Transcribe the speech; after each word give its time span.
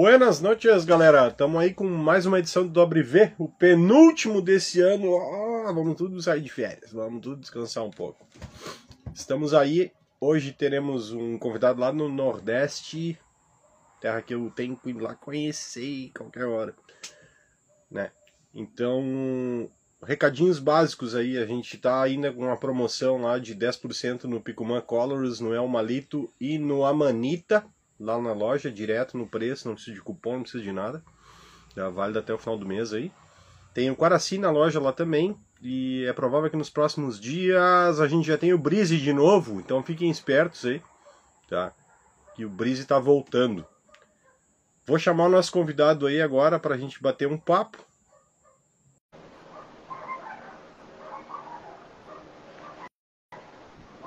Buenas 0.00 0.40
noites, 0.40 0.84
galera. 0.84 1.26
Estamos 1.26 1.60
aí 1.60 1.74
com 1.74 1.82
mais 1.82 2.24
uma 2.24 2.38
edição 2.38 2.62
do 2.62 2.72
Dobre 2.72 3.02
V, 3.02 3.32
o 3.36 3.48
penúltimo 3.48 4.40
desse 4.40 4.80
ano. 4.80 5.16
Ah, 5.16 5.72
vamos 5.72 5.96
tudo 5.96 6.22
sair 6.22 6.40
de 6.40 6.48
férias, 6.48 6.92
vamos 6.92 7.20
tudo 7.20 7.40
descansar 7.40 7.84
um 7.84 7.90
pouco. 7.90 8.24
Estamos 9.12 9.52
aí. 9.52 9.90
Hoje 10.20 10.52
teremos 10.52 11.10
um 11.10 11.36
convidado 11.36 11.80
lá 11.80 11.92
no 11.92 12.08
Nordeste, 12.08 13.18
terra 14.00 14.22
que 14.22 14.32
eu 14.32 14.48
tenho 14.54 14.76
que 14.76 14.90
ir 14.90 15.00
lá 15.00 15.16
conhecer 15.16 16.12
qualquer 16.16 16.44
hora, 16.44 16.76
né? 17.90 18.12
Então, 18.54 19.68
recadinhos 20.00 20.60
básicos 20.60 21.16
aí, 21.16 21.36
a 21.36 21.44
gente 21.44 21.74
está 21.74 22.00
ainda 22.00 22.32
com 22.32 22.42
uma 22.42 22.56
promoção 22.56 23.22
lá 23.22 23.36
de 23.36 23.52
10% 23.52 24.24
no 24.26 24.40
Picumã 24.40 24.80
Colors, 24.80 25.40
no 25.40 25.52
El 25.52 25.66
Malito 25.66 26.32
e 26.40 26.56
no 26.56 26.84
Amanita 26.84 27.66
lá 27.98 28.20
na 28.20 28.32
loja, 28.32 28.70
direto 28.70 29.16
no 29.16 29.26
preço, 29.26 29.66
não 29.66 29.74
precisa 29.74 29.94
de 29.94 30.02
cupom, 30.02 30.34
não 30.34 30.42
precisa 30.42 30.62
de 30.62 30.72
nada. 30.72 31.02
Já 31.74 31.88
vale 31.88 32.18
até 32.18 32.32
o 32.32 32.38
final 32.38 32.58
do 32.58 32.66
mês 32.66 32.92
aí. 32.92 33.12
Tem 33.74 33.90
o 33.90 33.96
Quaraci 33.96 34.38
na 34.38 34.50
loja 34.50 34.80
lá 34.80 34.92
também. 34.92 35.38
E 35.60 36.04
é 36.04 36.12
provável 36.12 36.48
que 36.50 36.56
nos 36.56 36.70
próximos 36.70 37.18
dias 37.18 38.00
a 38.00 38.06
gente 38.06 38.26
já 38.26 38.38
tenha 38.38 38.54
o 38.54 38.58
Brise 38.58 38.96
de 38.96 39.12
novo. 39.12 39.60
Então 39.60 39.82
fiquem 39.82 40.10
espertos 40.10 40.64
aí. 40.64 40.82
Tá? 41.48 41.72
Que 42.34 42.44
o 42.44 42.48
Brise 42.48 42.82
está 42.82 42.98
voltando. 42.98 43.66
Vou 44.86 44.98
chamar 44.98 45.26
o 45.26 45.28
nosso 45.28 45.52
convidado 45.52 46.06
aí 46.06 46.20
agora 46.22 46.58
para 46.58 46.74
a 46.74 46.78
gente 46.78 47.02
bater 47.02 47.28
um 47.28 47.36
papo. 47.36 47.78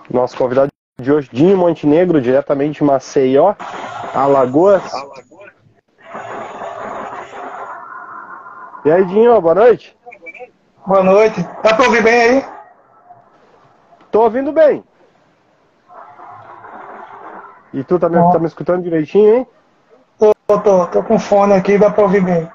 Nosso 0.09 0.35
convidado 0.35 0.70
de 1.01 1.11
hoje, 1.11 1.29
Dinho 1.31 1.57
Montenegro, 1.57 2.21
diretamente 2.21 2.77
de 2.79 2.83
Maceió. 2.83 3.55
Alagoas. 4.13 4.83
E 8.85 8.91
aí, 8.91 9.05
Dinho, 9.05 9.39
boa 9.41 9.55
noite. 9.55 9.97
Boa 10.85 11.03
noite. 11.03 11.41
Dá 11.63 11.73
pra 11.73 11.85
ouvir 11.85 12.03
bem 12.03 12.21
aí? 12.21 12.45
Tô 14.11 14.21
ouvindo 14.23 14.51
bem. 14.51 14.83
E 17.73 17.83
tu 17.83 17.97
tá 17.97 18.09
me, 18.09 18.15
tá 18.31 18.39
me 18.39 18.47
escutando 18.47 18.83
direitinho, 18.83 19.35
hein? 19.35 19.47
Tô, 20.19 20.33
tô, 20.59 20.87
tô 20.87 21.03
com 21.03 21.17
fone 21.17 21.53
aqui, 21.53 21.77
dá 21.77 21.89
pra 21.89 22.03
ouvir 22.03 22.21
bem. 22.21 22.49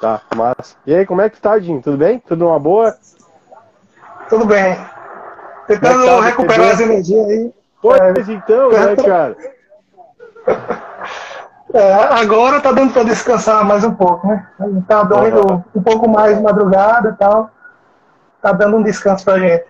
Tá, 0.00 0.22
massa. 0.34 0.76
E 0.86 0.94
aí, 0.94 1.06
como 1.06 1.20
é 1.20 1.28
que 1.28 1.40
tá, 1.40 1.58
Dinho? 1.58 1.82
Tudo 1.82 1.98
bem? 1.98 2.18
Tudo 2.18 2.48
uma 2.48 2.58
boa? 2.58 2.96
Tudo 4.28 4.46
bem. 4.46 4.76
Tentando 5.66 6.04
tá, 6.04 6.20
recuperar 6.20 6.70
as 6.70 6.80
energias 6.80 7.26
aí. 7.28 7.52
Pois 7.80 8.00
é, 8.00 8.32
então, 8.32 8.70
né, 8.70 8.96
cara? 9.04 9.36
É, 11.72 11.94
agora 11.94 12.60
tá 12.60 12.70
dando 12.70 12.92
para 12.92 13.04
descansar 13.04 13.64
mais 13.64 13.82
um 13.82 13.94
pouco, 13.94 14.26
né? 14.26 14.46
Tá 14.86 15.02
dormindo 15.04 15.64
um 15.74 15.82
pouco 15.82 16.08
mais 16.08 16.36
de 16.36 16.42
madrugada 16.42 17.10
e 17.10 17.16
tal. 17.16 17.50
Tá 18.40 18.52
dando 18.52 18.76
um 18.76 18.82
descanso 18.82 19.24
pra 19.24 19.38
gente. 19.38 19.64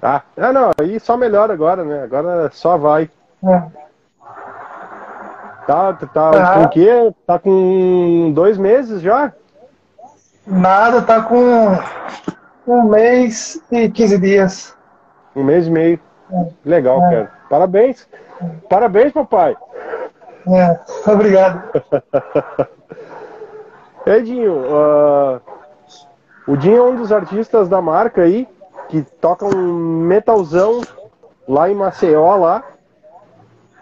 Tá. 0.00 0.22
Ah, 0.36 0.52
não, 0.52 0.70
aí 0.80 0.98
só 0.98 1.16
melhora 1.16 1.52
agora, 1.52 1.84
né? 1.84 2.02
Agora 2.04 2.50
só 2.52 2.78
vai. 2.78 3.10
É. 3.44 3.62
Tá, 5.66 5.92
tá 5.92 6.30
ah. 6.30 6.54
com 6.54 6.62
o 6.62 6.68
quê? 6.70 7.14
Tá 7.26 7.38
com 7.38 8.32
dois 8.34 8.56
meses 8.56 9.02
já? 9.02 9.32
Nada, 10.46 11.02
tá 11.02 11.20
com 11.20 11.78
um 12.66 12.82
mês 12.84 13.60
e 13.70 13.88
15 13.88 14.18
dias. 14.18 14.79
Um 15.40 15.44
mês 15.44 15.66
e 15.66 15.70
meio. 15.70 16.00
Legal, 16.64 17.02
é. 17.04 17.10
cara. 17.10 17.30
Parabéns. 17.48 18.06
Parabéns, 18.68 19.12
papai. 19.12 19.56
É, 20.46 20.78
obrigado. 21.10 21.62
Edinho, 24.06 24.64
uh, 24.64 25.40
o 26.46 26.56
Dinho 26.56 26.76
é 26.78 26.82
um 26.82 26.96
dos 26.96 27.12
artistas 27.12 27.68
da 27.68 27.82
marca 27.82 28.22
aí, 28.22 28.48
que 28.88 29.02
toca 29.20 29.44
um 29.44 30.02
metalzão 30.02 30.80
lá 31.46 31.70
em 31.70 31.74
Maceió, 31.74 32.36
lá. 32.36 32.64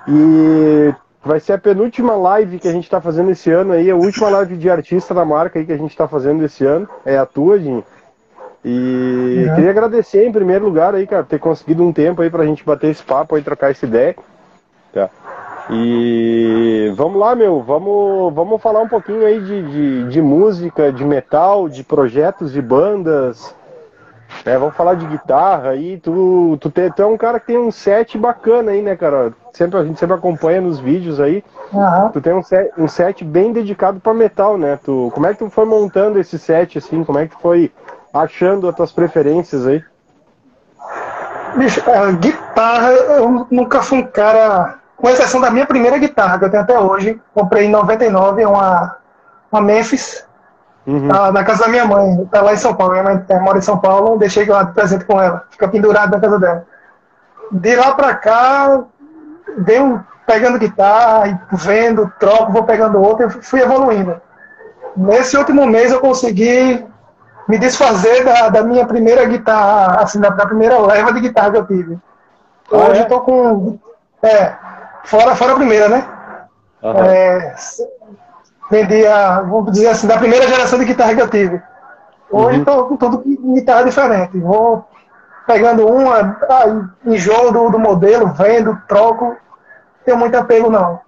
E 0.08 0.94
vai 1.24 1.38
ser 1.38 1.52
a 1.52 1.58
penúltima 1.58 2.16
live 2.16 2.58
que 2.58 2.68
a 2.68 2.72
gente 2.72 2.84
está 2.84 3.00
fazendo 3.00 3.30
esse 3.30 3.50
ano 3.50 3.72
aí, 3.72 3.90
a 3.90 3.96
última 3.96 4.28
live 4.30 4.56
de 4.56 4.70
artista 4.70 5.14
da 5.14 5.24
marca 5.24 5.58
aí 5.58 5.66
que 5.66 5.72
a 5.72 5.76
gente 5.76 5.90
está 5.90 6.08
fazendo 6.08 6.44
esse 6.44 6.64
ano. 6.64 6.88
É 7.04 7.16
a 7.16 7.26
tua, 7.26 7.58
Dinho. 7.58 7.84
E 8.70 9.50
queria 9.54 9.70
agradecer 9.70 10.26
em 10.26 10.32
primeiro 10.32 10.66
lugar 10.66 10.94
aí, 10.94 11.06
cara, 11.06 11.24
ter 11.24 11.38
conseguido 11.38 11.82
um 11.82 11.90
tempo 11.90 12.20
aí 12.20 12.28
pra 12.28 12.44
gente 12.44 12.62
bater 12.62 12.90
esse 12.90 13.02
papo 13.02 13.34
aí, 13.34 13.42
trocar 13.42 13.70
essa 13.70 13.86
ideia. 13.86 14.14
Tá. 14.92 15.08
E 15.70 16.92
vamos 16.94 17.18
lá, 17.18 17.34
meu, 17.34 17.62
vamos, 17.62 18.34
vamos 18.34 18.60
falar 18.60 18.80
um 18.80 18.88
pouquinho 18.88 19.24
aí 19.24 19.40
de, 19.40 19.62
de, 19.62 20.08
de 20.08 20.20
música, 20.20 20.92
de 20.92 21.02
metal, 21.02 21.66
de 21.66 21.82
projetos 21.82 22.52
de 22.52 22.60
bandas. 22.60 23.54
Né? 24.44 24.58
Vamos 24.58 24.74
falar 24.74 24.94
de 24.94 25.06
guitarra 25.06 25.70
aí. 25.70 25.98
Tu, 25.98 26.58
tu, 26.60 26.70
te, 26.70 26.90
tu 26.90 27.02
é 27.02 27.06
um 27.06 27.16
cara 27.16 27.40
que 27.40 27.46
tem 27.46 27.58
um 27.58 27.70
set 27.70 28.18
bacana 28.18 28.72
aí, 28.72 28.82
né, 28.82 28.96
cara? 28.96 29.32
Sempre, 29.54 29.78
a 29.78 29.84
gente 29.84 29.98
sempre 29.98 30.14
acompanha 30.14 30.60
nos 30.60 30.78
vídeos 30.78 31.20
aí. 31.20 31.42
Uhum. 31.72 32.08
Tu 32.12 32.20
tem 32.20 32.34
um 32.34 32.42
set, 32.42 32.70
um 32.76 32.88
set 32.88 33.24
bem 33.24 33.50
dedicado 33.50 33.98
para 33.98 34.12
metal, 34.12 34.58
né? 34.58 34.78
Tu, 34.84 35.10
como 35.14 35.26
é 35.26 35.32
que 35.32 35.38
tu 35.38 35.48
foi 35.48 35.64
montando 35.64 36.18
esse 36.18 36.38
set, 36.38 36.76
assim? 36.76 37.02
Como 37.02 37.18
é 37.18 37.26
que 37.26 37.34
tu 37.34 37.40
foi 37.40 37.72
achando 38.12 38.68
as 38.68 38.74
tuas 38.74 38.92
preferências 38.92 39.66
aí? 39.66 39.82
Bicho, 41.56 41.82
a 41.90 42.12
guitarra, 42.12 42.90
eu 42.92 43.46
nunca 43.50 43.82
fui 43.82 43.98
um 43.98 44.06
cara 44.06 44.78
com 44.96 45.08
exceção 45.08 45.40
da 45.40 45.50
minha 45.50 45.66
primeira 45.66 45.98
guitarra, 45.98 46.38
que 46.38 46.44
eu 46.44 46.50
tenho 46.50 46.62
até 46.62 46.78
hoje. 46.78 47.20
Comprei 47.34 47.66
em 47.66 47.70
99, 47.70 48.44
uma, 48.44 48.96
uma 49.50 49.60
Memphis, 49.60 50.24
uhum. 50.86 51.08
tá 51.08 51.32
na 51.32 51.44
casa 51.44 51.64
da 51.64 51.68
minha 51.68 51.84
mãe. 51.84 52.24
Tá 52.30 52.42
lá 52.42 52.52
em 52.52 52.58
São 52.58 52.74
Paulo. 52.74 52.92
Minha 52.92 53.04
mãe 53.04 53.24
é, 53.28 53.38
mora 53.38 53.58
em 53.58 53.62
São 53.62 53.78
Paulo, 53.78 54.18
deixei 54.18 54.44
lá 54.44 54.64
de 54.64 54.72
presente 54.72 55.04
com 55.04 55.20
ela. 55.20 55.44
Fica 55.50 55.68
pendurado 55.68 56.10
na 56.10 56.20
casa 56.20 56.38
dela. 56.38 56.66
De 57.50 57.76
lá 57.76 57.94
pra 57.94 58.14
cá, 58.14 58.84
deu 59.58 60.00
pegando 60.26 60.58
guitarra, 60.58 61.40
vendo, 61.52 62.12
troco, 62.20 62.52
vou 62.52 62.64
pegando 62.64 63.00
outra, 63.00 63.30
fui 63.30 63.62
evoluindo. 63.62 64.20
Nesse 64.94 65.36
último 65.38 65.66
mês 65.66 65.90
eu 65.90 66.00
consegui 66.00 66.84
me 67.48 67.58
desfazer 67.58 68.24
da, 68.24 68.50
da 68.50 68.62
minha 68.62 68.86
primeira 68.86 69.24
guitarra, 69.24 70.02
assim, 70.02 70.20
da, 70.20 70.28
da 70.28 70.46
primeira 70.46 70.78
leva 70.78 71.12
de 71.12 71.20
guitarra 71.20 71.50
que 71.50 71.56
eu 71.56 71.66
tive. 71.66 71.98
Ah, 72.70 72.76
Hoje 72.76 72.92
ah, 72.92 72.96
é? 72.96 73.00
eu 73.00 73.08
tô 73.08 73.20
com. 73.22 73.78
É, 74.22 74.54
Fora, 75.08 75.34
fora 75.34 75.52
a 75.52 75.56
primeira, 75.56 75.88
né? 75.88 76.06
Uhum. 76.82 77.04
É, 77.04 77.54
vendia, 78.70 79.40
vamos 79.40 79.72
dizer 79.72 79.88
assim, 79.88 80.06
da 80.06 80.18
primeira 80.18 80.46
geração 80.46 80.78
de 80.78 80.84
guitarra 80.84 81.14
que 81.14 81.22
eu 81.22 81.30
tive. 81.30 81.62
Hoje 82.30 82.58
uhum. 82.58 82.88
com 82.88 82.96
tudo 82.98 83.22
guitarra 83.54 83.84
diferente. 83.84 84.38
Vou 84.38 84.86
pegando 85.46 85.86
uma, 85.86 86.36
ah, 86.42 86.90
enjoo 87.06 87.50
do, 87.50 87.70
do 87.70 87.78
modelo, 87.78 88.28
vendo, 88.34 88.78
troco. 88.86 89.28
Não 89.28 89.36
tenho 90.04 90.18
muito 90.18 90.36
apego, 90.36 90.68
não. 90.68 91.00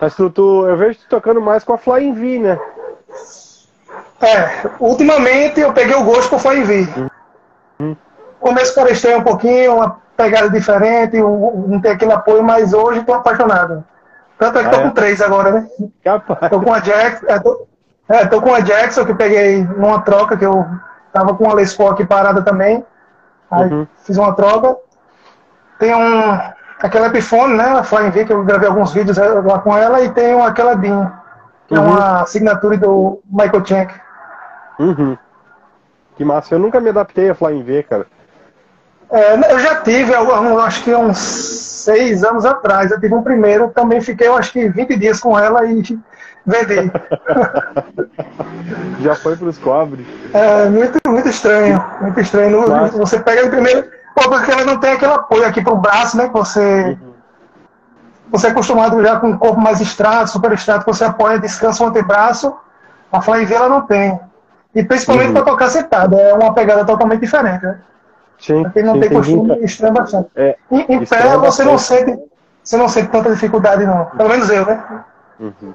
Mas 0.00 0.14
tu, 0.14 0.30
tu, 0.30 0.68
eu 0.68 0.76
vejo 0.76 1.00
tu 1.00 1.08
tocando 1.08 1.40
mais 1.40 1.64
com 1.64 1.72
a 1.72 1.78
Flying 1.78 2.14
V, 2.14 2.38
né? 2.38 2.60
É, 4.20 4.68
ultimamente 4.80 5.60
eu 5.60 5.72
peguei 5.72 5.94
o 5.94 6.04
gosto 6.04 6.30
por 6.30 6.40
V. 6.40 6.88
Uhum. 7.78 7.96
Começo 8.40 8.74
parecia 8.74 9.16
um 9.16 9.22
pouquinho, 9.22 9.76
uma 9.76 10.00
pegada 10.16 10.50
diferente, 10.50 11.16
não 11.16 11.80
tem 11.80 11.92
aquele 11.92 12.12
apoio, 12.12 12.42
mas 12.42 12.72
hoje 12.72 13.00
estou 13.00 13.14
apaixonado. 13.14 13.84
Tanto 14.38 14.58
é 14.58 14.62
que 14.62 14.68
estou 14.68 14.80
ah, 14.80 14.84
é? 14.84 14.88
com 14.88 14.94
três 14.94 15.20
agora, 15.20 15.52
né? 15.52 15.68
Capaz. 16.04 16.50
Tô 16.50 16.60
com 16.60 16.72
a 16.72 16.80
Jackson, 16.80 17.26
é, 17.28 17.38
tô, 17.38 17.66
é, 18.08 18.26
tô 18.26 18.42
com 18.42 18.54
a 18.54 18.60
Jackson 18.60 19.04
que 19.04 19.14
peguei 19.14 19.64
numa 19.64 20.00
troca 20.02 20.36
que 20.36 20.46
eu 20.46 20.66
tava 21.12 21.34
com 21.34 21.50
a 21.50 21.54
Les 21.54 21.74
Paul 21.74 21.90
aqui 21.90 22.04
parada 22.04 22.42
também. 22.42 22.84
Aí 23.50 23.72
uhum. 23.72 23.86
fiz 24.04 24.16
uma 24.16 24.34
troca. 24.34 24.76
Tem 25.78 25.94
um 25.94 26.38
aquela 26.80 27.08
Epiphone, 27.08 27.54
né? 27.54 27.64
A 27.64 27.82
Flying 27.82 28.10
V, 28.10 28.24
que 28.24 28.32
eu 28.32 28.44
gravei 28.44 28.68
alguns 28.68 28.92
vídeos 28.92 29.16
lá 29.16 29.58
com 29.58 29.76
ela, 29.76 30.00
e 30.02 30.10
tem 30.10 30.40
aquela 30.40 30.74
DIN, 30.74 31.08
que 31.66 31.76
uhum. 31.76 31.84
é 31.84 31.86
uma 31.86 32.22
assinatura 32.22 32.76
do 32.76 33.20
Michael 33.30 33.64
Chank. 33.64 33.94
Uhum. 34.78 35.16
Que 36.16 36.24
massa, 36.24 36.54
eu 36.54 36.58
nunca 36.58 36.80
me 36.80 36.90
adaptei 36.90 37.30
a 37.30 37.34
Flying 37.34 37.62
V, 37.62 37.82
cara. 37.84 38.06
É, 39.10 39.52
eu 39.52 39.58
já 39.58 39.76
tive, 39.76 40.12
eu, 40.12 40.60
acho 40.60 40.84
que 40.84 40.94
uns 40.94 41.18
seis 41.18 42.22
anos 42.22 42.44
atrás, 42.44 42.90
eu 42.90 43.00
tive 43.00 43.14
um 43.14 43.22
primeiro, 43.22 43.68
também 43.68 44.00
fiquei, 44.00 44.28
eu 44.28 44.36
acho 44.36 44.52
que 44.52 44.68
20 44.68 44.96
dias 44.96 45.20
com 45.20 45.38
ela 45.38 45.64
e 45.64 45.82
vendi. 46.44 46.92
já 49.00 49.14
foi 49.14 49.36
para 49.36 49.48
os 49.48 49.58
cobres. 49.58 50.06
É, 50.34 50.68
muito, 50.68 50.98
muito 51.06 51.28
estranho, 51.28 51.82
muito 52.00 52.20
estranho. 52.20 52.66
Você 52.98 53.18
pega 53.20 53.46
o 53.46 53.50
primeiro, 53.50 53.88
pô, 54.14 54.28
porque 54.28 54.50
ela 54.50 54.64
não 54.64 54.78
tem 54.78 54.92
aquele 54.92 55.12
apoio 55.12 55.46
aqui 55.46 55.62
para 55.62 55.72
o 55.72 55.78
braço, 55.78 56.16
né, 56.16 56.26
que 56.26 56.34
você... 56.34 56.98
Uhum. 57.00 57.08
Você 58.30 58.48
é 58.48 58.50
acostumado 58.50 59.02
já 59.02 59.18
com 59.18 59.30
o 59.30 59.38
corpo 59.38 59.58
mais 59.58 59.80
estrato, 59.80 60.30
super 60.30 60.52
estrato, 60.52 60.84
você 60.84 61.02
apoia, 61.02 61.38
descansa 61.38 61.82
o 61.82 61.86
antebraço, 61.86 62.54
a 63.10 63.22
Flyve 63.22 63.54
ela 63.54 63.70
não 63.70 63.86
tem. 63.86 64.20
E 64.74 64.84
principalmente 64.84 65.28
uhum. 65.28 65.34
para 65.34 65.44
tocar 65.44 65.68
sentada, 65.68 66.16
é 66.16 66.34
uma 66.34 66.52
pegada 66.54 66.84
totalmente 66.84 67.20
diferente, 67.20 67.64
né? 67.64 67.80
Sim, 68.38 68.68
quem 68.70 68.84
não 68.84 68.94
sim, 68.94 69.00
tem 69.00 69.10
costume, 69.10 69.64
estranha 69.64 69.92
bastante. 69.92 70.30
É, 70.36 70.56
em, 70.70 70.80
em 70.94 71.04
pé 71.04 71.36
você 71.38 71.64
não 71.64 71.76
sente 71.76 72.18
você 72.62 72.76
não 72.76 72.88
sente 72.88 73.08
tanta 73.08 73.30
dificuldade 73.30 73.86
não. 73.86 74.04
Pelo 74.06 74.28
menos 74.28 74.50
eu, 74.50 74.66
né? 74.66 75.04
Uhum. 75.40 75.74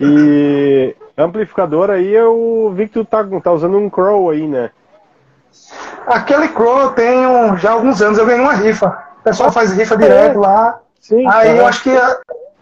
E 0.00 0.96
amplificador 1.16 1.90
aí 1.90 2.12
eu 2.12 2.72
vi 2.74 2.88
que 2.88 2.94
tu 2.94 3.04
tá, 3.04 3.24
tá 3.42 3.52
usando 3.52 3.78
um 3.78 3.88
Crow 3.88 4.30
aí, 4.30 4.46
né? 4.46 4.70
Aquele 6.06 6.48
Crow 6.48 6.80
eu 6.80 6.90
tenho 6.90 7.56
já 7.56 7.70
há 7.70 7.72
alguns 7.74 8.02
anos, 8.02 8.18
eu 8.18 8.26
ganhei 8.26 8.40
uma 8.40 8.54
rifa. 8.54 9.04
O 9.20 9.22
pessoal 9.22 9.52
faz 9.52 9.72
rifa 9.72 9.96
direto 9.96 10.36
é. 10.36 10.40
lá. 10.40 10.80
Sim, 11.00 11.26
aí 11.28 11.56
eu 11.56 11.66
acho 11.66 11.82
que 11.82 11.90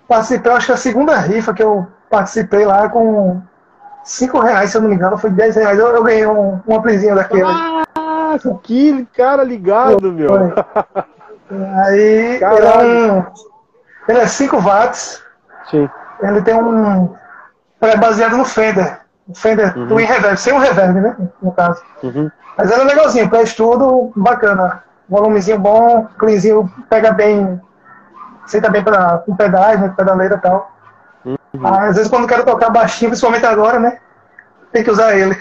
participei, 0.06 0.52
acho 0.52 0.66
que 0.66 0.72
a 0.72 0.76
segunda 0.76 1.16
rifa 1.16 1.54
que 1.54 1.62
eu 1.62 1.86
participei 2.10 2.64
lá 2.64 2.88
com 2.88 3.40
5 4.08 4.38
reais, 4.40 4.70
se 4.70 4.76
eu 4.78 4.80
não 4.80 4.88
me 4.88 4.94
engano, 4.94 5.18
foi 5.18 5.28
10 5.28 5.56
reais. 5.56 5.78
Eu, 5.78 5.88
eu 5.88 6.02
ganhei 6.02 6.26
um, 6.26 6.58
um 6.66 6.76
amplizinho 6.76 7.14
daquele. 7.14 7.44
Ah, 7.44 8.38
que 8.62 9.06
cara 9.14 9.44
ligado, 9.44 10.10
meu. 10.10 10.30
Aí 11.84 12.36
ele 12.36 12.44
é, 12.44 13.26
ele 14.08 14.18
é 14.18 14.26
5 14.26 14.60
watts. 14.60 15.22
Sim. 15.70 15.88
Ele 16.22 16.40
tem 16.40 16.54
um. 16.54 17.14
É 17.82 17.96
baseado 17.96 18.36
no 18.38 18.46
Fender. 18.46 18.98
Fender 19.34 19.76
uhum. 19.76 19.88
Twin 19.88 20.04
Reverb, 20.04 20.38
sem 20.38 20.54
um 20.54 20.58
reverb, 20.58 21.00
né? 21.00 21.16
No 21.42 21.52
caso. 21.52 21.82
Uhum. 22.02 22.30
Mas 22.56 22.70
é 22.70 22.76
legalzinho, 22.82 23.28
para 23.28 23.42
estudo, 23.42 24.10
bacana. 24.16 24.82
Volumezinho 25.08 25.58
bom, 25.58 26.08
cleanzinho, 26.18 26.70
pega 26.88 27.12
bem. 27.12 27.60
Aceita 28.42 28.70
bem 28.70 28.82
pra, 28.82 29.18
com 29.18 29.36
pedais, 29.36 29.78
né? 29.78 29.92
Pedaleira 29.94 30.36
e 30.36 30.40
tal. 30.40 30.72
Uhum. 31.58 31.74
Às 31.74 31.96
vezes 31.96 32.10
quando 32.10 32.26
quero 32.26 32.44
tocar 32.44 32.70
baixinho, 32.70 33.10
principalmente 33.10 33.44
agora, 33.46 33.78
né? 33.78 33.98
Tem 34.72 34.84
que 34.84 34.90
usar 34.90 35.16
ele. 35.16 35.36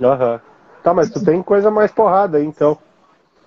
Aham. 0.00 0.40
Tá, 0.82 0.92
mas 0.92 1.10
tu 1.10 1.24
tem 1.24 1.42
coisa 1.42 1.70
mais 1.70 1.90
porrada 1.90 2.38
aí, 2.38 2.44
então. 2.44 2.76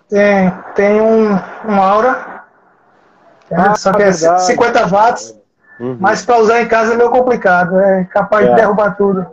Tem, 0.10 0.52
tem 0.76 1.02
um, 1.02 1.32
um 1.68 1.82
Aura. 1.82 2.44
Ah, 3.52 3.76
só 3.76 3.94
que 3.94 4.02
é 4.02 4.12
verdade. 4.12 4.44
50 4.44 4.88
watts. 4.88 5.36
Uhum. 5.80 5.98
Mas 6.00 6.26
para 6.26 6.40
usar 6.40 6.62
em 6.62 6.68
casa 6.68 6.94
é 6.94 6.98
meio 6.98 7.12
complicado, 7.12 7.80
é 7.80 8.04
capaz 8.06 8.48
é. 8.48 8.50
de 8.50 8.56
derrubar 8.56 8.96
tudo. 8.98 9.26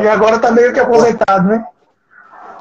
E 0.00 0.08
agora 0.08 0.38
tá 0.38 0.50
meio 0.50 0.72
que 0.72 0.80
aposentado, 0.80 1.48
né? 1.48 1.66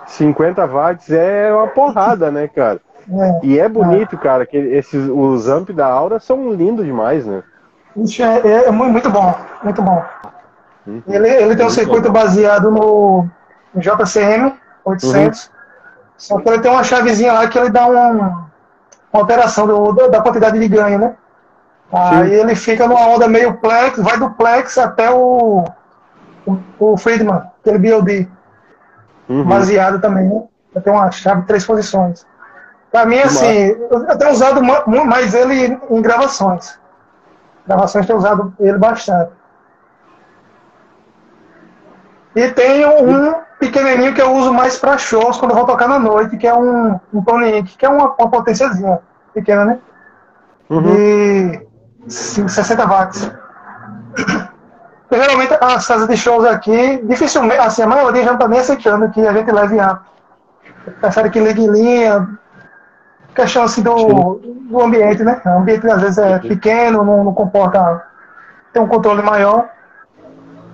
50 0.07 0.65
watts 0.65 1.09
é 1.11 1.53
uma 1.53 1.67
porrada, 1.67 2.31
né, 2.31 2.47
cara? 2.47 2.81
É, 3.09 3.39
e 3.45 3.59
é 3.59 3.69
bonito, 3.69 4.15
é. 4.15 4.19
cara, 4.19 4.45
que 4.45 4.57
esses, 4.57 5.09
os 5.09 5.47
amp 5.47 5.69
da 5.69 5.87
Aura 5.87 6.19
são 6.19 6.51
lindos 6.51 6.85
demais, 6.85 7.25
né? 7.25 7.43
Isso 7.95 8.23
é, 8.23 8.39
é, 8.39 8.67
é 8.67 8.71
muito 8.71 9.09
bom, 9.09 9.35
muito 9.63 9.81
bom. 9.81 10.03
Uhum. 10.87 11.03
Ele, 11.07 11.27
ele 11.27 11.55
tem 11.55 11.65
um 11.65 11.69
circuito 11.69 12.07
bom. 12.07 12.13
baseado 12.13 12.71
no, 12.71 13.27
no 13.73 13.81
JCM 13.81 14.53
800, 14.85 15.45
uhum. 15.45 15.51
só 16.17 16.39
que 16.39 16.49
ele 16.49 16.59
tem 16.59 16.71
uma 16.71 16.83
chavezinha 16.83 17.33
lá 17.33 17.47
que 17.47 17.57
ele 17.57 17.69
dá 17.69 17.85
uma, 17.85 18.09
uma 18.09 18.49
alteração 19.11 19.67
do, 19.67 20.07
da 20.09 20.21
quantidade 20.21 20.57
de 20.57 20.67
ganho, 20.67 20.97
né? 20.97 21.15
Aí 21.91 22.29
Sim. 22.29 22.35
ele 22.35 22.55
fica 22.55 22.87
numa 22.87 23.05
onda 23.07 23.27
meio 23.27 23.57
plex, 23.57 23.99
vai 23.99 24.17
do 24.17 24.29
plex 24.31 24.77
até 24.77 25.11
o, 25.11 25.65
o, 26.45 26.57
o 26.79 26.97
Friedman, 26.97 27.43
aquele 27.59 27.77
BOD. 27.77 28.29
Uhum. 29.27 29.43
Baseado 29.43 29.99
também, 29.99 30.27
né? 30.27 30.81
Tem 30.81 30.91
uma 30.91 31.11
chave 31.11 31.41
de 31.41 31.47
três 31.47 31.65
posições. 31.65 32.25
Pra 32.91 33.05
mim, 33.05 33.19
assim, 33.19 33.75
eu 33.89 34.17
tenho 34.17 34.31
usado 34.31 34.61
mais 34.61 35.33
ele 35.33 35.79
em 35.89 36.01
gravações. 36.01 36.77
Gravações 37.67 38.05
tenho 38.05 38.19
usado 38.19 38.53
ele 38.59 38.77
bastante. 38.77 39.31
E 42.35 42.49
tem 42.51 42.85
um 42.85 43.35
pequenininho 43.59 44.13
que 44.13 44.21
eu 44.21 44.33
uso 44.33 44.53
mais 44.53 44.77
para 44.77 44.97
shows 44.97 45.37
quando 45.37 45.51
eu 45.51 45.57
vou 45.57 45.65
tocar 45.65 45.87
na 45.87 45.99
noite, 45.99 46.37
que 46.37 46.47
é 46.47 46.53
um, 46.53 46.99
um 47.13 47.21
Tony 47.23 47.59
Inc, 47.59 47.77
que 47.77 47.85
é 47.85 47.89
uma, 47.89 48.13
uma 48.17 48.29
potênciazinha 48.29 48.99
pequena, 49.33 49.65
né? 49.65 49.79
Uhum. 50.69 50.95
E 50.95 51.67
60 52.07 52.85
watts. 52.87 53.31
Geralmente 55.11 55.57
as 55.59 55.85
casas 55.85 56.07
de 56.07 56.15
shows 56.15 56.45
aqui, 56.45 57.01
dificilmente, 57.03 57.59
assim, 57.59 57.81
a 57.81 57.87
maioria 57.87 58.23
já 58.23 58.29
não 58.29 58.35
está 58.35 58.47
nem 58.47 58.59
aceitando 58.59 59.09
que 59.09 59.27
a 59.27 59.33
gente 59.33 59.51
leve 59.51 59.79
a. 59.79 59.99
Prefere 61.01 61.29
que 61.29 61.39
ligue 61.39 61.63
em 61.63 61.69
linha. 61.69 62.39
Questão 63.35 63.63
assim 63.63 63.81
do, 63.81 64.35
do 64.69 64.81
ambiente, 64.81 65.23
né? 65.23 65.41
O 65.45 65.59
ambiente 65.59 65.89
às 65.89 66.01
vezes 66.01 66.17
é 66.17 66.39
pequeno, 66.39 67.03
não, 67.03 67.23
não 67.23 67.33
comporta. 67.33 68.03
tem 68.73 68.81
um 68.81 68.87
controle 68.87 69.21
maior. 69.21 69.69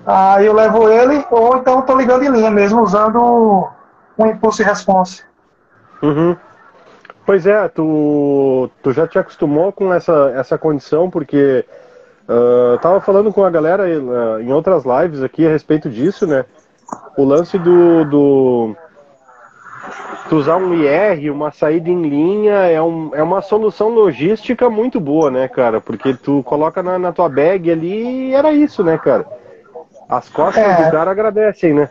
Aí 0.06 0.46
eu 0.46 0.54
levo 0.54 0.88
ele, 0.88 1.24
ou 1.30 1.56
então 1.56 1.80
estou 1.80 1.96
ligando 1.96 2.24
em 2.24 2.30
linha 2.30 2.50
mesmo, 2.50 2.82
usando 2.82 3.68
um 4.18 4.26
impulso 4.26 4.62
e 4.62 4.64
response. 4.64 5.22
Uhum. 6.02 6.36
Pois 7.26 7.46
é, 7.46 7.68
tu, 7.68 8.70
tu 8.82 8.92
já 8.92 9.06
te 9.06 9.18
acostumou 9.18 9.70
com 9.70 9.92
essa, 9.92 10.32
essa 10.34 10.56
condição, 10.56 11.10
porque 11.10 11.62
uh, 12.26 12.78
tava 12.78 13.02
falando 13.02 13.30
com 13.32 13.44
a 13.44 13.50
galera 13.50 13.84
uh, 13.84 14.40
em 14.40 14.50
outras 14.50 14.84
lives 14.84 15.22
aqui 15.22 15.46
a 15.46 15.50
respeito 15.50 15.90
disso, 15.90 16.26
né? 16.26 16.46
O 17.18 17.24
lance 17.24 17.58
do, 17.58 18.04
do 18.06 18.76
tu 20.28 20.36
usar 20.36 20.56
um 20.56 20.74
IR, 20.74 21.30
uma 21.32 21.50
saída 21.50 21.88
em 21.88 22.02
linha, 22.02 22.54
é, 22.54 22.80
um, 22.80 23.10
é 23.14 23.22
uma 23.22 23.40
solução 23.40 23.88
logística 23.88 24.68
muito 24.68 25.00
boa, 25.00 25.30
né, 25.30 25.48
cara? 25.48 25.80
Porque 25.80 26.14
tu 26.14 26.42
coloca 26.42 26.82
na, 26.82 26.98
na 26.98 27.12
tua 27.12 27.28
bag 27.28 27.70
ali 27.70 28.28
e 28.28 28.34
era 28.34 28.52
isso, 28.52 28.82
né, 28.84 28.98
cara? 28.98 29.26
As 30.08 30.28
costas 30.28 30.64
é, 30.64 30.84
do 30.84 30.90
cara 30.90 31.10
agradecem, 31.10 31.74
né? 31.74 31.88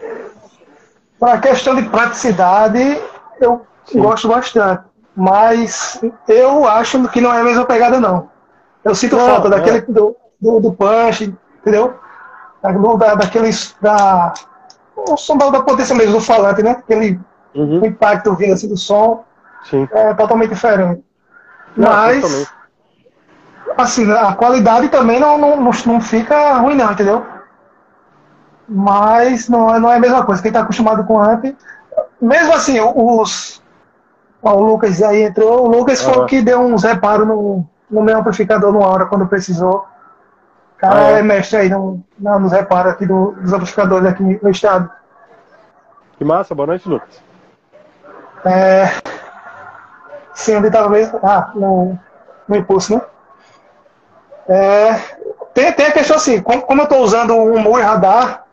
Para 1.19 1.39
questão 1.39 1.75
de 1.75 1.83
praticidade, 1.89 3.01
eu 3.39 3.65
Sim. 3.85 4.01
gosto 4.01 4.27
bastante. 4.27 4.83
Mas 5.15 5.99
eu 6.27 6.67
acho 6.67 7.07
que 7.09 7.19
não 7.19 7.33
é 7.33 7.41
a 7.41 7.43
mesma 7.43 7.65
pegada, 7.65 7.99
não. 7.99 8.29
Eu 8.83 8.93
sinto 8.93 9.15
não, 9.15 9.25
falta 9.25 9.49
daquele 9.49 9.81
do, 9.81 10.15
do, 10.39 10.59
do, 10.59 10.73
punch, 10.73 11.33
entendeu? 11.59 11.95
Da, 12.61 13.15
daqueles. 13.15 13.75
Da, 13.81 14.33
o 14.95 15.17
som 15.17 15.37
da, 15.37 15.61
potência 15.61 15.95
mesmo 15.95 16.13
do 16.13 16.21
falante, 16.21 16.61
né? 16.61 16.71
Aquele 16.71 17.19
uhum. 17.61 17.85
impacto 17.85 18.33
vindo 18.35 18.53
assim 18.53 18.67
do 18.67 18.77
som. 18.77 19.23
Sim. 19.63 19.87
É 19.91 20.13
totalmente 20.13 20.49
diferente. 20.49 21.03
Não, 21.75 21.89
Mas. 21.89 22.21
Totalmente. 22.21 22.57
Assim, 23.77 24.11
a 24.11 24.33
qualidade 24.33 24.89
também 24.89 25.19
não, 25.19 25.37
não, 25.37 25.57
não 25.57 26.01
fica 26.01 26.53
ruim, 26.53 26.75
não, 26.75 26.91
entendeu? 26.91 27.25
Mas 28.67 29.47
não 29.47 29.73
é, 29.73 29.79
não 29.79 29.91
é 29.91 29.97
a 29.97 29.99
mesma 29.99 30.25
coisa. 30.25 30.41
Quem 30.41 30.49
está 30.49 30.61
acostumado 30.61 31.03
com 31.03 31.21
amp, 31.21 31.45
mesmo 32.19 32.53
assim, 32.53 32.79
os, 32.79 33.61
o 34.41 34.49
Lucas 34.61 35.01
aí 35.01 35.23
entrou. 35.23 35.65
O 35.65 35.67
Lucas 35.67 36.01
foi 36.01 36.17
o 36.17 36.25
que 36.25 36.41
deu 36.41 36.61
uns 36.61 36.83
reparos 36.83 37.27
no, 37.27 37.67
no 37.89 38.01
meu 38.01 38.17
amplificador 38.17 38.71
numa 38.71 38.87
hora 38.87 39.05
quando 39.05 39.27
precisou. 39.27 39.85
O 40.75 40.79
cara 40.79 41.07
ah, 41.07 41.11
é. 41.11 41.19
é 41.19 41.23
mestre 41.23 41.57
aí 41.57 41.69
no, 41.69 42.03
no, 42.19 42.39
nos 42.39 42.51
reparos 42.51 42.93
aqui 42.93 43.05
do, 43.05 43.31
dos 43.31 43.53
amplificadores 43.53 44.07
aqui 44.07 44.39
no 44.41 44.49
estado. 44.49 44.89
Que 46.17 46.25
massa, 46.25 46.55
boa 46.55 46.67
noite, 46.67 46.87
Lucas. 46.87 47.26
É. 48.47 48.91
Sim, 50.33 50.57
onde 50.57 50.67
estava 50.67 50.89
mesmo? 50.89 51.19
Ah, 51.23 51.51
no, 51.55 51.97
no 52.47 52.55
impulso, 52.55 52.95
né? 52.95 53.01
É, 54.49 54.95
tem, 55.53 55.73
tem 55.73 55.87
a 55.87 55.91
questão 55.91 56.15
assim, 56.15 56.41
como, 56.41 56.61
como 56.61 56.81
eu 56.81 56.83
estou 56.85 56.99
usando 56.99 57.33
um 57.33 57.59
MUI 57.59 57.81
radar, 57.81 58.43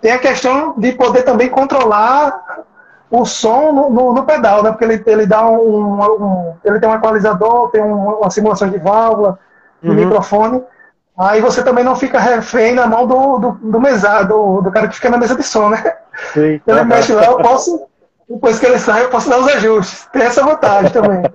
tem 0.00 0.12
a 0.12 0.18
questão 0.18 0.74
de 0.78 0.92
poder 0.92 1.22
também 1.22 1.48
controlar 1.48 2.64
o 3.10 3.24
som 3.24 3.72
no, 3.72 3.90
no, 3.90 4.12
no, 4.12 4.24
pedal, 4.24 4.62
né? 4.62 4.70
Porque 4.70 4.84
ele, 4.84 5.02
ele 5.06 5.26
dá 5.26 5.48
um, 5.48 6.00
um, 6.00 6.54
Ele 6.64 6.78
tem 6.78 6.88
um 6.88 6.94
equalizador, 6.94 7.70
tem 7.70 7.82
um, 7.82 8.18
uma 8.18 8.30
simulação 8.30 8.68
de 8.68 8.78
válvula, 8.78 9.38
de 9.82 9.88
uhum. 9.88 9.96
microfone. 9.96 10.62
Aí 11.18 11.40
você 11.40 11.62
também 11.62 11.82
não 11.82 11.96
fica 11.96 12.20
refém 12.20 12.74
na 12.74 12.86
mão 12.86 13.06
do, 13.06 13.38
do, 13.38 13.52
do 13.52 13.80
mesado, 13.80 14.28
do, 14.28 14.62
do 14.62 14.70
cara 14.70 14.88
que 14.88 14.96
fica 14.96 15.08
na 15.08 15.16
mesa 15.16 15.34
de 15.34 15.42
som, 15.42 15.70
né? 15.70 15.96
Sim. 16.34 16.60
Ele 16.66 16.84
mexe 16.84 17.12
lá, 17.12 17.24
eu 17.24 17.38
posso. 17.38 17.86
Depois 18.28 18.58
que 18.58 18.66
ele 18.66 18.78
sai, 18.78 19.04
eu 19.04 19.08
posso 19.08 19.28
dar 19.28 19.38
os 19.38 19.48
ajustes. 19.48 20.06
Tem 20.12 20.22
essa 20.22 20.42
vantagem 20.44 20.90
também. 20.90 21.22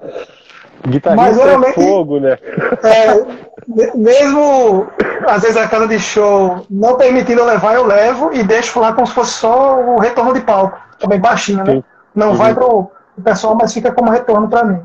Guitarrista 0.88 1.58
Mas, 1.58 1.70
é 1.70 1.74
fogo, 1.74 2.20
né? 2.20 2.38
É, 2.84 3.96
mesmo, 3.96 4.88
às 5.28 5.44
vezes, 5.44 5.56
a 5.58 5.68
casa 5.68 5.88
de 5.88 6.00
show 6.00 6.66
não 6.70 6.98
permitindo 6.98 7.42
eu 7.42 7.46
levar, 7.46 7.76
eu 7.76 7.86
levo 7.86 8.34
e 8.34 8.42
deixo 8.44 8.80
lá 8.80 8.92
como 8.92 9.06
se 9.06 9.14
fosse 9.14 9.34
só 9.34 9.80
o 9.80 10.00
retorno 10.00 10.34
de 10.34 10.42
palco 10.42 10.80
também 11.00 11.20
baixinho, 11.20 11.64
né? 11.64 11.84
Não 12.16 12.30
uhum. 12.30 12.36
vai 12.36 12.54
pro 12.54 12.92
o 13.18 13.22
pessoal, 13.22 13.56
mas 13.56 13.74
fica 13.74 13.92
como 13.92 14.10
retorno 14.10 14.50
para 14.50 14.64
mim. 14.64 14.82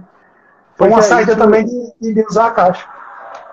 Foi 0.76 0.88
uma 0.88 0.98
é, 0.98 1.02
saída 1.02 1.32
isso... 1.32 1.40
também 1.40 1.64
de, 1.64 2.14
de 2.14 2.26
usar 2.28 2.48
a 2.48 2.50
caixa. 2.50 2.84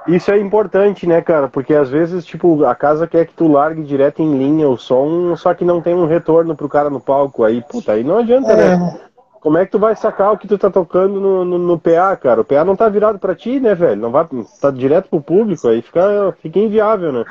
Isso 0.07 0.31
é 0.31 0.37
importante, 0.37 1.07
né, 1.07 1.21
cara? 1.21 1.47
Porque 1.47 1.73
às 1.73 1.89
vezes, 1.89 2.25
tipo, 2.25 2.65
a 2.65 2.75
casa 2.75 3.07
quer 3.07 3.25
que 3.25 3.33
tu 3.33 3.47
largue 3.47 3.83
direto 3.83 4.21
em 4.21 4.37
linha 4.37 4.67
o 4.67 4.77
som, 4.77 5.35
só 5.35 5.53
que 5.53 5.63
não 5.63 5.81
tem 5.81 5.93
um 5.93 6.05
retorno 6.05 6.55
pro 6.55 6.67
cara 6.67 6.89
no 6.89 6.99
palco. 6.99 7.43
Aí, 7.43 7.61
puta, 7.61 7.93
aí 7.93 8.03
não 8.03 8.17
adianta, 8.17 8.51
é... 8.51 8.77
né? 8.77 8.99
Como 9.39 9.57
é 9.57 9.65
que 9.65 9.71
tu 9.73 9.79
vai 9.79 9.93
sacar 9.93 10.31
o 10.31 10.37
que 10.37 10.47
tu 10.47 10.57
tá 10.57 10.69
tocando 10.69 11.19
no, 11.19 11.43
no, 11.43 11.57
no, 11.57 11.77
PA, 11.77 12.15
cara? 12.15 12.39
O 12.39 12.45
PA 12.45 12.63
não 12.63 12.77
tá 12.77 12.87
virado 12.87 13.19
pra 13.19 13.35
ti, 13.35 13.59
né, 13.59 13.75
velho? 13.75 13.99
Não 13.99 14.09
vai, 14.09 14.25
tá 14.61 14.71
direto 14.71 15.09
pro 15.09 15.19
público, 15.19 15.67
aí 15.67 15.81
fica, 15.81 16.33
fica 16.41 16.59
inviável, 16.59 17.11
né? 17.11 17.25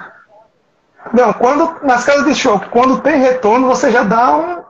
Não, 1.14 1.32
quando, 1.32 1.82
nas 1.82 2.04
casas 2.04 2.26
de 2.26 2.34
show, 2.34 2.60
quando 2.70 3.00
tem 3.00 3.18
retorno, 3.18 3.66
você 3.66 3.90
já 3.90 4.02
dá 4.02 4.36
um, 4.36 4.62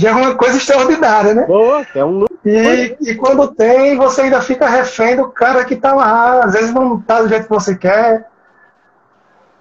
já 0.00 0.10
é 0.10 0.14
uma 0.14 0.34
coisa 0.34 0.56
extraordinária, 0.56 1.34
né? 1.34 1.44
Boa, 1.46 1.86
é 1.94 2.04
um 2.04 2.24
e, 2.44 2.96
e 3.02 3.14
quando 3.16 3.48
tem, 3.48 3.96
você 3.96 4.22
ainda 4.22 4.40
fica 4.40 4.66
refém 4.66 5.14
do 5.14 5.28
cara 5.28 5.64
que 5.64 5.76
tá 5.76 5.94
lá. 5.94 6.44
Às 6.44 6.54
vezes 6.54 6.72
não 6.72 6.98
tá 7.00 7.20
do 7.20 7.28
jeito 7.28 7.44
que 7.44 7.50
você 7.50 7.76
quer. 7.76 8.26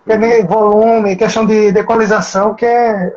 que 0.06 0.14
é 0.14 0.44
volume, 0.44 1.16
questão 1.18 1.46
de, 1.46 1.78
equalização, 1.78 2.56
que 2.56 2.66
é, 2.66 3.14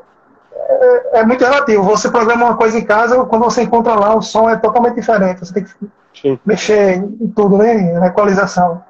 é, 0.52 1.20
é, 1.20 1.24
muito 1.24 1.44
relativo. 1.44 1.84
Você 1.84 2.10
programa 2.10 2.46
uma 2.46 2.56
coisa 2.56 2.76
em 2.76 2.84
casa, 2.84 3.24
quando 3.24 3.44
você 3.44 3.62
encontra 3.62 3.94
lá, 3.94 4.16
o 4.16 4.22
som 4.22 4.50
é 4.50 4.56
totalmente 4.56 4.96
diferente. 4.96 5.40
Você 5.40 5.54
tem 5.54 5.64
que 5.64 5.72
Sim. 6.20 6.38
mexer 6.44 6.96
em 6.96 7.28
tudo, 7.28 7.56
né? 7.56 7.74
Na 7.92 8.08
equalização. 8.08 8.82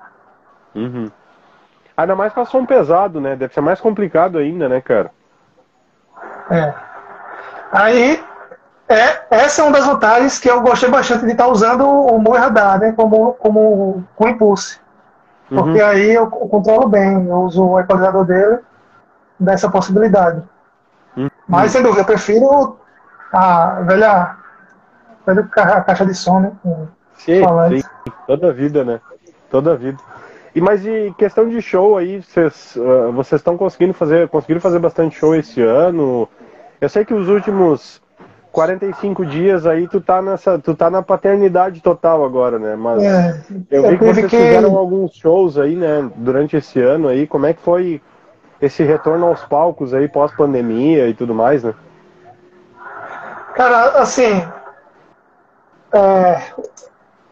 Uhum. 0.75 1.11
Ainda 1.95 2.17
mais 2.17 2.33
para 2.33 2.47
som 2.47 2.65
pesado, 2.65 3.21
né? 3.21 3.37
Deve 3.37 3.53
ser 3.53 3.61
mais 3.61 3.79
complicado 3.79 4.39
ainda, 4.39 4.71
né, 4.71 4.81
cara? 4.81 5.11
É. 6.51 6.73
Aí, 7.73 8.23
é, 8.87 9.23
essa 9.31 9.63
é 9.63 9.65
uma 9.65 9.73
das 9.73 9.87
vantagens 9.87 10.39
que 10.39 10.51
eu 10.51 10.61
gostei 10.61 10.91
bastante 10.91 11.25
de 11.25 11.33
estar 11.33 11.49
usando 11.49 11.87
o 11.87 12.19
Moe 12.19 12.39
Radar, 12.39 12.79
né? 12.79 12.93
Como, 12.93 13.33
como 13.35 14.05
com 14.15 14.29
Impulse. 14.29 14.79
Porque 15.49 15.83
uhum. 15.83 15.87
aí 15.87 16.11
eu, 16.11 16.25
eu 16.25 16.29
controlo 16.29 16.87
bem, 16.89 17.27
eu 17.27 17.41
uso 17.41 17.65
o 17.65 17.81
equalizador 17.81 18.27
dele, 18.27 18.59
dessa 19.41 19.71
possibilidade. 19.71 20.43
Uhum. 21.17 21.31
Mas, 21.49 21.73
sem 21.73 21.83
dúvida, 21.83 22.03
eu 22.03 22.07
prefiro 22.07 22.77
a 23.33 23.81
velha, 23.81 24.37
a 25.27 25.81
caixa 25.81 26.05
de 26.05 26.15
som, 26.15 26.41
né? 26.41 26.53
Sim, 27.17 27.43
sim, 27.71 28.13
toda 28.27 28.53
vida, 28.53 28.85
né? 28.85 29.01
Toda 29.51 29.77
vida. 29.77 29.99
E 30.55 30.61
mas 30.61 30.85
e 30.85 31.15
questão 31.17 31.49
de 31.49 31.63
show 31.63 31.97
aí, 31.97 32.23
vocês 32.23 32.77
uh, 32.77 33.11
vocês 33.13 33.41
estão 33.41 33.57
conseguindo 33.57 33.95
fazer, 33.95 34.29
conseguiram 34.29 34.61
fazer 34.61 34.79
bastante 34.79 35.17
show 35.17 35.35
esse 35.35 35.63
ano? 35.63 36.29
Eu 36.83 36.89
sei 36.89 37.05
que 37.05 37.15
os 37.15 37.29
últimos 37.29 38.03
45 38.51 39.25
dias 39.25 39.67
aí 39.67 39.87
tu 39.87 40.01
tá 40.01 40.21
nessa, 40.21 40.59
tu 40.59 40.75
tá 40.75 40.91
na 40.91 41.01
paternidade 41.01 41.81
total 41.81 42.25
agora, 42.25 42.59
né? 42.59 42.75
Mas 42.75 43.01
é, 43.05 43.41
eu 43.71 43.89
vi 43.89 43.99
que 43.99 44.05
vocês 44.05 44.27
que... 44.27 44.37
fizeram 44.37 44.77
alguns 44.77 45.15
shows 45.15 45.57
aí, 45.57 45.77
né, 45.77 46.11
durante 46.17 46.57
esse 46.57 46.81
ano 46.83 47.07
aí. 47.07 47.25
Como 47.25 47.47
é 47.47 47.55
que 47.55 47.63
foi 47.63 48.03
esse 48.61 48.83
retorno 48.83 49.27
aos 49.27 49.45
palcos 49.45 49.95
aí 49.95 50.09
pós 50.09 50.33
pandemia 50.33 51.07
e 51.07 51.15
tudo 51.15 51.33
mais, 51.33 51.63
né? 51.63 51.73
Cara, 53.55 54.01
assim, 54.01 54.45
é, 55.93 56.43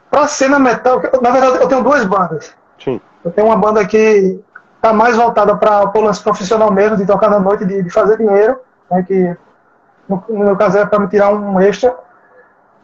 pra 0.09 0.29
cena 0.29 0.61
metal, 0.61 1.03
na 1.21 1.31
verdade 1.33 1.57
eu 1.57 1.67
tenho 1.67 1.83
duas 1.83 2.05
bandas. 2.05 2.55
Sim. 2.79 3.01
Eu 3.25 3.33
tenho 3.33 3.49
uma 3.49 3.57
banda 3.57 3.85
que 3.85 4.39
tá 4.81 4.93
mais 4.93 5.17
voltada 5.17 5.57
para 5.57 5.91
o 5.93 6.01
lance 6.03 6.23
profissional 6.23 6.71
mesmo, 6.71 6.97
de 6.97 7.05
tocar 7.05 7.29
na 7.29 7.41
noite, 7.41 7.65
de, 7.65 7.83
de 7.83 7.91
fazer 7.91 8.17
dinheiro, 8.17 8.57
né, 8.91 9.03
que 9.03 9.37
no, 10.09 10.23
no 10.29 10.45
meu 10.45 10.57
caso 10.57 10.79
é 10.79 10.87
para 10.87 10.99
me 10.99 11.09
tirar 11.09 11.33
um 11.33 11.61
extra. 11.61 11.95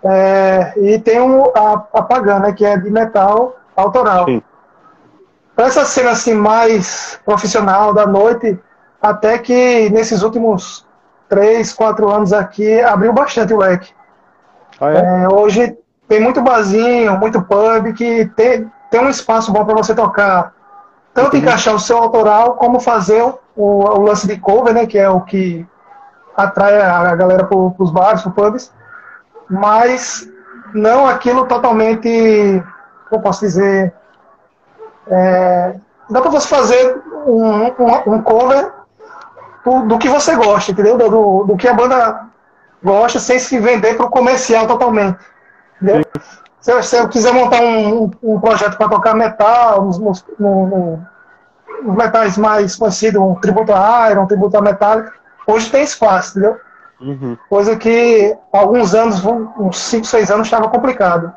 É, 0.02 0.72
e 0.76 0.98
tem 0.98 1.20
um, 1.20 1.46
a, 1.54 1.84
a 1.92 2.02
Pagã, 2.02 2.38
né, 2.38 2.52
que 2.52 2.64
é 2.64 2.76
de 2.76 2.90
metal 2.90 3.56
autoral. 3.74 4.26
Para 5.54 5.66
essa 5.66 5.84
cena 5.84 6.10
assim 6.10 6.34
mais 6.34 7.18
profissional 7.24 7.92
da 7.92 8.06
noite, 8.06 8.58
até 9.00 9.38
que 9.38 9.90
nesses 9.90 10.22
últimos 10.22 10.86
três, 11.28 11.72
quatro 11.72 12.10
anos 12.10 12.32
aqui 12.32 12.80
abriu 12.80 13.12
bastante 13.12 13.52
o 13.52 13.58
leque. 13.58 13.92
Ah, 14.80 14.90
é? 14.92 15.24
É, 15.24 15.28
hoje 15.28 15.76
tem 16.08 16.20
muito 16.20 16.40
barzinho, 16.40 17.18
muito 17.18 17.42
pub 17.42 17.92
que 17.94 18.26
tem, 18.36 18.70
tem 18.90 19.00
um 19.00 19.08
espaço 19.08 19.52
bom 19.52 19.64
para 19.64 19.74
você 19.74 19.94
tocar. 19.94 20.54
Tanto 21.12 21.28
Entendi. 21.28 21.46
encaixar 21.46 21.74
o 21.74 21.80
seu 21.80 21.96
autoral, 21.96 22.54
como 22.56 22.78
fazer 22.78 23.22
o, 23.22 23.38
o, 23.56 24.02
lance 24.02 24.26
de 24.26 24.38
cover, 24.38 24.74
né, 24.74 24.86
que 24.86 24.98
é 24.98 25.08
o 25.08 25.22
que 25.22 25.66
atrai 26.36 26.80
a 26.80 27.14
galera 27.14 27.44
para 27.44 27.56
os 27.56 27.90
bares, 27.90 28.22
para 28.22 28.30
pubs, 28.32 28.72
mas 29.48 30.28
não 30.74 31.06
aquilo 31.06 31.46
totalmente, 31.46 32.62
como 33.08 33.22
posso 33.22 33.40
dizer, 33.40 33.94
é, 35.08 35.74
dá 36.10 36.20
para 36.20 36.30
você 36.30 36.48
fazer 36.48 37.02
um, 37.26 37.64
um, 37.64 38.14
um 38.14 38.22
cover 38.22 38.72
do, 39.64 39.82
do, 39.82 39.98
que 39.98 40.08
você 40.08 40.34
gosta, 40.36 40.72
entendeu? 40.72 40.96
Do, 40.96 41.44
do, 41.44 41.56
que 41.56 41.68
a 41.68 41.74
banda 41.74 42.26
gosta, 42.82 43.18
sem 43.18 43.38
se 43.38 43.58
vender 43.58 43.96
para 43.96 44.06
o 44.06 44.10
comercial 44.10 44.66
totalmente. 44.66 45.18
Se, 46.60 46.82
se, 46.82 46.96
eu 46.96 47.08
quiser 47.08 47.32
montar 47.32 47.60
um, 47.60 48.10
um 48.22 48.40
projeto 48.40 48.76
para 48.76 48.88
tocar 48.88 49.14
metal, 49.14 49.84
nos, 49.84 49.98
nos, 49.98 50.24
nos, 50.38 50.98
metais 51.96 52.36
mais 52.36 52.74
conhecidos, 52.76 53.20
um 53.20 53.34
tributo 53.36 53.72
a 53.72 54.10
Iron, 54.10 54.22
um 54.22 54.26
tributo 54.26 54.56
a 54.56 54.62
Metallica, 54.62 55.12
Hoje 55.46 55.70
tem 55.70 55.82
espaço, 55.82 56.38
entendeu? 56.38 56.58
Uhum. 57.00 57.36
Coisa 57.48 57.76
que 57.76 58.36
alguns 58.52 58.94
anos, 58.94 59.24
uns 59.24 59.78
5, 59.78 60.06
6 60.06 60.30
anos, 60.30 60.46
estava 60.46 60.68
complicado. 60.68 61.32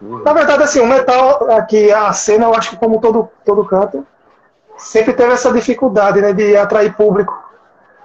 Uhum. 0.00 0.22
Na 0.22 0.32
verdade, 0.32 0.62
assim, 0.62 0.80
o 0.80 0.86
metal, 0.86 1.50
aqui, 1.50 1.90
a 1.90 2.12
cena, 2.12 2.44
eu 2.44 2.54
acho 2.54 2.70
que 2.70 2.76
como 2.76 3.00
todo, 3.00 3.28
todo 3.44 3.64
canto, 3.64 4.06
sempre 4.76 5.14
teve 5.14 5.32
essa 5.32 5.52
dificuldade, 5.52 6.20
né, 6.20 6.32
de 6.32 6.56
atrair 6.56 6.94
público. 6.94 7.46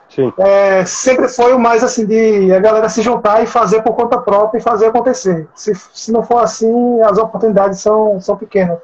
Sim. 0.09 0.33
É, 0.37 0.83
sempre 0.85 1.29
foi 1.29 1.53
o 1.53 1.59
mais 1.59 1.83
assim 1.83 2.05
de 2.05 2.53
a 2.53 2.59
galera 2.59 2.89
se 2.89 3.01
juntar 3.01 3.41
e 3.43 3.47
fazer 3.47 3.81
por 3.81 3.95
conta 3.95 4.17
própria 4.17 4.59
e 4.59 4.61
fazer 4.61 4.87
acontecer. 4.87 5.47
Se, 5.55 5.73
se 5.93 6.11
não 6.11 6.21
for 6.21 6.43
assim, 6.43 7.01
as 7.01 7.17
oportunidades 7.17 7.79
são, 7.79 8.19
são 8.19 8.35
pequenas. 8.35 8.77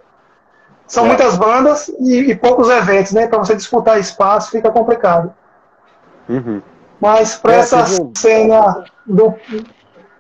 São 0.86 1.04
é. 1.04 1.08
muitas 1.08 1.36
bandas 1.36 1.90
e, 2.00 2.32
e 2.32 2.36
poucos 2.36 2.70
eventos, 2.70 3.12
né? 3.12 3.28
Para 3.28 3.40
você 3.40 3.56
disputar 3.56 4.00
espaço 4.00 4.52
fica 4.52 4.72
complicado. 4.72 5.34
Uhum. 6.30 6.62
Mas 7.00 7.36
para 7.36 7.54
é, 7.54 7.60
essa 7.60 7.86
cena 8.16 8.84
do, 9.06 9.34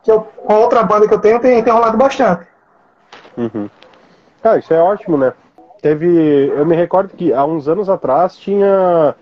que 0.03 0.11
eu, 0.11 0.21
com 0.21 0.53
outra 0.53 0.83
banda 0.83 1.07
que 1.07 1.13
eu 1.13 1.19
tenho, 1.19 1.39
tem, 1.39 1.61
tem 1.61 1.73
rolado 1.73 1.97
bastante. 1.97 2.47
Uhum. 3.35 3.69
Ah, 4.43 4.57
isso 4.57 4.73
é 4.73 4.81
ótimo, 4.81 5.17
né? 5.17 5.33
Teve. 5.81 6.47
Eu 6.55 6.65
me 6.65 6.75
recordo 6.75 7.09
que 7.09 7.33
há 7.33 7.43
uns 7.45 7.67
anos 7.67 7.89
atrás 7.89 8.37
tinha 8.37 9.15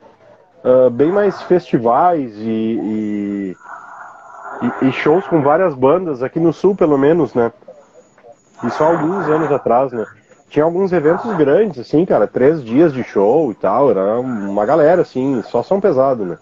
uh, 0.64 0.90
bem 0.90 1.12
mais 1.12 1.42
festivais 1.44 2.34
e, 2.38 3.56
e, 4.62 4.88
e, 4.88 4.92
shows 4.92 5.28
com 5.28 5.42
várias 5.42 5.74
bandas, 5.74 6.22
aqui 6.22 6.40
no 6.40 6.54
sul 6.54 6.76
pelo 6.76 6.98
menos, 6.98 7.34
né? 7.34 7.52
E 8.64 8.70
só 8.70 8.86
alguns 8.86 9.28
anos 9.28 9.52
atrás, 9.52 9.92
né? 9.92 10.06
Tinha 10.50 10.64
alguns 10.64 10.94
eventos 10.94 11.36
grandes, 11.36 11.80
assim, 11.80 12.06
cara, 12.06 12.28
três 12.28 12.64
dias 12.64 12.94
de 12.94 13.04
show 13.04 13.52
e 13.52 13.56
tal, 13.56 13.90
era 13.90 14.20
uma 14.20 14.66
galera, 14.66 15.02
assim, 15.02 15.42
só 15.44 15.64
som 15.64 15.80
pesado, 15.82 16.24
né? 16.24 16.38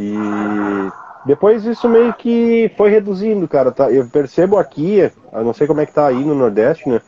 E 0.00 0.92
depois 1.26 1.64
isso 1.64 1.88
meio 1.88 2.14
que 2.14 2.70
foi 2.76 2.88
reduzindo, 2.88 3.48
cara. 3.48 3.72
Tá? 3.72 3.90
Eu 3.90 4.06
percebo 4.08 4.56
aqui, 4.56 5.10
eu 5.32 5.44
não 5.44 5.52
sei 5.52 5.66
como 5.66 5.80
é 5.80 5.86
que 5.86 5.92
tá 5.92 6.06
aí 6.06 6.24
no 6.24 6.36
Nordeste, 6.36 6.88
né? 6.88 7.00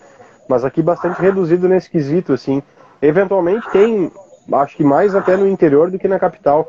Mas 0.48 0.64
aqui 0.64 0.82
bastante 0.82 1.22
reduzido 1.22 1.68
nesse 1.68 1.88
quesito, 1.88 2.32
assim. 2.32 2.60
Eventualmente 3.00 3.70
tem, 3.70 4.10
acho 4.54 4.76
que 4.76 4.82
mais 4.82 5.14
até 5.14 5.36
no 5.36 5.46
interior 5.46 5.88
do 5.88 6.00
que 6.00 6.08
na 6.08 6.18
capital. 6.18 6.68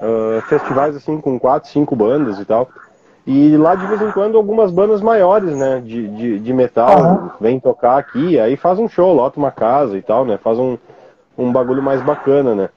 Uh, 0.00 0.40
festivais 0.42 0.94
assim 0.94 1.20
com 1.20 1.40
quatro, 1.40 1.68
cinco 1.68 1.96
bandas 1.96 2.38
e 2.38 2.44
tal. 2.44 2.68
E 3.26 3.56
lá 3.56 3.74
de 3.74 3.84
vez 3.84 4.00
em 4.00 4.12
quando 4.12 4.36
algumas 4.36 4.70
bandas 4.70 5.02
maiores, 5.02 5.56
né, 5.56 5.82
de, 5.84 6.06
de, 6.08 6.38
de 6.38 6.52
metal, 6.54 7.00
uhum. 7.02 7.30
vêm 7.40 7.58
tocar 7.58 7.98
aqui, 7.98 8.38
aí 8.38 8.56
faz 8.56 8.78
um 8.78 8.88
show, 8.88 9.12
lota 9.12 9.40
uma 9.40 9.50
casa 9.50 9.98
e 9.98 10.02
tal, 10.02 10.24
né? 10.24 10.38
Faz 10.38 10.56
um, 10.56 10.78
um 11.36 11.50
bagulho 11.50 11.82
mais 11.82 12.00
bacana, 12.00 12.54
né? 12.54 12.68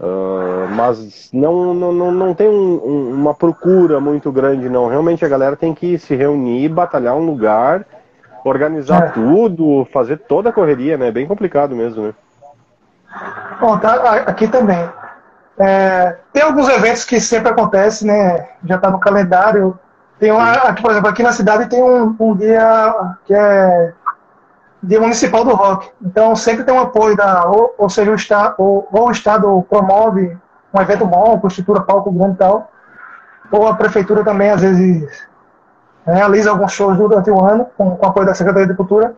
Uh, 0.00 0.66
mas 0.70 1.28
não, 1.30 1.74
não, 1.74 1.92
não, 1.92 2.10
não 2.10 2.34
tem 2.34 2.48
um, 2.48 2.80
um, 2.82 3.10
uma 3.12 3.34
procura 3.34 4.00
muito 4.00 4.32
grande, 4.32 4.66
não. 4.66 4.88
Realmente 4.88 5.22
a 5.26 5.28
galera 5.28 5.56
tem 5.56 5.74
que 5.74 5.98
se 5.98 6.16
reunir, 6.16 6.70
batalhar 6.70 7.14
um 7.14 7.26
lugar, 7.26 7.84
organizar 8.42 9.08
é. 9.08 9.10
tudo, 9.10 9.86
fazer 9.92 10.16
toda 10.16 10.48
a 10.48 10.52
correria, 10.52 10.96
né? 10.96 11.08
É 11.08 11.12
bem 11.12 11.26
complicado 11.26 11.76
mesmo, 11.76 12.02
né? 12.02 12.14
Bom, 13.60 13.76
tá, 13.76 14.14
aqui 14.26 14.48
também. 14.48 14.88
É, 15.58 16.16
tem 16.32 16.42
alguns 16.42 16.70
eventos 16.70 17.04
que 17.04 17.20
sempre 17.20 17.50
acontecem, 17.50 18.08
né? 18.08 18.48
Já 18.64 18.76
está 18.76 18.90
no 18.90 18.98
calendário. 18.98 19.78
Tem 20.18 20.32
uma, 20.32 20.52
aqui, 20.52 20.80
por 20.80 20.92
exemplo, 20.92 21.10
aqui 21.10 21.22
na 21.22 21.32
cidade 21.32 21.68
tem 21.68 21.82
um, 21.82 22.16
um 22.18 22.34
dia 22.34 22.94
que 23.26 23.34
é 23.34 23.92
Dia 24.82 25.00
Municipal 25.00 25.44
do 25.44 25.54
Rock. 25.54 25.90
Então 26.02 26.34
sempre 26.34 26.64
tem 26.64 26.74
um 26.74 26.80
apoio 26.80 27.16
da, 27.16 27.44
ou, 27.46 27.74
ou 27.76 27.88
seja, 27.88 28.10
o 28.10 28.14
Estado, 28.14 28.54
ou, 28.58 28.88
ou, 28.90 29.08
o 29.08 29.10
Estado 29.10 29.66
promove 29.68 30.36
um 30.72 30.80
evento 30.80 31.04
bom, 31.04 31.40
estrutura 31.46 31.80
palco 31.80 32.10
grande 32.10 32.34
e 32.34 32.38
tal, 32.38 32.70
ou 33.50 33.66
a 33.66 33.74
Prefeitura 33.74 34.24
também 34.24 34.50
às 34.50 34.60
vezes 34.60 35.08
realiza 36.06 36.50
alguns 36.50 36.72
shows 36.72 36.96
durante 36.96 37.30
o 37.30 37.44
ano, 37.44 37.66
com, 37.76 37.96
com 37.96 38.06
apoio 38.06 38.26
da 38.26 38.34
Secretaria 38.34 38.68
de 38.68 38.74
Cultura. 38.74 39.14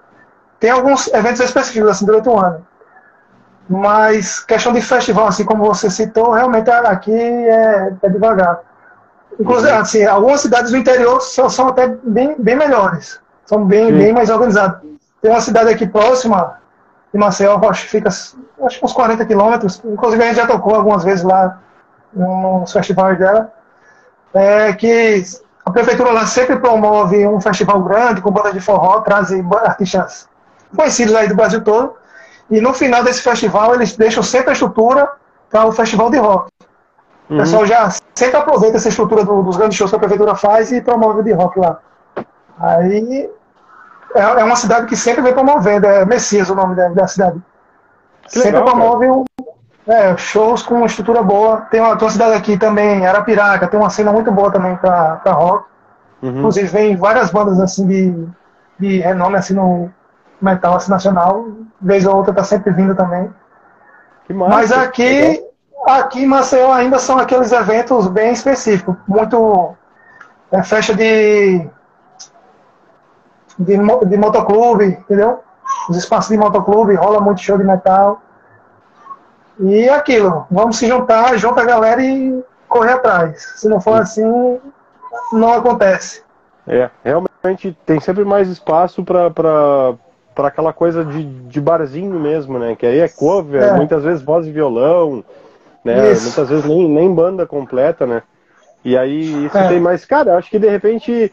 Tem 0.59 0.71
alguns 0.71 1.09
eventos 1.09 1.41
específicos 1.41 1.91
assim 1.91 2.07
durante 2.07 2.29
o 2.29 2.39
ano. 2.39 2.67
Mas 3.69 4.41
questão 4.41 4.73
de 4.73 4.81
festival, 4.81 5.27
assim 5.29 5.45
como 5.45 5.65
você 5.65 5.89
citou, 5.89 6.33
realmente 6.33 6.71
aqui 6.71 7.13
é, 7.13 7.93
é 8.03 8.09
devagar. 8.09 8.61
Inclusive, 9.39 9.73
uhum. 9.73 9.79
assim, 9.79 10.05
algumas 10.05 10.41
cidades 10.41 10.71
do 10.71 10.77
interior 10.77 11.21
são, 11.21 11.49
são 11.49 11.69
até 11.69 11.89
bem, 12.03 12.35
bem 12.39 12.57
melhores. 12.57 13.21
São 13.47 13.65
bem, 13.65 13.93
bem 13.93 14.13
mais 14.13 14.31
organizadas. 14.31 14.92
Tem 15.23 15.31
uma 15.31 15.41
cidade 15.41 15.71
aqui 15.71 15.87
próxima 15.87 16.59
de 17.13 17.19
Maceió, 17.19 17.59
acho 17.71 17.85
que 17.85 17.91
fica 17.91 18.09
acho 18.09 18.79
que 18.79 18.85
uns 18.85 18.93
40 18.93 19.25
quilômetros. 19.25 19.81
Inclusive 19.85 20.23
a 20.23 20.27
gente 20.27 20.37
já 20.37 20.47
tocou 20.47 20.75
algumas 20.75 21.05
vezes 21.05 21.23
lá 21.25 21.59
nos 22.13 22.73
festivais 22.73 23.19
dela. 23.19 23.53
É 24.35 24.73
que 24.73 25.23
a 25.65 25.71
prefeitura 25.71 26.11
lá 26.11 26.27
sempre 26.27 26.57
promove 26.59 27.27
um 27.27 27.41
festival 27.41 27.81
grande 27.83 28.21
com 28.21 28.31
banda 28.31 28.53
de 28.53 28.61
forró, 28.61 29.01
traz 29.01 29.31
artistas 29.65 30.29
conhecidos 30.75 31.15
aí 31.15 31.29
do 31.29 31.37
Brasil 31.37 31.63
todo. 31.63 31.95
E 32.51 32.61
no 32.61 32.75
final 32.75 33.05
desse 33.05 33.23
festival, 33.23 33.75
eles 33.75 33.97
deixam 33.97 34.23
sempre 34.23 34.51
a 34.51 34.53
estrutura 34.53 35.09
para 35.51 35.67
o 35.67 35.73
festival 35.73 36.11
de 36.11 36.19
rock. 36.19 36.51
O 37.31 37.37
pessoal 37.37 37.65
já 37.67 37.89
sempre 38.15 38.37
aproveita 38.37 38.77
essa 38.79 38.89
estrutura 38.89 39.25
do- 39.25 39.43
dos 39.43 39.57
grandes 39.57 39.77
shows 39.77 39.91
que 39.91 39.97
a 39.97 40.01
prefeitura 40.01 40.35
faz 40.35 40.73
e 40.73 40.81
promove 40.83 41.21
o 41.21 41.23
de 41.23 41.33
rock 41.33 41.59
lá. 41.61 41.79
Aí 42.59 43.31
é, 44.15 44.21
é 44.21 44.45
uma 44.45 44.57
cidade 44.57 44.87
que 44.87 44.97
sempre 44.97 45.23
vem 45.23 45.33
promovendo, 45.33 45.87
é 45.87 46.05
Messias 46.05 46.51
o 46.51 46.55
nome 46.55 46.75
da, 46.75 46.89
da 46.89 47.07
cidade. 47.07 47.41
Que 48.23 48.33
sempre 48.33 48.59
legal, 48.59 48.65
promove 48.65 49.11
um, 49.11 49.25
é, 49.87 50.17
shows 50.17 50.63
com 50.63 50.85
estrutura 50.85 51.23
boa. 51.23 51.63
Tem 51.71 51.81
uma, 51.81 51.97
tem 51.97 52.07
uma 52.07 52.13
cidade 52.13 52.35
aqui 52.35 52.57
também, 52.57 53.07
Arapiraca, 53.07 53.67
tem 53.67 53.79
uma 53.79 53.91
cena 53.91 54.13
muito 54.13 54.31
boa 54.31 54.51
também 54.51 54.77
para 54.77 55.21
rock. 55.27 55.67
Uhum. 56.23 56.39
Inclusive 56.39 56.69
vem 56.69 56.97
várias 56.97 57.31
bandas 57.31 57.59
assim 57.59 57.87
de, 57.87 58.29
de 58.79 59.01
renome 59.01 59.37
assim 59.37 59.55
no 59.55 59.91
metal 60.41 60.77
assim, 60.77 60.91
nacional. 60.91 61.47
Vez 61.81 62.07
ou 62.07 62.17
outra 62.17 62.33
tá 62.33 62.45
sempre 62.45 62.73
vindo 62.73 62.95
também. 62.95 63.31
Massa. 64.29 64.55
Mas 64.55 64.73
aqui, 64.73 65.45
aqui 65.87 66.23
em 66.23 66.27
Maceió 66.27 66.73
ainda 66.73 66.99
são 66.99 67.19
aqueles 67.19 67.53
eventos 67.53 68.07
bem 68.07 68.33
específicos. 68.33 68.95
Muito 69.07 69.75
é, 70.53 70.63
festa 70.63 70.95
de, 70.95 71.69
de, 73.63 73.77
de 74.07 74.17
motoclube, 74.17 74.85
entendeu? 74.87 75.41
Os 75.89 75.97
espaços 75.97 76.31
de 76.31 76.37
motoclube, 76.37 76.95
rola 76.95 77.21
muito 77.21 77.41
show 77.41 77.57
de 77.59 77.65
metal. 77.65 78.21
E 79.61 79.89
é 79.89 79.95
aquilo, 79.95 80.47
vamos 80.51 80.77
se 80.79 80.87
juntar, 80.89 81.37
junta 81.39 81.61
a 81.61 81.65
galera 81.65 82.03
e 82.03 82.43
correr 82.69 82.93
atrás. 82.95 83.43
Se 83.57 83.69
não 83.69 83.81
for 83.81 84.01
assim, 84.01 84.59
não 85.33 85.53
acontece. 85.53 86.23
É, 86.67 86.89
realmente 87.05 87.77
tem 87.85 88.01
sempre 88.01 88.25
mais 88.25 88.49
espaço 88.49 89.05
pra 89.05 89.95
aquela 90.47 90.73
coisa 90.73 91.05
de, 91.05 91.25
de 91.25 91.61
barzinho 91.61 92.19
mesmo, 92.19 92.59
né? 92.59 92.75
Que 92.77 92.87
aí 92.87 93.01
é 93.01 93.09
cover, 93.09 93.63
É. 93.63 93.73
muitas 93.75 94.03
vezes 94.03 94.23
voz 94.23 94.47
e 94.47 94.51
violão, 94.53 95.23
né? 95.85 96.13
Isso. 96.13 96.25
Muitas 96.25 96.49
vezes 96.49 96.65
nem, 96.65 96.89
nem 96.89 97.15
banda 97.15 97.47
completa, 97.47 98.07
né? 98.07 98.23
E 98.85 98.97
aí 98.97 99.47
isso 99.47 99.57
É. 99.59 99.69
tem 99.69 99.81
mais. 99.81 100.05
Cara, 100.05 100.31
eu 100.33 100.39
acho 100.39 100.51
que 100.51 100.59
de 100.59 100.69
repente 100.69 101.33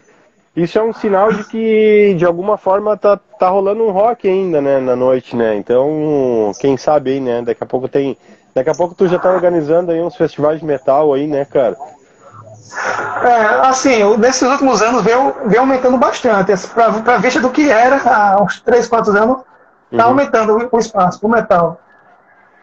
isso 0.56 0.78
é 0.78 0.84
um 0.84 0.94
sinal 0.94 1.32
de 1.32 1.44
que 1.46 2.16
de 2.18 2.26
alguma 2.26 2.58
forma 2.58 2.98
tá, 2.98 3.18
tá 3.40 3.50
rolando 3.50 3.84
um 3.84 3.92
rock 3.92 4.28
ainda, 4.28 4.60
né? 4.62 4.80
Na 4.80 4.96
noite, 4.96 5.36
né? 5.36 5.56
Então, 5.56 6.52
quem 6.60 6.76
sabe 6.78 7.12
aí, 7.12 7.20
né? 7.20 7.42
Daqui 7.42 7.64
a 7.64 7.68
pouco 7.68 7.88
tem. 7.88 8.18
Daqui 8.54 8.70
a 8.70 8.76
pouco 8.76 8.96
tu 8.96 9.08
já 9.08 9.20
tá 9.20 9.30
organizando 9.30 9.92
aí 9.92 10.02
uns 10.02 10.16
festivais 10.16 10.60
de 10.60 10.66
metal 10.66 11.14
aí, 11.14 11.28
né, 11.28 11.46
cara? 11.46 11.78
É, 13.24 13.68
assim, 13.68 14.18
nesses 14.18 14.42
últimos 14.42 14.82
anos 14.82 15.04
veio, 15.04 15.34
veio 15.46 15.62
aumentando 15.62 15.98
bastante. 15.98 16.54
Para 17.04 17.18
vista 17.18 17.40
do 17.40 17.50
que 17.50 17.70
era 17.70 17.98
há 18.06 18.42
uns 18.42 18.60
3, 18.62 18.88
4 18.88 19.12
anos, 19.18 19.38
está 19.92 20.04
Uhum. 20.06 20.10
aumentando 20.12 20.70
o- 20.72 20.80
espaço 20.80 21.20
para 21.20 21.28
o 21.28 21.32
metal. 21.32 21.80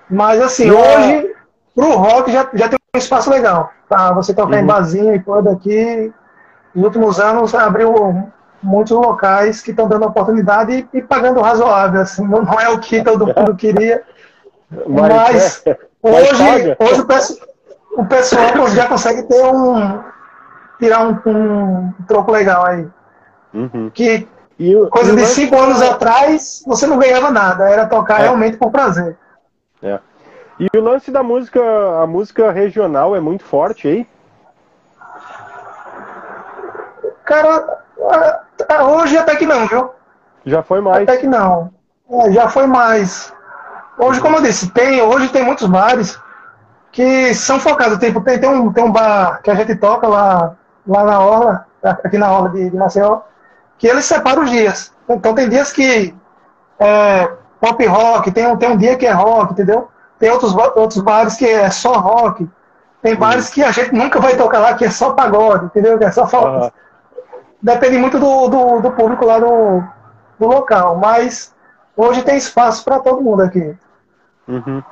Mas, 0.08 0.40
assim, 0.40 0.66
E 0.66 0.76
a- 0.76 0.80
hoje, 0.80 1.34
para 1.74 1.84
o 1.86 1.96
rock 1.96 2.32
já, 2.32 2.48
já 2.54 2.68
tem 2.68 2.78
um 2.94 2.98
espaço 2.98 3.30
legal. 3.30 3.70
Para 3.88 4.12
você 4.12 4.32
tocar 4.34 4.56
em 4.56 4.60
Uhum. 4.60 4.66
barzinho 4.66 5.14
e 5.14 5.20
coisa 5.22 5.50
aqui. 5.52 6.12
Nos 6.76 6.85
últimos 6.85 7.18
anos 7.18 7.54
abriu 7.54 8.30
muitos 8.62 8.92
locais 8.92 9.62
que 9.62 9.71
estão 9.71 9.88
dando 9.88 10.04
oportunidade 10.06 10.87
e, 10.92 11.00
pagando 11.02 11.40
razoável. 11.40 12.02
Assim, 12.02 12.26
não, 12.28 12.45
é 12.61 12.68
o 12.68 12.78
que 12.78 13.02
todo 13.02 13.26
mundo 13.26 13.56
queria. 13.56 14.02
Mas, 14.86 15.62
é, 15.67 15.78
hoje, 16.02 16.36
paga. 16.39 16.76
hoje 16.80 17.00
o, 17.00 17.06
pesso- 17.06 17.39
o 17.97 18.04
pessoal 18.04 18.69
já 18.69 18.86
consegue 18.86 19.23
ter 19.23 19.43
um. 19.45 20.00
tirar 20.78 21.06
um, 21.08 21.19
um 21.26 21.93
troco 22.06 22.30
legal 22.30 22.67
aí. 22.67 22.86
Uhum. 23.54 23.91
Que 23.95 24.28
o- 24.60 24.89
coisa 24.89 25.17
de 25.17 25.25
cinco 25.26 25.56
anos 25.58 25.80
atrás 25.80 26.62
você 26.67 26.86
não 26.86 26.99
ganhava 26.99 27.30
nada, 27.30 27.69
era 27.71 27.86
tocar 27.86 28.21
É. 28.21 28.25
realmente 28.25 28.56
por 28.58 28.71
prazer. 28.71 29.17
É. 29.82 29.99
E 30.58 30.69
o 30.76 30.80
lance 30.82 31.10
da 31.10 31.23
música, 31.23 31.60
a 32.02 32.06
música 32.06 32.50
regional 32.50 33.15
é 33.17 33.21
muito 33.21 33.45
forte 33.45 33.86
aí? 33.89 34.06
Cara, 37.26 37.80
hoje 38.84 39.19
até 39.19 39.34
que 39.34 39.45
não, 39.45 39.67
viu? 39.67 39.91
Já 40.47 40.62
foi 40.62 40.80
mais. 40.80 41.02
Até 41.02 41.17
que 41.19 41.26
não. 41.26 41.71
É, 42.08 42.30
já 42.30 42.49
foi 42.49 42.69
mais. 42.69 43.34
Hoje, 43.99 44.21
como 44.21 44.36
eu 44.36 44.43
disse, 44.43 44.71
tem, 44.71 45.02
hoje 45.02 45.28
tem 45.30 45.43
muitos 45.43 45.67
bares 45.67 46.19
que 46.93 47.34
são 47.34 47.58
focados. 47.58 47.99
Tipo, 47.99 48.21
tem, 48.21 48.39
tem, 48.39 48.49
um, 48.49 48.73
tem 48.73 48.84
um 48.84 48.93
bar 48.93 49.41
que 49.43 49.50
a 49.50 49.56
gente 49.56 49.75
toca 49.75 50.06
lá, 50.06 50.54
lá 50.86 51.04
na 51.04 51.19
Orla, 51.19 51.67
aqui 51.82 52.17
na 52.17 52.30
Orla 52.30 52.50
de, 52.50 52.71
de 52.71 52.76
Maceió, 52.76 53.23
que 53.76 53.89
eles 53.89 54.04
separam 54.04 54.45
os 54.45 54.50
dias. 54.50 54.93
Então 55.08 55.34
tem 55.34 55.49
dias 55.49 55.73
que 55.73 56.15
é 56.78 57.28
pop 57.60 57.84
rock, 57.86 58.30
tem 58.30 58.47
um, 58.47 58.56
tem 58.56 58.71
um 58.71 58.76
dia 58.76 58.97
que 58.97 59.06
é 59.06 59.12
rock, 59.12 59.52
entendeu? 59.52 59.89
Tem 60.21 60.30
outros, 60.30 60.54
outros 60.54 61.02
bares 61.02 61.34
que 61.34 61.45
é 61.45 61.69
só 61.71 61.95
rock. 61.95 62.49
Tem 63.02 63.17
bares 63.17 63.50
que 63.50 63.65
a 63.65 63.73
gente 63.73 63.93
nunca 63.93 64.21
vai 64.21 64.36
tocar 64.36 64.60
lá, 64.60 64.75
que 64.75 64.84
é 64.84 64.91
só 64.91 65.12
pagode, 65.12 65.67
entendeu? 65.67 65.99
Que 65.99 66.04
é 66.04 66.12
só 66.12 66.23
Aham. 66.23 66.71
Depende 67.62 67.99
muito 67.99 68.19
do, 68.19 68.49
do, 68.49 68.80
do 68.80 68.92
público 68.92 69.25
lá 69.25 69.38
do, 69.38 69.82
do 70.38 70.47
local, 70.47 70.97
mas 70.97 71.54
hoje 71.97 72.23
tem 72.23 72.36
espaço 72.36 72.84
para 72.84 73.00
todo 73.00 73.23
mundo 73.23 73.42
aqui. 73.42 73.75
Uhum. 74.49 74.82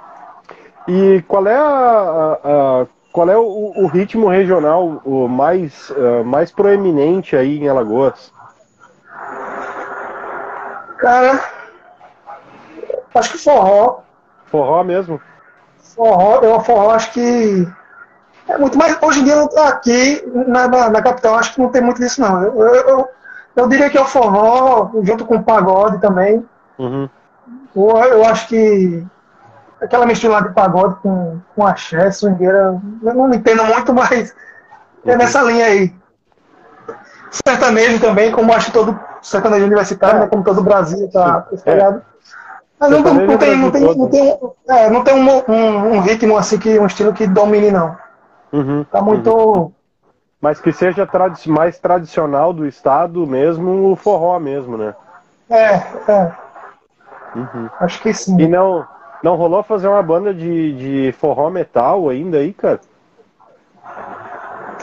E 0.88 1.22
qual 1.28 1.46
é 1.46 1.56
a, 1.56 2.38
a- 2.44 2.86
qual 3.12 3.30
é 3.30 3.36
o, 3.36 3.72
o 3.76 3.86
ritmo 3.86 4.28
regional 4.28 5.00
o 5.04 5.28
mais 5.28 5.92
eh, 5.96 6.22
mais 6.24 6.50
proeminente 6.50 7.36
aí 7.36 7.58
em 7.60 7.68
Alagoas? 7.68 8.32
Cara, 10.98 11.40
acho 13.14 13.32
que 13.32 13.38
forró, 13.38 14.00
Forró 14.46 14.82
mesmo? 14.82 15.20
forró, 15.94 16.40
eu 16.42 16.60
forró 16.60 16.90
acho 16.90 17.12
que 17.12 17.68
é 18.48 18.58
muito 18.58 18.76
mais. 18.76 18.96
Hoje 19.00 19.20
em 19.20 19.24
dia 19.24 19.42
aqui 19.66 20.22
na, 20.46 20.68
na, 20.68 20.90
na 20.90 21.02
capital 21.02 21.36
acho 21.36 21.54
que 21.54 21.60
não 21.60 21.70
tem 21.70 21.82
muito 21.82 22.00
disso 22.00 22.20
não. 22.20 22.42
Eu, 22.42 22.74
eu, 22.74 23.08
eu, 23.56 23.68
diria 23.68 23.88
que 23.88 23.98
é 23.98 24.00
o 24.00 24.06
forró, 24.06 24.90
junto 25.02 25.24
com 25.24 25.36
o 25.36 25.42
pagode 25.42 26.00
também. 26.00 26.44
Uhum. 26.78 27.08
Eu, 27.74 27.96
eu 27.96 28.24
acho 28.24 28.48
que 28.48 29.04
aquela 29.80 30.06
mistura 30.06 30.42
de 30.42 30.54
pagode 30.54 30.96
com, 30.96 31.38
com 31.54 31.66
axé, 31.66 32.10
swingueira, 32.10 32.80
eu 33.02 33.14
não 33.14 33.32
entendo 33.32 33.64
muito, 33.64 33.92
mas 33.92 34.34
é 35.04 35.16
nessa 35.16 35.42
linha 35.42 35.66
aí. 35.66 35.94
Sertanejo 37.30 38.00
também, 38.00 38.30
como 38.30 38.52
acho 38.52 38.70
todo 38.70 38.98
sertanejo 39.20 39.66
universitário, 39.66 40.20
né, 40.20 40.26
como 40.28 40.44
todo 40.44 40.58
o 40.60 40.64
Brasil 40.64 41.10
tá 41.10 41.46
Sim. 41.48 41.56
espalhado. 41.56 42.02
Mas 42.78 42.90
não, 42.90 42.98
é 42.98 43.02
tem, 43.02 43.14
não 43.14 43.38
tem, 43.38 43.56
não 43.56 43.70
todo. 43.70 44.08
tem, 44.08 44.38
é, 44.68 44.90
não 44.90 45.02
tem 45.02 45.14
um, 45.14 45.52
um, 45.52 45.94
um 45.94 46.00
ritmo 46.00 46.36
assim, 46.36 46.58
que, 46.58 46.78
um 46.78 46.86
estilo 46.86 47.12
que 47.12 47.26
domine, 47.26 47.70
não. 47.70 47.96
Uhum. 48.54 48.84
Tá 48.84 49.02
muito. 49.02 49.72
Mas 50.40 50.60
que 50.60 50.72
seja 50.72 51.06
tradi 51.06 51.50
mais 51.50 51.78
tradicional 51.78 52.52
do 52.52 52.66
estado 52.66 53.26
mesmo, 53.26 53.90
o 53.90 53.96
forró 53.96 54.38
mesmo, 54.38 54.76
né? 54.76 54.94
É, 55.50 55.74
é, 56.10 56.32
Uhum. 57.34 57.68
acho 57.80 58.00
que 58.00 58.14
sim. 58.14 58.40
E 58.40 58.46
não 58.46 58.86
não 59.22 59.36
rolou 59.36 59.62
fazer 59.62 59.88
uma 59.88 60.02
banda 60.02 60.32
de, 60.34 60.72
de 61.08 61.12
forró 61.18 61.48
metal 61.50 62.08
ainda 62.10 62.38
aí, 62.38 62.52
cara? 62.52 62.78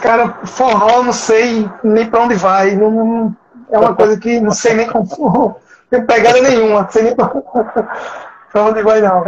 Cara, 0.01 0.29
forró, 0.45 1.03
não 1.03 1.13
sei 1.13 1.69
nem 1.83 2.09
pra 2.09 2.21
onde 2.23 2.35
vai. 2.35 2.75
Não, 2.75 2.89
não- 2.91 3.35
é 3.69 3.77
uma 3.79 3.93
coisa 3.95 4.19
que 4.19 4.39
não 4.39 4.51
sei 4.51 4.73
nem 4.73 4.87
como. 4.87 5.05
Não 5.91 5.99
tem 5.99 6.05
pegada 6.05 6.41
nenhuma. 6.41 6.83
Não 6.83 6.89
sei 6.89 7.03
nem 7.03 7.15
pra, 7.15 7.27
pra 8.51 8.63
onde 8.63 8.81
vai, 8.81 9.01
não. 9.01 9.23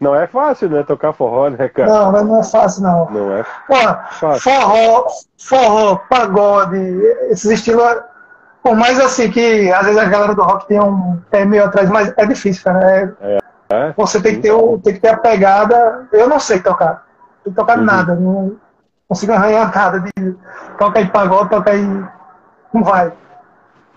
Não 0.00 0.14
é 0.14 0.26
fácil, 0.26 0.68
né? 0.68 0.82
Tocar 0.82 1.12
forró, 1.12 1.48
né, 1.48 1.68
cara? 1.68 1.88
Não, 1.92 2.12
mas 2.12 2.26
não 2.26 2.40
é 2.40 2.42
fácil, 2.42 2.82
não. 2.82 3.10
Não 3.10 3.32
é 3.36 3.44
Pô, 3.66 3.74
forró, 4.38 5.06
forró, 5.38 5.96
pagode, 6.08 6.76
esses 7.30 7.50
estilos. 7.50 7.82
Por 8.62 8.74
mais 8.74 8.98
assim 8.98 9.30
que 9.30 9.70
às 9.72 9.84
vezes 9.86 10.00
a 10.00 10.06
galera 10.06 10.34
do 10.34 10.42
rock 10.42 10.66
tem 10.66 10.80
um 10.80 11.20
pé 11.30 11.44
meio 11.44 11.64
atrás, 11.66 11.88
mas 11.90 12.12
é 12.16 12.26
difícil, 12.26 12.64
cara. 12.64 13.14
É- 13.20 13.38
É? 13.70 13.92
você 13.96 14.20
tem 14.20 14.34
que, 14.36 14.42
ter 14.42 14.52
o, 14.52 14.78
tem 14.78 14.94
que 14.94 15.00
ter 15.00 15.08
a 15.08 15.16
pegada. 15.16 16.06
Eu 16.12 16.28
não 16.28 16.38
sei 16.38 16.60
tocar. 16.60 17.04
Não 17.38 17.44
sei 17.44 17.52
tocar 17.54 17.78
Uhum. 17.78 17.84
nada. 17.84 18.14
Não 18.14 18.56
consigo 19.08 19.32
arranhar 19.32 19.74
nada 19.74 20.00
de 20.00 20.36
toca 20.78 20.98
aí 20.98 21.06
pagode, 21.08 21.50
toca 21.50 21.70
aí. 21.70 21.82
Não 22.72 22.82
vai. 22.84 23.12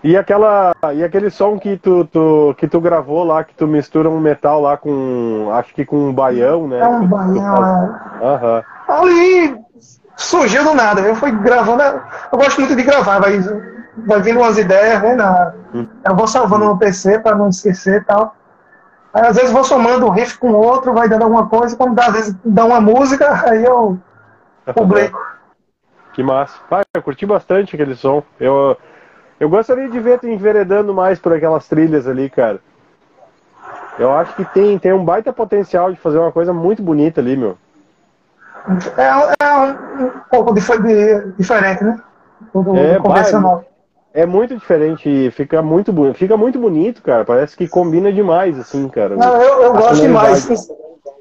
E 0.02 0.16
aquela 0.16 0.72
e 0.94 1.02
aquele 1.02 1.28
som 1.28 1.58
que 1.58 1.76
tu, 1.76 2.04
tu 2.04 2.54
que 2.56 2.68
tu 2.68 2.80
gravou 2.80 3.24
lá 3.24 3.42
que 3.42 3.52
tu 3.54 3.66
mistura 3.66 4.08
um 4.08 4.20
metal 4.20 4.60
lá 4.60 4.76
com 4.76 5.50
acho 5.52 5.74
que 5.74 5.84
com 5.84 5.96
um 5.96 6.12
baião, 6.12 6.68
né? 6.68 6.78
É 6.78 6.86
um 6.86 7.08
faz- 7.08 7.36
é. 7.36 8.24
Aham. 8.24 8.62
Ali 8.88 9.56
surgiu 10.16 10.62
do 10.62 10.74
nada. 10.74 11.00
Eu 11.00 11.16
fui 11.16 11.32
gravando. 11.32 11.82
Eu 11.82 12.38
gosto 12.38 12.60
muito 12.60 12.76
de 12.76 12.82
gravar, 12.84 13.18
vai, 13.18 13.40
vai 14.06 14.22
vindo 14.22 14.38
umas 14.38 14.56
ideias, 14.56 15.02
né? 15.02 15.16
Na, 15.16 15.52
eu 16.04 16.14
vou 16.14 16.28
salvando 16.28 16.66
no 16.66 16.78
PC 16.78 17.18
para 17.18 17.36
não 17.36 17.48
esquecer 17.48 18.00
e 18.00 18.04
tal. 18.04 18.36
Aí 19.12 19.26
às 19.26 19.34
vezes 19.36 19.50
vou 19.50 19.64
somando 19.64 20.06
um 20.06 20.10
riff 20.10 20.38
com 20.38 20.52
outro, 20.52 20.94
vai 20.94 21.08
dando 21.08 21.22
alguma 21.22 21.48
coisa, 21.48 21.76
quando 21.76 21.94
dá, 21.94 22.06
às 22.06 22.12
vezes 22.12 22.36
dá 22.44 22.64
uma 22.64 22.80
música, 22.80 23.42
aí 23.50 23.64
eu 23.64 23.98
publico. 24.74 25.18
Que 26.14 26.22
massa. 26.22 26.58
Pai, 26.68 26.82
eu 26.96 27.02
curti 27.02 27.24
bastante 27.24 27.76
aquele 27.76 27.94
som. 27.94 28.24
Eu 28.40 28.76
eu 29.40 29.48
gostaria 29.48 29.88
de 29.88 30.00
ver 30.00 30.18
tu 30.18 30.26
enveredando 30.26 30.92
mais 30.92 31.18
por 31.18 31.32
aquelas 31.32 31.66
trilhas 31.68 32.06
ali, 32.06 32.28
cara. 32.28 32.60
Eu 33.98 34.12
acho 34.12 34.34
que 34.34 34.44
tem, 34.44 34.78
tem 34.78 34.92
um 34.92 35.04
baita 35.04 35.32
potencial 35.32 35.92
de 35.92 35.98
fazer 35.98 36.18
uma 36.18 36.30
coisa 36.30 36.52
muito 36.52 36.82
bonita 36.82 37.20
ali, 37.20 37.36
meu. 37.36 37.56
É, 38.96 39.44
é 39.44 39.56
um 40.04 40.10
pouco 40.30 40.54
diferente, 40.54 41.84
né? 41.84 42.00
Do, 42.54 42.76
é, 42.76 42.94
do 42.94 43.02
convencional. 43.02 43.64
É 44.12 44.24
muito 44.26 44.56
diferente, 44.56 45.30
fica 45.32 45.62
muito, 45.62 45.92
fica 46.14 46.36
muito 46.36 46.58
bonito, 46.58 47.02
cara. 47.02 47.24
Parece 47.24 47.56
que 47.56 47.68
combina 47.68 48.12
demais, 48.12 48.58
assim, 48.58 48.88
cara. 48.88 49.16
Não, 49.16 49.40
eu, 49.40 49.62
eu 49.62 49.72
gosto 49.72 50.00
demais. 50.00 50.46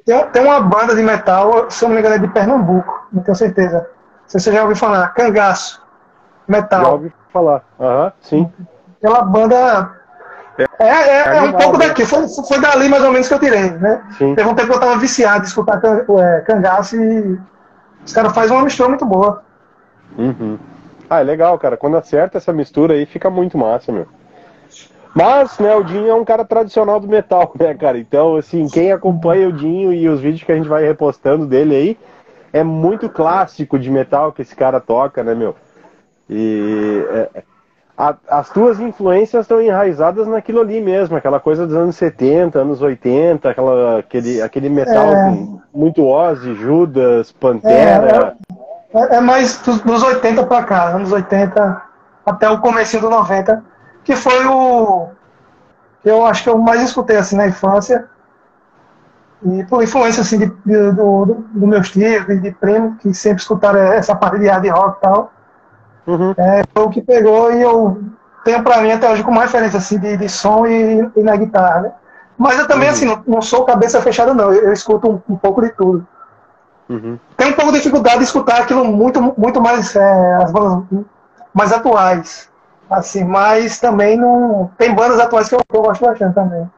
Tem, 0.05 0.25
tem 0.29 0.43
uma 0.43 0.61
banda 0.61 0.95
de 0.95 1.03
metal, 1.03 1.69
se 1.69 1.83
eu 1.83 1.89
não 1.89 1.95
me 1.95 2.01
engano, 2.01 2.15
é 2.15 2.19
de 2.19 2.27
Pernambuco, 2.29 3.07
não 3.11 3.23
tenho 3.23 3.35
certeza. 3.35 3.87
Se 4.25 4.39
você 4.39 4.51
já 4.51 4.61
ouviu 4.61 4.75
falar, 4.75 5.09
Cangaço. 5.09 5.81
Metal. 6.47 6.81
Já 6.81 6.91
ouvi 6.91 7.13
falar, 7.31 7.63
aham, 7.79 8.05
uhum, 8.05 8.11
sim. 8.21 8.51
Aquela 8.97 9.21
banda. 9.21 9.91
É, 10.79 10.87
é, 10.87 11.37
é 11.37 11.41
um 11.41 11.51
pouco 11.51 11.77
né? 11.77 11.87
daqui, 11.87 12.03
foi, 12.03 12.27
foi 12.27 12.59
dali 12.59 12.89
mais 12.89 13.03
ou 13.03 13.11
menos 13.11 13.27
que 13.27 13.33
eu 13.33 13.39
tirei, 13.39 13.69
né? 13.71 14.01
Sim. 14.17 14.33
Teve 14.33 14.49
um 14.49 14.55
tempo 14.55 14.69
que 14.69 14.75
eu 14.75 14.79
tava 14.79 14.97
viciado 14.97 15.43
em 15.43 15.47
escutar 15.47 15.79
é, 15.83 16.41
Cangaço 16.41 16.95
e 16.95 17.39
os 18.03 18.13
caras 18.13 18.33
fazem 18.33 18.55
uma 18.55 18.63
mistura 18.63 18.89
muito 18.89 19.05
boa. 19.05 19.43
Uhum. 20.17 20.57
Ah, 21.09 21.21
é 21.21 21.23
legal, 21.23 21.57
cara. 21.59 21.77
Quando 21.77 21.97
acerta 21.97 22.37
essa 22.37 22.51
mistura 22.51 22.95
aí, 22.95 23.05
fica 23.05 23.29
muito 23.29 23.57
massa, 23.57 23.91
meu. 23.91 24.07
Mas, 25.13 25.57
né, 25.57 25.75
o 25.75 25.83
Dinho 25.83 26.09
é 26.09 26.13
um 26.13 26.25
cara 26.25 26.45
tradicional 26.45 26.99
do 26.99 27.07
metal, 27.07 27.51
né, 27.59 27.73
cara? 27.73 27.97
Então, 27.97 28.35
assim, 28.35 28.67
quem 28.67 28.91
acompanha 28.91 29.47
o 29.47 29.53
Dinho 29.53 29.93
e 29.93 30.07
os 30.07 30.19
vídeos 30.19 30.43
que 30.43 30.51
a 30.51 30.55
gente 30.55 30.67
vai 30.67 30.83
repostando 30.83 31.45
dele 31.45 31.75
aí, 31.75 31.97
é 32.51 32.63
muito 32.63 33.09
clássico 33.09 33.77
de 33.79 33.89
metal 33.89 34.31
que 34.31 34.41
esse 34.41 34.55
cara 34.55 34.79
toca, 34.79 35.23
né, 35.23 35.33
meu? 35.33 35.55
E 36.29 37.05
é, 37.09 37.43
a, 37.97 38.15
as 38.29 38.49
tuas 38.49 38.79
influências 38.79 39.41
estão 39.41 39.59
enraizadas 39.59 40.27
naquilo 40.27 40.61
ali 40.61 40.79
mesmo, 40.79 41.17
aquela 41.17 41.39
coisa 41.39 41.65
dos 41.65 41.75
anos 41.75 41.95
70, 41.95 42.59
anos 42.59 42.81
80, 42.81 43.49
aquela, 43.49 43.99
aquele, 43.99 44.41
aquele 44.41 44.69
metal 44.69 45.13
é... 45.13 45.37
muito 45.73 46.05
Ozzy, 46.05 46.53
Judas, 46.53 47.31
Pantera. 47.31 48.35
É, 48.93 48.99
é, 48.99 49.15
é 49.15 49.21
mais 49.21 49.57
dos, 49.59 49.81
dos 49.81 50.03
80 50.03 50.45
para 50.45 50.63
cá, 50.63 50.89
anos 50.89 51.11
80 51.11 51.81
até 52.25 52.49
o 52.49 52.59
começo 52.59 52.99
do 52.99 53.09
90, 53.09 53.63
que 54.03 54.15
foi 54.15 54.45
o 54.45 55.07
que 56.03 56.09
eu 56.09 56.25
acho 56.25 56.43
que 56.43 56.49
eu 56.49 56.57
mais 56.57 56.81
escutei 56.81 57.17
assim 57.17 57.35
na 57.35 57.47
infância. 57.47 58.07
E 59.43 59.63
por 59.65 59.83
influência 59.83 60.21
assim, 60.21 60.37
de, 60.37 60.45
de, 60.65 60.91
do, 60.91 61.25
do, 61.25 61.33
do 61.53 61.67
meus 61.67 61.89
tios, 61.89 62.25
de, 62.25 62.39
de 62.39 62.51
primo, 62.51 62.95
que 62.97 63.13
sempre 63.13 63.41
escutaram 63.41 63.79
essa 63.79 64.13
parte 64.17 64.39
de 64.39 64.47
hard 64.47 64.67
rock 64.69 64.97
e 64.97 65.01
tal. 65.01 65.31
Uhum. 66.07 66.33
É, 66.37 66.63
foi 66.73 66.83
o 66.83 66.89
que 66.89 67.01
pegou 67.01 67.51
e 67.51 67.61
eu 67.61 68.01
tenho 68.45 68.63
pra 68.63 68.81
mim 68.81 68.91
até 68.91 69.11
hoje 69.11 69.23
como 69.23 69.39
referência 69.39 69.77
assim, 69.77 69.99
de, 69.99 70.15
de 70.15 70.29
som 70.29 70.65
e, 70.65 71.11
e 71.15 71.21
na 71.21 71.35
guitarra, 71.35 71.81
né? 71.81 71.91
Mas 72.37 72.57
eu 72.57 72.67
também, 72.67 72.87
uhum. 72.87 72.93
assim, 72.93 73.05
não, 73.05 73.23
não, 73.27 73.41
sou 73.41 73.65
cabeça 73.65 74.01
fechada, 74.01 74.33
não. 74.33 74.53
Eu, 74.53 74.67
eu 74.67 74.73
escuto 74.73 75.09
um, 75.09 75.33
um, 75.33 75.35
pouco 75.35 75.61
de 75.61 75.69
tudo. 75.69 76.07
Uhum. 76.87 77.19
Tenho 77.35 77.51
um 77.51 77.55
pouco 77.55 77.71
de 77.71 77.79
dificuldade 77.79 78.19
de 78.19 78.23
escutar 78.23 78.61
aquilo 78.61 78.85
muito, 78.85 79.21
muito 79.37 79.59
mais, 79.59 79.95
é, 79.95 80.35
as 80.35 80.51
bandas 80.51 80.83
mais 81.53 81.73
atuais. 81.73 82.49
Assim, 82.89 83.23
mas 83.23 83.79
também 83.79 84.15
não. 84.15 84.71
Tem 84.77 84.93
bandas 84.93 85.19
atuais 85.19 85.49
que 85.49 85.55
eu, 85.55 85.59
eu 85.73 85.81
gosto 85.81 86.05
bastante 86.05 86.33
também. 86.33 86.69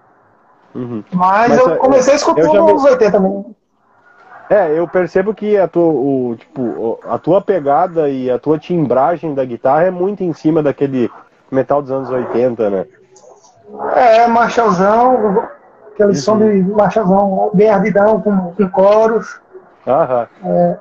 Uhum. 0.74 1.04
Mas, 1.12 1.50
mas, 1.50 1.60
eu 1.60 1.78
comecei 1.78 2.14
a 2.14 2.16
escutar 2.16 2.44
nos 2.44 2.84
me... 2.84 2.90
80 2.90 3.12
também. 3.12 3.56
É, 4.50 4.78
eu 4.78 4.88
percebo 4.88 5.32
que 5.32 5.56
a 5.58 5.68
tua, 5.68 5.84
o, 5.84 6.36
tipo, 6.36 7.00
a 7.08 7.20
tua 7.20 7.40
pegada 7.40 8.10
e 8.10 8.32
a 8.32 8.40
tua 8.40 8.58
timbragem 8.58 9.36
da 9.36 9.46
guitarra 9.46 9.84
é 9.84 9.92
muito 9.92 10.24
em 10.24 10.34
cima 10.34 10.64
daquele 10.64 11.10
metal 11.52 11.84
dos 11.84 11.92
anos 11.92 12.10
80, 12.10 12.70
né? 12.70 12.86
É, 13.96 14.26
marchalzão, 14.26 15.48
aquele 15.94 16.10
uhum. 16.10 16.16
som 16.16 16.40
de 16.40 16.64
marchalzão 16.64 17.52
bem 17.54 17.70
ardidão, 17.70 18.20
com, 18.22 18.52
com 18.54 18.70
coros. 18.70 19.40
Aham. 19.86 20.28
É, 20.44 20.78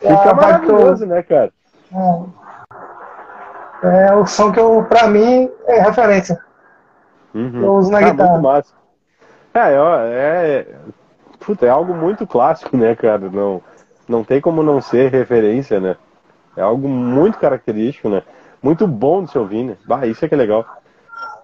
Fica 0.00 0.30
é 0.30 0.34
maravilhoso, 0.34 1.04
eu, 1.04 1.08
né, 1.08 1.22
cara? 1.22 1.52
É, 3.82 4.08
é, 4.08 4.14
o 4.14 4.24
som 4.24 4.50
que 4.52 4.58
eu, 4.58 4.86
pra 4.88 5.06
mim, 5.06 5.50
é 5.66 5.82
referência. 5.82 6.38
Uhum. 7.34 7.62
Eu 7.62 7.74
uso 7.74 7.90
na 7.90 7.98
ah, 7.98 8.10
guitarra. 8.10 8.30
Muito 8.30 8.42
massa. 8.42 8.72
É, 9.52 9.78
ó, 9.78 9.98
é, 10.00 10.66
puta, 11.46 11.64
é 11.64 11.68
algo 11.68 11.94
muito 11.94 12.26
clássico, 12.26 12.76
né, 12.76 12.96
cara? 12.96 13.30
Não, 13.30 13.62
não 14.08 14.24
tem 14.24 14.40
como 14.40 14.64
não 14.64 14.80
ser 14.80 15.12
referência, 15.12 15.78
né? 15.78 15.96
É 16.56 16.62
algo 16.62 16.88
muito 16.88 17.38
característico, 17.38 18.08
né? 18.08 18.22
Muito 18.60 18.86
bom 18.86 19.22
de 19.22 19.30
se 19.30 19.38
ouvir, 19.38 19.62
né? 19.62 19.76
Bah, 19.86 20.06
isso 20.06 20.24
é 20.24 20.28
que 20.28 20.34
é 20.34 20.38
legal. 20.38 20.66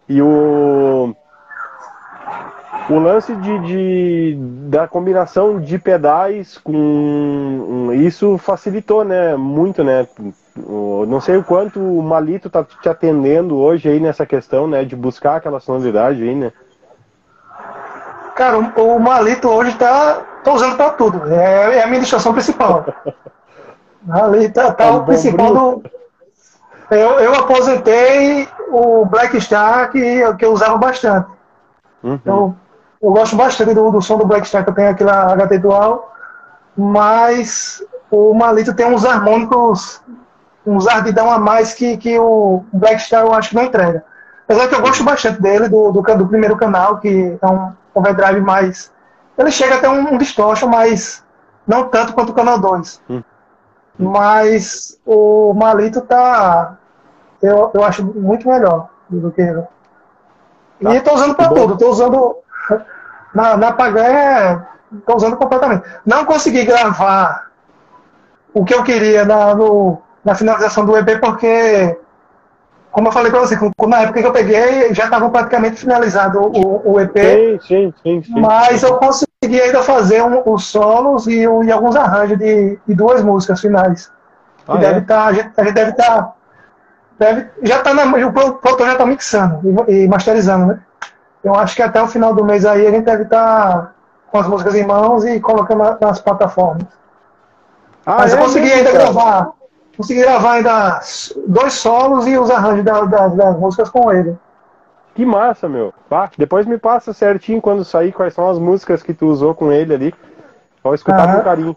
E 0.09 0.21
o. 0.21 1.15
O 2.91 2.99
lance 2.99 3.35
de, 3.37 3.59
de, 3.61 4.37
da 4.69 4.89
combinação 4.89 5.61
de 5.61 5.79
pedais 5.79 6.59
com 6.59 7.91
isso 7.95 8.37
facilitou, 8.39 9.05
né? 9.05 9.37
Muito, 9.37 9.85
né? 9.85 10.07
não 11.07 11.21
sei 11.21 11.37
o 11.37 11.45
quanto 11.45 11.81
o 11.81 12.03
Malito 12.03 12.51
tá 12.51 12.65
te 12.65 12.89
atendendo 12.89 13.57
hoje 13.57 13.89
aí 13.89 14.01
nessa 14.01 14.27
questão, 14.27 14.67
né? 14.67 14.85
De 14.85 14.97
buscar 14.97 15.37
aquela 15.37 15.61
sonoridade 15.61 16.23
aí, 16.23 16.35
né? 16.35 16.53
Cara, 18.35 18.59
o, 18.59 18.97
o 18.97 19.01
Malito 19.01 19.49
hoje 19.49 19.77
tá, 19.77 20.23
tá 20.43 20.53
usando 20.53 20.77
pra 20.77 20.91
tudo. 20.91 21.33
É, 21.33 21.79
é 21.79 21.83
a 21.83 21.87
minha 21.87 22.01
distração 22.01 22.33
principal. 22.33 22.85
Ali 24.11 24.49
tá, 24.49 24.73
tá 24.73 24.85
é 24.85 24.91
o 24.91 25.05
principal 25.05 25.55
do. 25.55 25.83
Eu, 26.91 27.21
eu 27.21 27.35
aposentei 27.35 28.49
o 28.69 29.05
Black 29.07 29.41
Star 29.41 29.91
que, 29.91 30.35
que 30.35 30.45
eu 30.45 30.53
usava 30.53 30.77
bastante. 30.77 31.27
Uhum. 32.03 32.21
Eu, 32.25 32.55
eu 33.01 33.13
gosto 33.13 33.37
bastante 33.37 33.73
do, 33.75 33.91
do 33.91 34.03
som 34.03 34.19
do 34.19 34.27
Black 34.27 34.47
Star 34.47 34.65
que 34.65 34.71
eu 34.71 34.75
tenho 34.75 34.91
aqui 34.91 35.05
na 35.05 35.35
HT 35.37 35.59
Dual, 35.59 36.13
mas 36.77 37.83
o 38.11 38.35
Malito 38.35 38.75
tem 38.75 38.87
uns 38.87 39.05
harmônicos, 39.05 40.03
uns 40.67 40.87
ardidão 40.87 41.31
a 41.31 41.39
mais 41.39 41.73
que, 41.73 41.97
que 41.97 42.19
o 42.19 42.65
Black 42.73 43.01
Star 43.01 43.25
eu 43.25 43.33
acho 43.33 43.51
que 43.51 43.57
não 43.57 43.65
entrega. 43.65 44.05
Apesar 44.45 44.69
que 44.69 44.75
eu 44.75 44.83
gosto 44.83 45.05
bastante 45.05 45.41
dele, 45.41 45.69
do, 45.69 45.93
do, 45.93 46.03
do 46.03 46.27
primeiro 46.27 46.57
canal, 46.57 46.99
que 46.99 47.39
é 47.41 47.47
um 47.47 47.73
overdrive 47.95 48.41
mais. 48.41 48.93
Ele 49.37 49.51
chega 49.51 49.77
até 49.77 49.89
um, 49.89 50.15
um 50.15 50.19
distortion, 50.19 50.69
mas 50.69 51.25
não 51.67 51.89
tanto 51.89 52.13
quanto 52.13 52.31
o 52.31 52.35
canal 52.35 52.59
2. 52.59 53.03
Hum. 53.09 53.23
Mas 53.99 54.99
o 55.05 55.53
Malito 55.55 56.01
tá. 56.03 56.77
Eu, 57.41 57.71
eu 57.75 57.85
acho 57.85 58.05
muito 58.05 58.49
melhor 58.49 58.89
do 59.09 59.31
que 59.31 59.41
ele. 59.41 59.63
Tá. 60.83 60.95
E 60.95 61.01
tô 61.01 61.15
usando 61.15 61.35
pra 61.35 61.49
tudo, 61.49 61.77
tô 61.77 61.91
usando. 61.91 62.37
Na, 63.35 63.57
na 63.57 63.73
Pagan 63.73 64.67
tô 65.07 65.17
usando 65.17 65.37
completamente. 65.37 65.85
Não 66.05 66.25
consegui 66.25 66.65
gravar 66.65 67.51
o 68.53 68.65
que 68.65 68.75
eu 68.75 68.83
queria 68.83 69.25
na, 69.25 69.55
no, 69.55 69.99
na 70.25 70.35
finalização 70.35 70.85
do 70.85 70.97
EP 70.97 71.21
porque 71.21 71.99
como 72.93 73.09
eu 73.09 73.13
falei 73.13 73.33
para 73.33 73.41
você, 73.41 73.59
na 73.89 74.03
época 74.03 74.21
que 74.21 74.27
eu 74.27 74.33
peguei, 74.33 74.93
já 74.93 75.05
estava 75.05 75.29
praticamente 75.31 75.77
finalizado 75.77 76.41
o, 76.41 76.93
o 76.93 77.01
EP. 77.01 77.17
Sim, 77.67 77.93
sim, 78.03 78.23
sim, 78.23 78.41
Mas 78.41 78.83
eu 78.83 78.99
consegui 78.99 79.61
ainda 79.61 79.83
fazer 79.83 80.23
um, 80.23 80.43
os 80.45 80.67
solos 80.67 81.27
e, 81.27 81.49
um, 81.49 81.65
e, 81.65 81.73
alguns 81.73 81.97
arranjos 81.97 82.39
de, 82.39 82.79
de, 82.87 82.95
duas 82.95 83.23
músicas 83.23 83.63
finais. 83.63 84.13
Ah, 84.69 84.77
deve 84.77 84.99
é? 84.99 85.01
tá, 85.01 85.25
a, 85.25 85.33
gente, 85.33 85.51
a 85.57 85.65
gente 85.65 85.75
deve 85.75 85.91
estar. 85.93 86.23
Tá, 86.23 86.33
deve, 87.19 87.49
já 87.63 87.79
está 87.79 87.95
na. 87.95 88.05
O 88.05 88.33
produtor 88.33 88.87
já 88.87 88.93
está 88.93 89.07
mixando 89.07 89.87
e, 89.89 90.05
e, 90.05 90.09
masterizando, 90.09 90.67
né? 90.67 90.81
Eu 91.43 91.55
acho 91.55 91.75
que 91.75 91.83
até 91.83 92.01
o 92.01 92.07
final 92.07 92.35
do 92.35 92.45
mês 92.45 92.67
aí 92.67 92.87
a 92.87 92.91
gente 92.91 93.05
deve 93.05 93.23
estar 93.23 93.73
tá 93.73 93.93
com 94.31 94.39
as 94.39 94.47
músicas 94.47 94.75
em 94.75 94.87
mãos 94.87 95.25
e 95.25 95.41
colocando 95.41 95.97
nas 95.99 96.21
plataformas. 96.21 96.87
Ah, 98.05 98.17
Mas 98.19 98.35
é 98.35 98.37
eu 98.37 98.41
consegui 98.43 98.71
ainda 98.71 98.93
gravar 98.93 99.51
consegui 99.97 100.23
gravar 100.23 100.53
ainda 100.53 101.01
dois 101.47 101.75
solos 101.75 102.27
e 102.27 102.37
os 102.37 102.51
arranjos 102.51 102.85
das, 102.85 103.11
das, 103.11 103.35
das 103.35 103.59
músicas 103.59 103.91
com 103.91 104.13
ele. 104.13 104.37
Que 105.15 105.27
massa, 105.27 105.69
meu. 105.69 105.93
Depois 106.39 106.67
me 106.67 106.79
passa 106.79 107.13
certinho 107.13 107.61
quando 107.61 107.85
sair 107.85 108.13
quais 108.13 108.35
são 108.35 108.49
as 108.49 108.59
músicas 108.59 109.03
que 109.03 109.13
tu 109.13 109.27
usou 109.27 109.55
com 109.55 109.71
ele 109.71 109.95
ali. 109.95 110.15
Vou 110.83 110.95
escutar 110.95 111.37
com 111.37 111.43
carinho. 111.43 111.77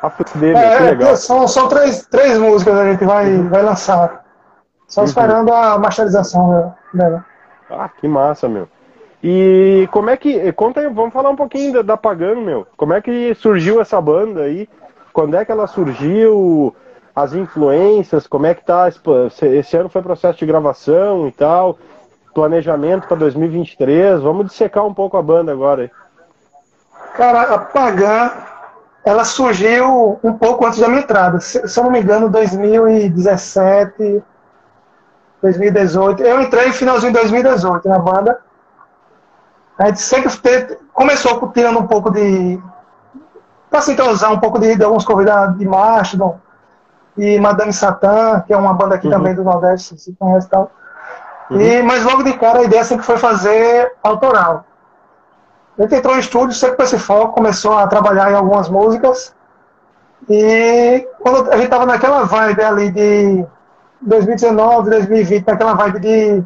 A 0.00 0.08
dele, 0.38 0.56
é, 0.56 0.76
que 0.76 0.82
legal. 0.84 1.16
São, 1.16 1.46
são 1.46 1.68
três, 1.68 2.06
três 2.06 2.38
músicas 2.38 2.74
que 2.74 2.80
a 2.80 2.90
gente 2.92 3.04
vai, 3.04 3.34
uhum. 3.34 3.48
vai 3.50 3.62
lançar. 3.62 4.24
Só 4.88 5.02
uhum. 5.02 5.06
esperando 5.06 5.52
a 5.52 5.78
masterização 5.78 6.74
dela. 6.94 7.24
Ah, 7.68 7.88
que 7.88 8.08
massa, 8.08 8.48
meu. 8.48 8.66
E 9.22 9.86
como 9.92 10.08
é 10.08 10.16
que. 10.16 10.50
Conta 10.52 10.80
aí, 10.80 10.88
vamos 10.88 11.12
falar 11.12 11.28
um 11.28 11.36
pouquinho 11.36 11.74
da, 11.74 11.82
da 11.82 11.96
Pagano, 11.96 12.40
meu. 12.40 12.66
Como 12.76 12.94
é 12.94 13.02
que 13.02 13.34
surgiu 13.34 13.80
essa 13.80 14.00
banda 14.00 14.42
aí? 14.42 14.66
Quando 15.12 15.36
é 15.36 15.44
que 15.44 15.52
ela 15.52 15.66
surgiu? 15.66 16.74
As 17.22 17.34
influências, 17.34 18.26
como 18.26 18.46
é 18.46 18.54
que 18.54 18.64
tá? 18.64 18.88
Esse 18.88 19.76
ano 19.76 19.88
foi 19.88 20.02
processo 20.02 20.38
de 20.38 20.46
gravação 20.46 21.28
e 21.28 21.32
tal, 21.32 21.78
planejamento 22.34 23.06
para 23.06 23.16
2023. 23.16 24.20
Vamos 24.20 24.46
dissecar 24.46 24.84
um 24.86 24.94
pouco 24.94 25.16
a 25.16 25.22
banda 25.22 25.52
agora. 25.52 25.90
Cara, 27.14 27.42
a 27.42 27.58
Pagan, 27.58 28.32
ela 29.04 29.24
surgiu 29.24 30.18
um 30.22 30.32
pouco 30.32 30.64
antes 30.66 30.78
da 30.78 30.88
minha 30.88 31.02
entrada. 31.02 31.40
Se, 31.40 31.66
se 31.66 31.78
eu 31.78 31.84
não 31.84 31.90
me 31.90 32.00
engano, 32.00 32.28
2017, 32.28 34.22
2018. 35.42 36.22
Eu 36.22 36.40
entrei 36.40 36.68
em 36.68 36.72
finalzinho 36.72 37.12
de 37.12 37.18
2018 37.18 37.88
na 37.88 37.98
banda. 37.98 38.40
A 39.78 39.86
gente 39.86 40.00
sempre 40.00 40.30
teve, 40.36 40.78
começou 40.92 41.50
tirando 41.52 41.80
um 41.80 41.86
pouco 41.86 42.10
de. 42.10 42.60
para 43.70 43.80
se 43.80 43.92
entrosar 43.92 44.32
um 44.32 44.38
pouco 44.38 44.58
de, 44.58 44.76
de 44.76 44.84
alguns 44.84 45.04
convidados 45.04 45.58
de 45.58 45.66
Mastodon 45.66 46.38
e 47.16 47.38
Madame 47.38 47.72
Satã, 47.72 48.42
que 48.46 48.52
é 48.52 48.56
uma 48.56 48.72
banda 48.72 48.94
aqui 48.94 49.06
uhum. 49.06 49.12
também 49.12 49.34
do 49.34 49.44
Nordeste, 49.44 49.98
se 49.98 50.14
conhece 50.18 50.46
e 50.46 50.50
tal. 50.50 50.70
Uhum. 51.50 51.60
E, 51.60 51.82
mas 51.82 52.04
logo 52.04 52.22
de 52.22 52.32
cara 52.34 52.60
a 52.60 52.64
ideia 52.64 52.84
sempre 52.84 53.04
foi 53.04 53.16
fazer 53.16 53.92
autoral. 54.02 54.64
A 55.78 55.82
gente 55.82 55.94
entrou 55.94 56.14
no 56.14 56.20
estúdio 56.20 56.54
sempre 56.54 56.76
com 56.76 56.82
esse 56.82 56.98
foco, 56.98 57.32
começou 57.32 57.76
a 57.76 57.86
trabalhar 57.86 58.30
em 58.30 58.34
algumas 58.34 58.68
músicas. 58.68 59.34
E 60.28 61.08
quando 61.20 61.50
a 61.50 61.56
gente 61.56 61.64
estava 61.64 61.86
naquela 61.86 62.24
vibe 62.24 62.62
ali 62.62 62.90
de 62.90 63.46
2019, 64.02 64.90
2020, 64.90 65.46
naquela 65.46 65.74
vibe 65.74 66.00
de 66.00 66.44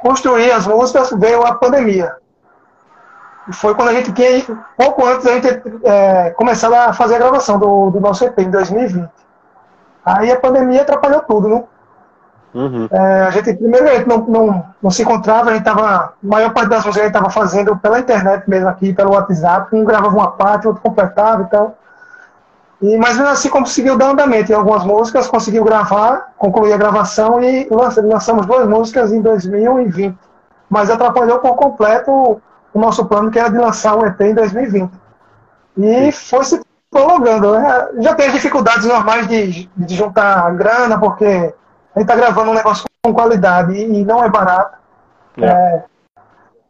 construir 0.00 0.50
as 0.50 0.66
músicas, 0.66 1.10
veio 1.12 1.46
a 1.46 1.54
pandemia. 1.54 2.16
E 3.48 3.52
foi 3.52 3.74
quando 3.74 3.88
a 3.88 3.94
gente 3.94 4.12
tinha, 4.12 4.44
pouco 4.76 5.06
antes 5.06 5.26
a 5.26 5.34
gente 5.34 5.62
é, 5.84 6.30
começado 6.30 6.74
a 6.74 6.92
fazer 6.92 7.16
a 7.16 7.18
gravação 7.18 7.58
do, 7.58 7.90
do 7.90 8.00
nosso 8.00 8.24
EP, 8.24 8.38
em 8.38 8.50
2020. 8.50 9.21
Aí 10.04 10.30
a 10.30 10.38
pandemia 10.38 10.82
atrapalhou 10.82 11.20
tudo, 11.20 11.48
né? 11.48 11.64
Uhum. 12.54 12.86
É, 12.90 13.22
a 13.22 13.30
gente, 13.30 13.54
primeiro, 13.54 13.88
a 13.88 13.94
gente 13.94 14.08
não, 14.08 14.18
não, 14.26 14.64
não 14.82 14.90
se 14.90 15.02
encontrava, 15.02 15.50
a 15.50 15.54
gente 15.54 15.64
tava, 15.64 15.82
a 15.82 16.12
maior 16.22 16.52
parte 16.52 16.68
das 16.68 16.84
músicas 16.84 16.96
a 16.96 17.06
gente 17.06 17.16
estava 17.16 17.30
fazendo 17.30 17.76
pela 17.78 17.98
internet 17.98 18.48
mesmo 18.48 18.68
aqui, 18.68 18.92
pelo 18.92 19.12
WhatsApp, 19.12 19.74
um 19.74 19.84
gravava 19.84 20.14
uma 20.14 20.32
parte, 20.32 20.66
outro 20.66 20.82
completava 20.82 21.42
e 21.42 21.46
tal. 21.46 21.78
E, 22.82 22.98
mas 22.98 23.16
mesmo 23.16 23.30
assim 23.30 23.48
conseguiu 23.48 23.96
dar 23.96 24.10
andamento 24.10 24.50
em 24.50 24.54
algumas 24.54 24.84
músicas, 24.84 25.28
conseguiu 25.28 25.64
gravar, 25.64 26.32
concluir 26.36 26.72
a 26.72 26.76
gravação 26.76 27.42
e 27.42 27.68
lançamos 27.70 28.44
duas 28.44 28.68
músicas 28.68 29.12
em 29.12 29.22
2020. 29.22 30.18
Mas 30.68 30.90
atrapalhou 30.90 31.38
por 31.38 31.54
completo 31.54 32.42
o 32.74 32.80
nosso 32.80 33.04
plano 33.06 33.30
que 33.30 33.38
era 33.38 33.50
de 33.50 33.56
lançar 33.56 33.94
o 33.94 34.04
EP 34.04 34.20
em 34.20 34.34
2020. 34.34 34.90
E 35.78 36.12
foi 36.12 36.44
se 36.44 36.60
prolongando. 36.92 37.58
Né? 37.58 37.88
Já 37.98 38.14
tem 38.14 38.26
as 38.26 38.32
dificuldades 38.32 38.86
normais 38.86 39.26
de, 39.26 39.68
de 39.76 39.96
juntar 39.96 40.54
grana, 40.54 41.00
porque 41.00 41.24
a 41.24 41.98
gente 41.98 42.08
está 42.08 42.14
gravando 42.14 42.52
um 42.52 42.54
negócio 42.54 42.84
com 43.02 43.12
qualidade 43.12 43.74
e 43.74 44.04
não 44.04 44.22
é 44.22 44.28
barato. 44.28 44.78
É. 45.38 45.46
É, 45.46 45.84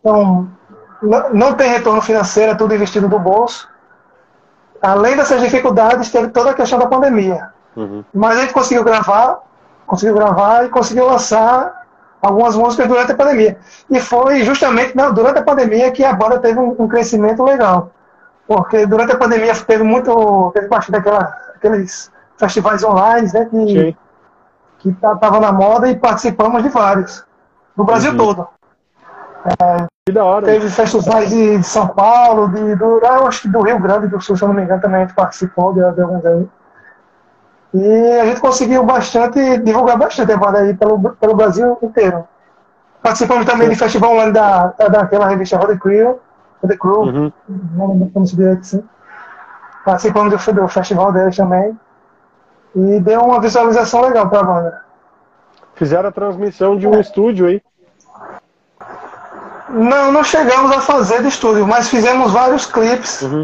então, 0.01 0.49
não 1.35 1.53
tem 1.53 1.69
retorno 1.69 2.01
financeiro, 2.01 2.53
é 2.53 2.55
tudo 2.55 2.75
investido 2.75 3.09
do 3.09 3.19
bolso 3.19 3.71
além 4.83 5.17
dessas 5.17 5.41
dificuldades, 5.41 6.11
teve 6.11 6.29
toda 6.29 6.51
a 6.51 6.55
questão 6.55 6.79
da 6.79 6.87
pandemia. 6.87 7.51
Uhum. 7.77 8.05
Mas 8.13 8.37
a 8.37 8.41
gente 8.41 8.53
conseguiu 8.53 8.83
gravar, 8.83 9.41
conseguiu 9.87 10.15
gravar 10.15 10.67
e 10.67 10.69
conseguiu 10.69 11.07
lançar 11.07 11.87
algumas 12.21 12.57
músicas 12.57 12.89
durante 12.89 13.13
a 13.13 13.17
pandemia. 13.17 13.59
E 13.89 14.01
foi 14.01 14.43
justamente 14.43 14.97
não, 14.97 15.15
durante 15.15 15.39
a 15.39 15.43
pandemia 15.43 15.93
que 15.93 16.05
a 16.05 16.13
banda 16.13 16.41
teve 16.41 16.59
um, 16.59 16.75
um, 16.79 16.89
crescimento 16.89 17.45
legal. 17.45 17.91
Porque 18.47 18.87
durante 18.87 19.13
a 19.13 19.19
pandemia 19.19 19.55
teve 19.55 19.83
muito. 19.83 20.51
teve 20.55 20.69
bastante 20.69 20.93
daquela, 20.93 21.35
aqueles 21.55 22.11
festivais 22.37 22.83
online, 22.83 23.31
né? 23.33 23.45
Que, 23.47 23.97
que 24.79 24.89
estavam 24.91 25.41
na 25.41 25.53
moda 25.53 25.89
e 25.89 25.97
participamos 25.97 26.63
de 26.63 26.69
vários. 26.69 27.25
No 27.77 27.85
Brasil 27.85 28.11
uhum. 28.13 28.17
todo. 28.17 28.49
É, 29.45 29.87
que 30.07 30.13
da 30.13 30.25
hora. 30.25 30.47
Teve 30.47 30.69
festivais 30.69 31.31
de 31.31 31.63
São 31.63 31.89
Paulo, 31.89 32.49
de, 32.49 32.75
do, 32.77 32.99
eu 32.99 33.27
acho 33.27 33.43
que 33.43 33.49
do 33.49 33.63
Rio 33.63 33.79
Grande 33.79 34.09
do 34.09 34.21
Sul, 34.21 34.37
se 34.37 34.43
eu 34.43 34.49
não 34.49 34.55
me 34.55 34.63
engano, 34.63 34.83
também 34.83 35.03
a 35.03 35.05
gente 35.05 35.15
participou 35.15 35.73
de, 35.73 35.81
de 35.93 36.01
alguns 36.01 36.25
aí. 36.25 36.49
E 37.75 38.21
a 38.21 38.27
gente 38.27 38.41
conseguiu 38.41 38.85
bastante, 38.85 39.59
divulgar 39.59 39.97
bastante 39.97 40.33
a 40.33 40.37
banda 40.37 40.59
aí 40.59 40.75
pelo, 40.75 40.99
pelo 41.15 41.35
Brasil 41.35 41.79
inteiro. 41.83 42.27
Participamos 43.03 43.47
também 43.47 43.69
Sim. 43.69 43.73
de 43.73 43.79
festival 43.79 44.13
online 44.13 44.33
da, 44.33 44.67
daquela 44.91 45.27
revista 45.27 45.57
Road 45.57 45.79
Crew, 45.79 46.21
Road 46.63 46.79
Crew, 46.79 47.03
uhum. 47.03 47.33
não 47.49 48.11
como 48.11 48.27
se 48.27 48.37
direito 48.37 48.61
assim. 48.61 48.85
Participamos 49.85 50.45
do, 50.45 50.53
do 50.53 50.69
festival 50.69 51.13
deles 51.13 51.37
também. 51.37 51.79
E 52.75 53.01
deu 53.01 53.21
uma 53.21 53.41
visualização 53.41 54.03
legal 54.03 54.29
pra 54.29 54.43
banda. 54.43 54.83
Fizeram 55.75 56.09
a 56.09 56.13
transmissão 56.13 56.77
de 56.77 56.87
um 56.87 56.95
é. 56.95 57.01
estúdio 57.01 57.47
aí. 57.47 57.63
Não, 59.69 60.13
não 60.13 60.23
chegamos 60.23 60.71
a 60.71 60.81
fazer 60.81 61.23
de 61.23 61.29
estúdio, 61.29 61.67
mas 61.67 61.89
fizemos 61.89 62.31
vários 62.33 62.67
clipes. 62.67 63.23
Uhum. 63.23 63.43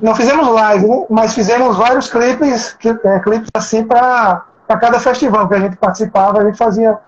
Não 0.00 0.14
fizemos 0.14 0.48
live, 0.48 1.06
mas 1.10 1.34
fizemos 1.34 1.76
vários 1.76 2.10
clipes, 2.10 2.76
é, 3.04 3.18
clipes 3.20 3.48
assim 3.54 3.84
para 3.84 4.44
cada 4.68 4.98
festival 4.98 5.46
que 5.48 5.54
a 5.54 5.60
gente 5.60 5.76
participava, 5.76 6.40
a 6.40 6.44
gente 6.44 6.56
fazia 6.58 6.98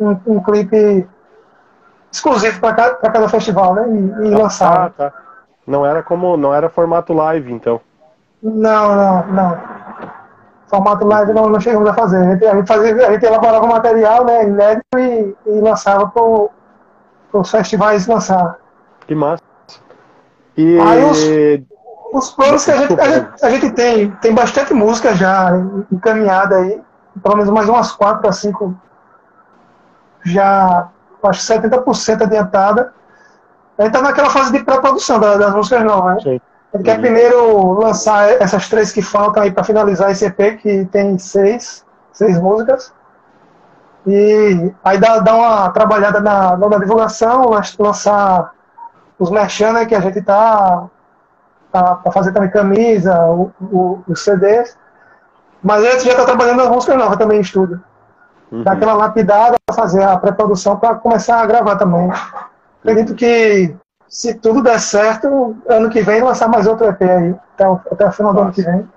um, 0.00 0.16
um 0.26 0.42
clipe 0.42 1.06
exclusivo 2.12 2.60
para 2.60 2.74
cada, 2.74 2.94
cada 2.94 3.28
festival, 3.28 3.74
né? 3.74 3.86
E, 3.88 4.28
e 4.28 4.34
ah, 4.34 4.38
lançava. 4.38 4.86
Ah, 4.86 4.90
tá. 4.90 5.12
Não 5.66 5.86
era 5.86 6.02
como, 6.02 6.36
não 6.36 6.52
era 6.52 6.68
formato 6.68 7.12
live, 7.12 7.52
então. 7.52 7.80
Não, 8.42 8.94
não, 8.94 9.26
não. 9.28 9.58
Formato 10.66 11.06
live 11.06 11.32
não, 11.32 11.48
não 11.48 11.60
chegamos 11.60 11.88
a 11.88 11.94
fazer. 11.94 12.18
A 12.18 12.32
gente, 12.32 12.46
a 12.46 12.54
gente, 12.54 12.66
fazia, 12.66 13.08
a 13.08 13.12
gente 13.12 13.24
elaborava 13.24 13.66
material, 13.66 14.24
né, 14.24 14.44
inédito 14.44 14.98
e, 14.98 15.36
e 15.46 15.60
lançava 15.60 16.08
pro 16.08 16.50
os 17.32 17.50
festivais 17.50 18.06
lançar. 18.06 18.58
Que 19.06 19.14
massa. 19.14 19.42
E... 20.56 20.78
Aí 20.78 21.04
os, 21.04 21.18
os 22.12 22.30
planos 22.32 22.64
que 22.64 22.70
a 22.70 22.76
gente, 22.76 23.00
a 23.00 23.08
gente, 23.08 23.44
a, 23.44 23.50
gente, 23.50 23.70
tem, 23.70 24.10
tem 24.10 24.34
bastante 24.34 24.74
música 24.74 25.14
já 25.14 25.50
encaminhada 25.90 26.56
aí, 26.56 26.80
pelo 27.22 27.36
menos 27.36 27.50
mais 27.50 27.68
umas 27.68 27.92
4 27.92 28.28
a 28.28 28.32
5 28.32 28.74
já, 30.24 30.88
acho 31.28 31.40
70% 31.40 32.22
adiantada. 32.22 32.92
A 33.78 33.82
gente 33.82 33.94
está 33.94 34.02
naquela 34.02 34.30
fase 34.30 34.52
de 34.52 34.62
pré-produção 34.64 35.18
das, 35.18 35.54
músicas 35.54 35.84
novas, 35.84 36.24
né? 36.24 36.40
A 36.72 36.78
gente 36.78 36.84
quer 36.86 37.00
primeiro 37.00 37.72
lançar 37.72 38.30
essas 38.40 38.68
três 38.68 38.92
que 38.92 39.02
faltam 39.02 39.42
aí 39.42 39.50
para 39.50 39.64
finalizar 39.64 40.10
esse 40.10 40.24
EP, 40.24 40.58
que 40.58 40.86
tem 40.86 41.18
seis, 41.18 41.84
seis 42.12 42.40
músicas. 42.40 42.92
E 44.06 44.72
aí 44.82 44.98
dá, 44.98 45.18
dá 45.18 45.34
uma 45.34 45.70
trabalhada 45.70 46.20
na, 46.20 46.56
na 46.56 46.78
divulgação, 46.78 47.50
lançar 47.78 48.52
os 49.18 49.30
merchan 49.30 49.72
né, 49.72 49.86
que 49.86 49.94
a 49.94 50.00
gente 50.00 50.20
tá, 50.22 50.86
tá 51.70 51.94
para 51.96 52.10
fazer 52.10 52.32
também 52.32 52.50
camisa, 52.50 53.26
o, 53.26 53.52
o, 53.60 54.04
os 54.08 54.24
CDs. 54.24 54.76
Mas 55.62 55.84
a 55.84 55.90
gente 55.92 56.04
já 56.06 56.12
está 56.12 56.24
trabalhando 56.24 56.56
nas 56.56 56.68
músicas 56.68 56.96
novas 56.96 57.18
também 57.18 57.38
em 57.38 57.42
estúdio. 57.42 57.80
Uhum. 58.52 58.62
Dá 58.62 58.72
aquela 58.72 58.92
lapidada 58.92 59.56
fazer 59.74 60.04
a 60.04 60.16
pré-produção 60.18 60.76
para 60.76 60.94
começar 60.96 61.40
a 61.40 61.46
gravar 61.46 61.76
também. 61.76 62.10
Acredito 62.80 63.14
que 63.14 63.74
se 64.06 64.34
tudo 64.34 64.62
der 64.62 64.78
certo, 64.78 65.56
ano 65.66 65.88
que 65.88 66.02
vem 66.02 66.22
lançar 66.22 66.48
mais 66.48 66.66
outro 66.66 66.86
EP 66.86 67.00
aí, 67.00 67.34
até, 67.54 67.66
o, 67.66 67.80
até 67.90 68.06
o 68.06 68.12
final 68.12 68.34
Nossa. 68.34 68.44
do 68.44 68.46
ano 68.46 68.52
que 68.52 68.62
vem. 68.62 68.88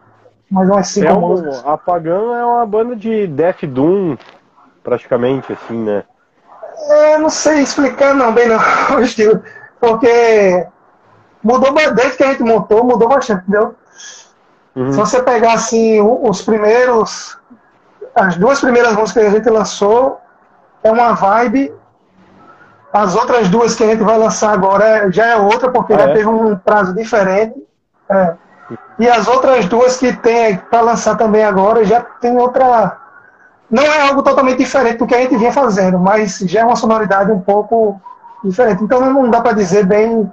Mais 0.51 0.69
umas 0.69 0.87
cinco 0.89 1.07
é 1.07 1.13
um. 1.13 1.49
A 1.65 1.79
é 2.05 2.45
uma 2.45 2.65
banda 2.65 2.95
de 2.95 3.25
Death 3.27 3.63
Doom 3.63 4.17
praticamente, 4.83 5.53
assim, 5.53 5.77
né? 5.83 6.03
É, 6.89 7.17
não 7.17 7.29
sei 7.29 7.61
explicar 7.61 8.13
não, 8.13 8.33
bem 8.33 8.49
não, 8.49 8.59
o 8.97 9.01
estilo. 9.01 9.41
Porque 9.79 10.67
mudou 11.41 11.73
desde 11.73 12.17
que 12.17 12.23
a 12.23 12.31
gente 12.31 12.43
montou, 12.43 12.83
mudou 12.83 13.07
bastante, 13.07 13.41
entendeu? 13.43 13.73
Uhum. 14.75 14.91
Se 14.91 14.97
você 14.97 15.23
pegar 15.23 15.53
assim 15.53 16.01
os 16.01 16.41
primeiros. 16.41 17.37
As 18.15 18.37
duas 18.37 18.61
primeiras 18.61 18.93
músicas 18.93 19.23
que 19.23 19.29
a 19.29 19.31
gente 19.31 19.49
lançou 19.49 20.19
é 20.83 20.91
uma 20.91 21.13
vibe. 21.13 21.73
As 22.93 23.15
outras 23.15 23.49
duas 23.49 23.75
que 23.75 23.83
a 23.83 23.87
gente 23.87 24.03
vai 24.03 24.17
lançar 24.17 24.53
agora 24.53 24.85
é, 24.85 25.11
já 25.11 25.25
é 25.25 25.35
outra, 25.35 25.69
porque 25.69 25.93
ah, 25.93 25.99
já 25.99 26.09
é? 26.09 26.13
teve 26.13 26.27
um 26.27 26.55
prazo 26.55 26.93
diferente. 26.93 27.55
É. 28.09 28.33
E 28.97 29.09
as 29.09 29.27
outras 29.27 29.65
duas 29.65 29.97
que 29.97 30.13
tem 30.13 30.57
para 30.57 30.81
lançar 30.81 31.17
também 31.17 31.43
agora 31.43 31.83
já 31.83 32.01
tem 32.01 32.37
outra 32.37 32.97
não 33.69 33.83
é 33.83 34.07
algo 34.07 34.21
totalmente 34.21 34.57
diferente 34.59 34.99
do 34.99 35.07
que 35.07 35.15
a 35.15 35.21
gente 35.21 35.37
vinha 35.37 35.51
fazendo, 35.51 35.99
mas 35.99 36.37
já 36.39 36.61
é 36.61 36.65
uma 36.65 36.75
sonoridade 36.75 37.31
um 37.31 37.41
pouco 37.41 37.99
diferente. 38.43 38.83
Então 38.83 39.01
não 39.01 39.29
dá 39.29 39.41
para 39.41 39.53
dizer 39.53 39.85
bem. 39.85 40.31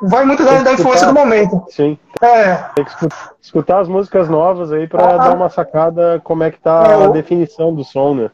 Vai 0.00 0.24
muito 0.24 0.44
da, 0.44 0.62
da 0.62 0.72
influência 0.72 1.06
do 1.06 1.14
momento. 1.14 1.64
Sim. 1.68 1.98
É. 2.20 2.54
Tem 2.74 2.84
que 2.84 3.08
escutar 3.40 3.80
as 3.80 3.88
músicas 3.88 4.28
novas 4.28 4.72
aí 4.72 4.86
para 4.86 5.14
ah, 5.14 5.18
dar 5.18 5.34
uma 5.34 5.48
sacada 5.48 6.20
como 6.22 6.44
é 6.44 6.50
que 6.50 6.60
tá 6.60 6.84
é, 6.86 7.04
a 7.04 7.08
definição 7.08 7.74
do 7.74 7.84
som, 7.84 8.14
né? 8.14 8.30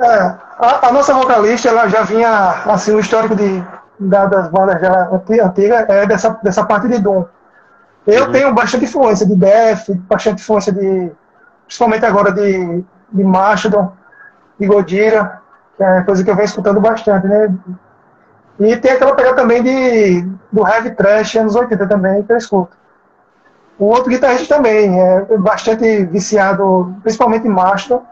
É. 0.00 0.34
A, 0.58 0.88
a, 0.88 0.92
nossa 0.92 1.14
vocalista, 1.14 1.68
ela 1.68 1.88
já 1.88 2.02
vinha, 2.02 2.28
assim, 2.66 2.92
o 2.92 3.00
histórico 3.00 3.36
de, 3.36 3.62
da, 3.98 4.26
das 4.26 4.48
bandas 4.48 4.80
dela 4.80 5.10
antiga 5.12 5.86
é 5.88 6.06
dessa, 6.06 6.30
dessa 6.42 6.64
parte 6.64 6.88
de 6.88 6.98
Doom. 6.98 7.24
Eu 8.06 8.24
uhum. 8.24 8.32
tenho 8.32 8.54
bastante 8.54 8.84
influência 8.84 9.26
de 9.26 9.36
Death, 9.36 9.90
bastante 10.08 10.40
influência 10.40 10.72
de 10.72 11.12
principalmente 11.66 12.04
agora 12.04 12.32
de, 12.32 12.84
de 13.12 13.24
Mastodon, 13.24 13.92
de 14.58 14.66
Godira, 14.66 15.40
que 15.76 15.82
é 15.84 16.02
coisa 16.02 16.24
que 16.24 16.30
eu 16.30 16.34
venho 16.34 16.46
escutando 16.46 16.80
bastante, 16.80 17.26
né? 17.26 17.54
E 18.58 18.76
tem 18.76 18.92
aquela 18.92 19.14
pegada 19.14 19.36
também 19.36 19.62
de, 19.62 20.28
do 20.50 20.66
heavy 20.66 20.90
trash 20.90 21.36
anos 21.36 21.54
80 21.54 21.86
também, 21.86 22.22
que 22.22 22.32
eu 22.32 22.36
escuto. 22.36 22.79
O 23.80 23.86
outro 23.86 24.10
guitarrista 24.10 24.56
também, 24.56 25.00
é 25.00 25.38
bastante 25.38 26.04
viciado, 26.04 26.94
principalmente 27.02 27.46
em 27.48 27.50
Mastodon, 27.50 28.04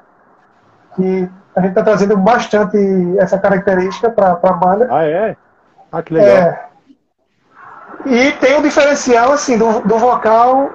que 0.97 1.29
a 1.55 1.61
gente 1.61 1.71
está 1.71 1.83
trazendo 1.83 2.17
bastante 2.17 2.79
essa 3.19 3.39
característica 3.39 4.09
para 4.09 4.39
a 4.43 4.53
banda. 4.55 4.89
Ah, 4.91 5.05
é? 5.05 5.37
Ah, 5.93 6.03
que 6.03 6.15
legal. 6.15 6.29
É, 6.29 6.69
e 8.07 8.33
tem 8.33 8.59
o 8.59 8.63
diferencial, 8.63 9.33
assim, 9.33 9.59
do, 9.59 9.81
do 9.81 9.99
vocal 9.99 10.71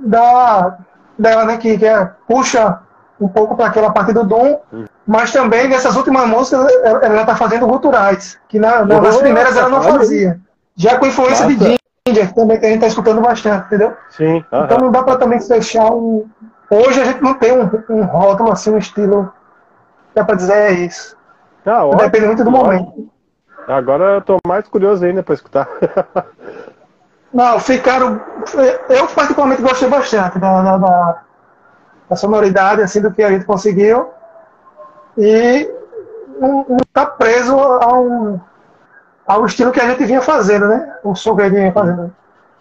da, 0.00 0.78
dela, 1.16 1.44
né, 1.44 1.56
que, 1.56 1.78
que 1.78 1.86
é, 1.86 2.10
puxa 2.26 2.80
um 3.20 3.28
pouco 3.28 3.56
para 3.56 3.66
aquela 3.66 3.92
parte 3.92 4.12
do 4.12 4.24
dom, 4.24 4.60
uhum. 4.72 4.86
mas 5.06 5.30
também 5.32 5.68
nessas 5.68 5.94
últimas 5.94 6.26
músicas 6.26 6.72
ela 6.82 7.20
está 7.20 7.36
fazendo 7.36 7.68
guturais, 7.68 8.36
que 8.48 8.58
na, 8.58 8.84
nas 8.84 9.16
oh, 9.16 9.20
primeiras 9.20 9.56
ela 9.56 9.68
não 9.68 9.80
fazia. 9.80 10.40
Já 10.74 10.98
com 10.98 11.06
influência 11.06 11.48
Nossa. 11.48 11.56
de 11.56 11.77
Também 12.34 12.58
que 12.58 12.66
a 12.66 12.68
gente 12.68 12.78
está 12.78 12.86
escutando 12.88 13.20
bastante, 13.20 13.66
entendeu? 13.66 13.96
Sim. 14.10 14.44
Então 14.52 14.78
não 14.78 14.90
dá 14.90 15.02
para 15.02 15.16
também 15.16 15.40
fechar 15.40 15.90
um. 15.92 16.26
Hoje 16.70 17.00
a 17.00 17.04
gente 17.04 17.22
não 17.22 17.34
tem 17.34 17.52
um, 17.52 17.70
um 17.88 18.02
rótulo 18.04 18.52
assim, 18.52 18.70
um 18.70 18.78
estilo. 18.78 19.32
Dá 20.14 20.24
para 20.24 20.36
dizer 20.36 20.54
é 20.54 20.72
isso. 20.72 21.16
Ah, 21.64 21.84
Depende 21.96 22.26
muito 22.26 22.44
do 22.44 22.50
momento. 22.50 23.10
Agora 23.66 24.14
eu 24.14 24.20
tô 24.22 24.38
mais 24.46 24.66
curioso 24.66 25.04
ainda 25.04 25.22
para 25.22 25.34
escutar. 25.34 25.68
Não, 27.32 27.60
ficaram. 27.60 28.20
Eu 28.88 29.06
particularmente 29.08 29.60
gostei 29.60 29.88
bastante 29.88 30.38
da, 30.38 30.62
da, 30.62 30.78
da, 30.78 31.22
da 32.08 32.16
sonoridade, 32.16 32.80
assim, 32.80 33.02
do 33.02 33.12
que 33.12 33.22
a 33.22 33.30
gente 33.30 33.44
conseguiu. 33.44 34.08
E 35.16 35.70
não, 36.40 36.64
está 36.80 37.04
preso 37.04 37.54
a 37.58 37.92
um, 37.98 38.40
ao 39.28 39.44
estilo 39.44 39.70
que 39.70 39.80
a 39.80 39.90
gente 39.90 40.04
vinha 40.06 40.22
fazendo, 40.22 40.66
né? 40.66 40.90
O 41.04 41.14
som 41.14 41.36
que 41.36 41.42
a 41.42 41.44
gente 41.44 41.58
vinha 41.58 41.72
fazendo. 41.72 42.10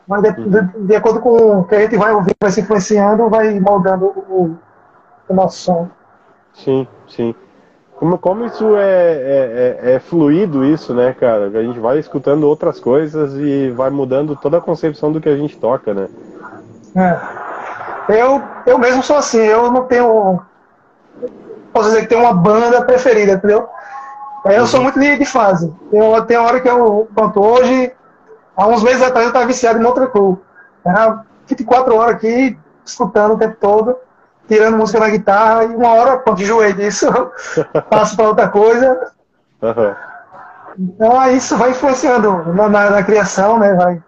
Mas 0.06 0.22
de, 0.22 0.32
de, 0.32 0.62
de 0.86 0.96
acordo 0.96 1.22
com 1.22 1.60
o 1.60 1.64
que 1.64 1.76
a 1.76 1.80
gente 1.80 1.96
vai 1.96 2.14
ouvindo, 2.14 2.36
vai 2.40 2.52
se 2.52 2.60
influenciando, 2.62 3.30
vai 3.30 3.58
moldando 3.60 4.06
o, 4.06 4.56
o 5.30 5.34
nosso 5.34 5.58
som. 5.58 5.90
Sim, 6.54 6.88
sim. 7.08 7.34
Como, 7.96 8.18
como 8.18 8.46
isso 8.46 8.76
é, 8.76 8.82
é, 8.82 9.80
é, 9.84 9.92
é, 9.94 10.00
fluido, 10.00 10.64
isso, 10.64 10.94
né, 10.94 11.16
cara? 11.20 11.46
A 11.48 11.64
gente 11.64 11.80
vai 11.80 11.98
escutando 11.98 12.44
outras 12.44 12.80
coisas 12.80 13.34
e 13.34 13.72
vai 13.72 13.90
mudando 13.90 14.36
toda 14.36 14.58
a 14.58 14.62
concepção 14.62 15.12
do 15.12 15.20
que 15.20 15.30
a 15.30 15.36
gente 15.36 15.58
toca, 15.58 15.94
né? 15.94 16.08
É. 16.96 18.20
Eu, 18.22 18.42
eu 18.66 18.78
mesmo 18.78 19.02
sou 19.02 19.16
assim, 19.16 19.40
eu 19.40 19.72
não 19.72 19.84
tenho. 19.86 20.40
Posso 21.74 21.90
dizer 21.90 22.02
que 22.02 22.08
tenho 22.08 22.22
uma 22.22 22.34
banda 22.34 22.84
preferida, 22.84 23.34
entendeu? 23.34 23.68
Eu 24.46 24.62
uhum. 24.62 24.68
sou 24.68 24.82
muito 24.82 25.00
de, 25.00 25.18
de, 25.18 25.26
fase. 25.26 25.74
Eu, 25.92 26.24
tem 26.26 26.38
hora 26.38 26.60
que 26.60 26.70
eu. 26.70 27.10
Pronto, 27.14 27.40
hoje, 27.42 27.92
há 28.56 28.68
uns 28.68 28.84
meses 28.84 29.02
atrás, 29.02 29.26
eu 29.26 29.30
estava 29.30 29.46
viciado 29.46 29.80
em 29.80 29.86
outra 29.86 30.08
coisa. 30.08 30.38
Era 30.86 31.26
24 31.48 31.96
horas 31.96 32.16
aqui, 32.16 32.58
escutando 32.86 33.34
o 33.34 33.38
tempo 33.38 33.58
todo 33.60 33.98
tirando 34.48 34.78
música 34.78 35.00
na 35.00 35.10
guitarra 35.10 35.66
e 35.66 35.76
uma 35.76 35.90
hora, 35.90 36.18
pronto, 36.18 36.42
enjoei 36.42 36.74
disso, 36.74 37.06
passo 37.90 38.16
para 38.16 38.30
outra 38.30 38.48
coisa. 38.48 39.12
Uhum. 39.62 39.96
Então 40.80 41.32
isso 41.32 41.58
vai 41.58 41.72
influenciando 41.72 42.54
na, 42.54 42.70
na, 42.70 42.90
na, 42.92 43.04
criação, 43.04 43.60
né? 43.60 43.74
Vai, 43.74 44.04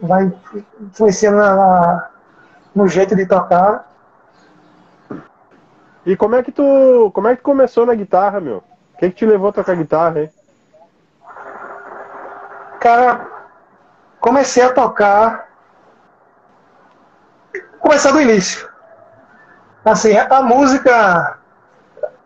vai 0.00 0.32
influenciando 0.80 1.36
na, 1.36 1.54
na, 1.54 2.08
no 2.74 2.88
jeito 2.88 3.14
de 3.14 3.26
tocar. 3.26 3.90
E 6.04 6.16
como 6.16 6.34
é 6.34 6.42
que 6.42 6.50
tu. 6.50 7.10
Como 7.14 7.28
é 7.28 7.36
que 7.36 7.42
tu 7.42 7.44
começou 7.44 7.86
na 7.86 7.94
guitarra, 7.94 8.40
meu? 8.40 8.64
O 9.02 9.04
que, 9.04 9.10
que 9.10 9.16
te 9.16 9.26
levou 9.26 9.48
a 9.48 9.52
tocar 9.52 9.74
guitarra, 9.74 10.20
hein? 10.20 10.30
Cara, 12.78 13.26
comecei 14.20 14.62
a 14.62 14.72
tocar. 14.72 15.48
Começar 17.80 18.12
do 18.12 18.20
início. 18.20 18.68
Assim, 19.84 20.16
a 20.16 20.42
música 20.42 21.36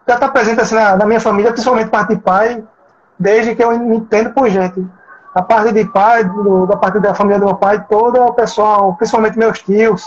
já 0.06 0.14
está 0.16 0.28
presente 0.28 0.60
assim, 0.60 0.74
na, 0.74 0.98
na, 0.98 1.06
minha 1.06 1.18
família, 1.18 1.50
principalmente 1.50 1.88
parte 1.88 2.14
de 2.14 2.20
pai, 2.20 2.62
desde 3.18 3.54
que 3.54 3.64
eu 3.64 3.78
me 3.78 3.96
entendo 3.96 4.34
por 4.34 4.46
gente. 4.50 4.86
A 5.34 5.40
parte 5.40 5.72
de 5.72 5.86
pai, 5.86 6.24
do, 6.24 6.66
da 6.66 6.76
parte 6.76 7.00
da 7.00 7.14
família 7.14 7.38
do 7.38 7.46
meu 7.46 7.56
pai, 7.56 7.82
todo 7.88 8.22
o 8.22 8.34
pessoal, 8.34 8.94
principalmente 8.96 9.38
meus 9.38 9.62
tios, 9.62 10.06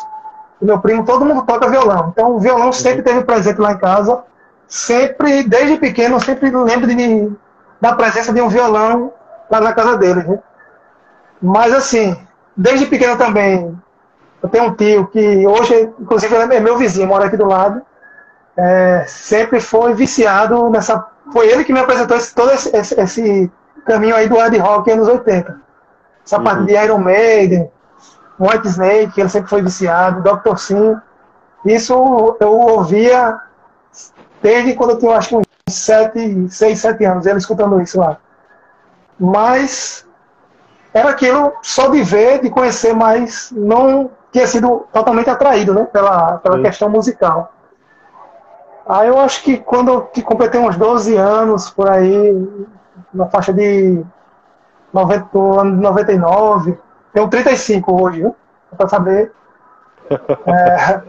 meu 0.62 0.80
primo, 0.80 1.04
todo 1.04 1.26
mundo 1.26 1.42
toca 1.48 1.68
violão. 1.68 2.10
Então 2.10 2.36
o 2.36 2.40
violão 2.40 2.72
sempre 2.72 3.02
teve 3.02 3.24
presente 3.24 3.60
lá 3.60 3.72
em 3.72 3.78
casa. 3.80 4.24
Sempre, 4.70 5.42
desde 5.44 5.78
pequeno, 5.78 6.18
eu 6.18 6.20
sempre 6.20 6.52
lembro 6.52 6.86
de, 6.86 7.32
da 7.82 7.94
presença 7.94 8.32
de 8.32 8.40
um 8.40 8.48
violão 8.48 9.12
lá 9.50 9.60
na 9.60 9.74
casa 9.74 9.98
deles. 9.98 10.26
Né? 10.28 10.40
Mas 11.42 11.74
assim, 11.74 12.16
desde 12.56 12.86
pequeno 12.86 13.18
também, 13.18 13.76
eu 14.44 14.48
tenho 14.48 14.66
um 14.66 14.76
tio 14.76 15.08
que 15.08 15.48
hoje, 15.48 15.92
inclusive, 16.00 16.36
é 16.36 16.60
meu 16.60 16.78
vizinho, 16.78 17.08
mora 17.08 17.26
aqui 17.26 17.36
do 17.36 17.48
lado. 17.48 17.82
É, 18.56 19.06
sempre 19.08 19.60
foi 19.60 19.94
viciado 19.96 20.70
nessa. 20.70 21.04
Foi 21.34 21.48
ele 21.48 21.64
que 21.64 21.74
me 21.74 21.80
apresentou 21.80 22.16
esse, 22.16 22.36
todo 22.36 22.52
esse, 22.52 22.76
esse, 22.76 23.00
esse, 23.00 23.52
caminho 23.86 24.16
aí 24.16 24.30
do 24.30 24.38
hard 24.38 24.56
rock 24.58 24.92
anos 24.92 25.08
80. 25.08 25.60
Essa 26.24 26.38
uhum. 26.38 26.44
parte 26.44 26.66
de 26.66 26.74
Iron 26.74 27.00
Maiden, 27.00 27.72
White 28.40 28.68
Snake, 28.68 29.20
ele 29.20 29.30
sempre 29.30 29.50
foi 29.50 29.64
viciado, 29.64 30.22
Dr. 30.22 30.58
Sim. 30.58 30.96
Isso 31.66 32.38
eu 32.40 32.52
ouvia 32.52 33.40
desde 34.42 34.74
quando 34.74 34.92
eu 34.92 35.00
tinha 35.00 35.18
acho 35.18 35.30
que 35.30 35.36
uns 35.36 35.46
7, 35.68 36.50
6, 36.50 36.80
7 36.80 37.06
anos, 37.06 37.26
ele 37.26 37.38
escutando 37.38 37.82
isso 37.82 38.00
lá. 38.00 38.18
Mas 39.20 40.06
era 40.94 41.10
aquilo 41.10 41.54
só 41.62 41.90
de 41.90 42.02
ver, 42.02 42.42
de 42.42 42.50
conhecer, 42.50 42.94
mas 42.94 43.52
não 43.52 44.10
tinha 44.32 44.48
sido 44.48 44.88
totalmente 44.92 45.30
atraído 45.30 45.74
né, 45.74 45.86
pela, 45.86 46.38
pela 46.38 46.62
questão 46.62 46.90
musical. 46.90 47.54
Aí 48.88 49.08
eu 49.08 49.20
acho 49.20 49.44
que 49.44 49.58
quando 49.58 49.92
eu 49.92 50.24
completei 50.24 50.60
uns 50.60 50.76
12 50.76 51.16
anos, 51.16 51.70
por 51.70 51.88
aí, 51.88 52.66
na 53.14 53.28
faixa 53.28 53.54
de 53.54 54.04
90, 54.92 55.38
ano 55.38 55.76
99, 55.76 56.78
tenho 57.14 57.28
35 57.28 58.02
hoje, 58.02 58.22
viu? 58.22 58.36
Pra 58.76 58.88
saber. 58.88 59.32
É, 60.48 61.04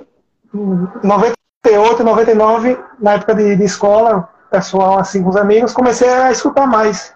98, 1.63 2.03
99, 2.03 2.79
na 2.99 3.13
época 3.13 3.35
de, 3.35 3.55
de 3.55 3.65
escola, 3.65 4.29
pessoal 4.51 4.99
assim 4.99 5.23
com 5.23 5.29
os 5.29 5.37
amigos, 5.37 5.75
comecei 5.75 6.09
a 6.09 6.33
escutar 6.33 6.67
mais. 6.67 7.15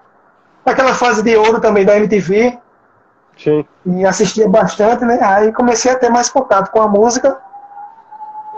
Naquela 0.66 0.94
fase 0.94 1.22
de 1.22 1.34
ouro 1.36 1.60
também 1.60 1.84
da 1.84 1.96
MTV, 1.96 2.58
Sim. 3.36 3.64
E 3.86 4.04
assistia 4.04 4.48
bastante, 4.48 5.04
né? 5.04 5.18
Aí 5.20 5.52
comecei 5.52 5.90
a 5.90 5.98
ter 5.98 6.08
mais 6.08 6.28
contato 6.28 6.70
com 6.70 6.80
a 6.80 6.88
música 6.88 7.36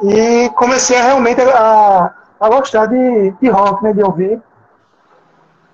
e 0.03 0.51
comecei 0.51 0.99
a, 0.99 1.05
realmente 1.05 1.41
a, 1.41 2.13
a 2.39 2.49
gostar 2.49 2.87
de, 2.87 3.31
de 3.41 3.49
rock, 3.49 3.83
né? 3.83 3.93
De 3.93 4.03
ouvir. 4.03 4.43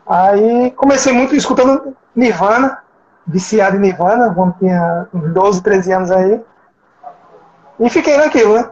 Aí 0.07 0.70
comecei 0.72 1.12
muito 1.12 1.35
escutando 1.35 1.96
Nirvana, 2.14 2.79
viciado 3.27 3.77
em 3.77 3.81
Nirvana, 3.81 4.33
quando 4.33 4.55
tinha 4.59 5.09
uns 5.12 5.33
12, 5.33 5.62
13 5.62 5.92
anos 5.92 6.11
aí. 6.11 6.40
E 7.81 7.90
fiquei 7.90 8.16
naquilo, 8.16 8.55
né? 8.55 8.70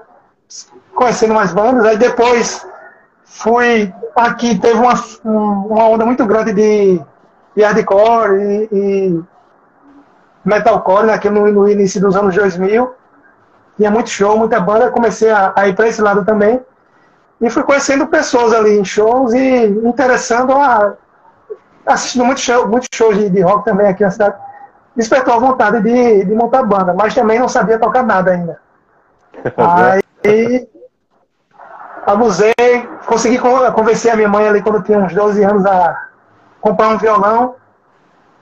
Conhecendo 0.94 1.34
mais 1.34 1.52
bandas. 1.52 1.84
Aí 1.84 1.96
depois 1.96 2.66
fui. 3.24 3.92
Aqui 4.16 4.58
teve 4.58 4.78
uma, 4.78 4.94
uma 5.24 5.88
onda 5.88 6.04
muito 6.04 6.26
grande 6.26 6.52
de, 6.52 7.00
de 7.56 7.62
hardcore 7.62 8.38
e, 8.40 8.68
e 8.72 9.20
metalcore, 10.44 11.06
né, 11.06 11.20
no, 11.30 11.50
no 11.50 11.68
início 11.68 12.00
dos 12.00 12.16
anos 12.16 12.34
2000. 12.34 12.94
Tinha 13.76 13.90
muito 13.90 14.10
show, 14.10 14.36
muita 14.36 14.60
banda. 14.60 14.90
Comecei 14.90 15.30
a, 15.30 15.52
a 15.56 15.68
ir 15.68 15.74
para 15.74 15.88
esse 15.88 16.02
lado 16.02 16.24
também. 16.24 16.60
E 17.40 17.48
fui 17.48 17.62
conhecendo 17.62 18.06
pessoas 18.06 18.52
ali 18.52 18.78
em 18.78 18.84
shows 18.84 19.32
e 19.32 19.66
interessando 19.66 20.52
a. 20.52 20.94
assistindo 21.86 22.24
muitos 22.24 22.42
show, 22.42 22.68
muito 22.68 22.86
shows 22.92 23.16
de, 23.16 23.30
de, 23.30 23.40
rock 23.40 23.64
também 23.64 23.86
aqui 23.86 24.02
na 24.02 24.10
cidade. 24.10 24.36
Despertou 24.94 25.34
a 25.34 25.38
vontade 25.38 25.80
de, 25.82 26.24
de 26.24 26.34
montar 26.34 26.62
banda, 26.64 26.92
mas 26.92 27.14
também 27.14 27.38
não 27.38 27.48
sabia 27.48 27.78
tocar 27.78 28.02
nada 28.02 28.32
ainda. 28.32 28.60
Aí 29.56 30.68
abusei, 32.06 32.52
consegui 33.06 33.38
convencer 33.38 34.12
a 34.12 34.16
minha 34.16 34.28
mãe 34.28 34.48
ali 34.48 34.62
quando 34.62 34.82
tinha 34.82 34.98
uns 34.98 35.14
12 35.14 35.42
anos 35.42 35.66
a 35.66 36.08
comprar 36.60 36.88
um 36.88 36.98
violão 36.98 37.54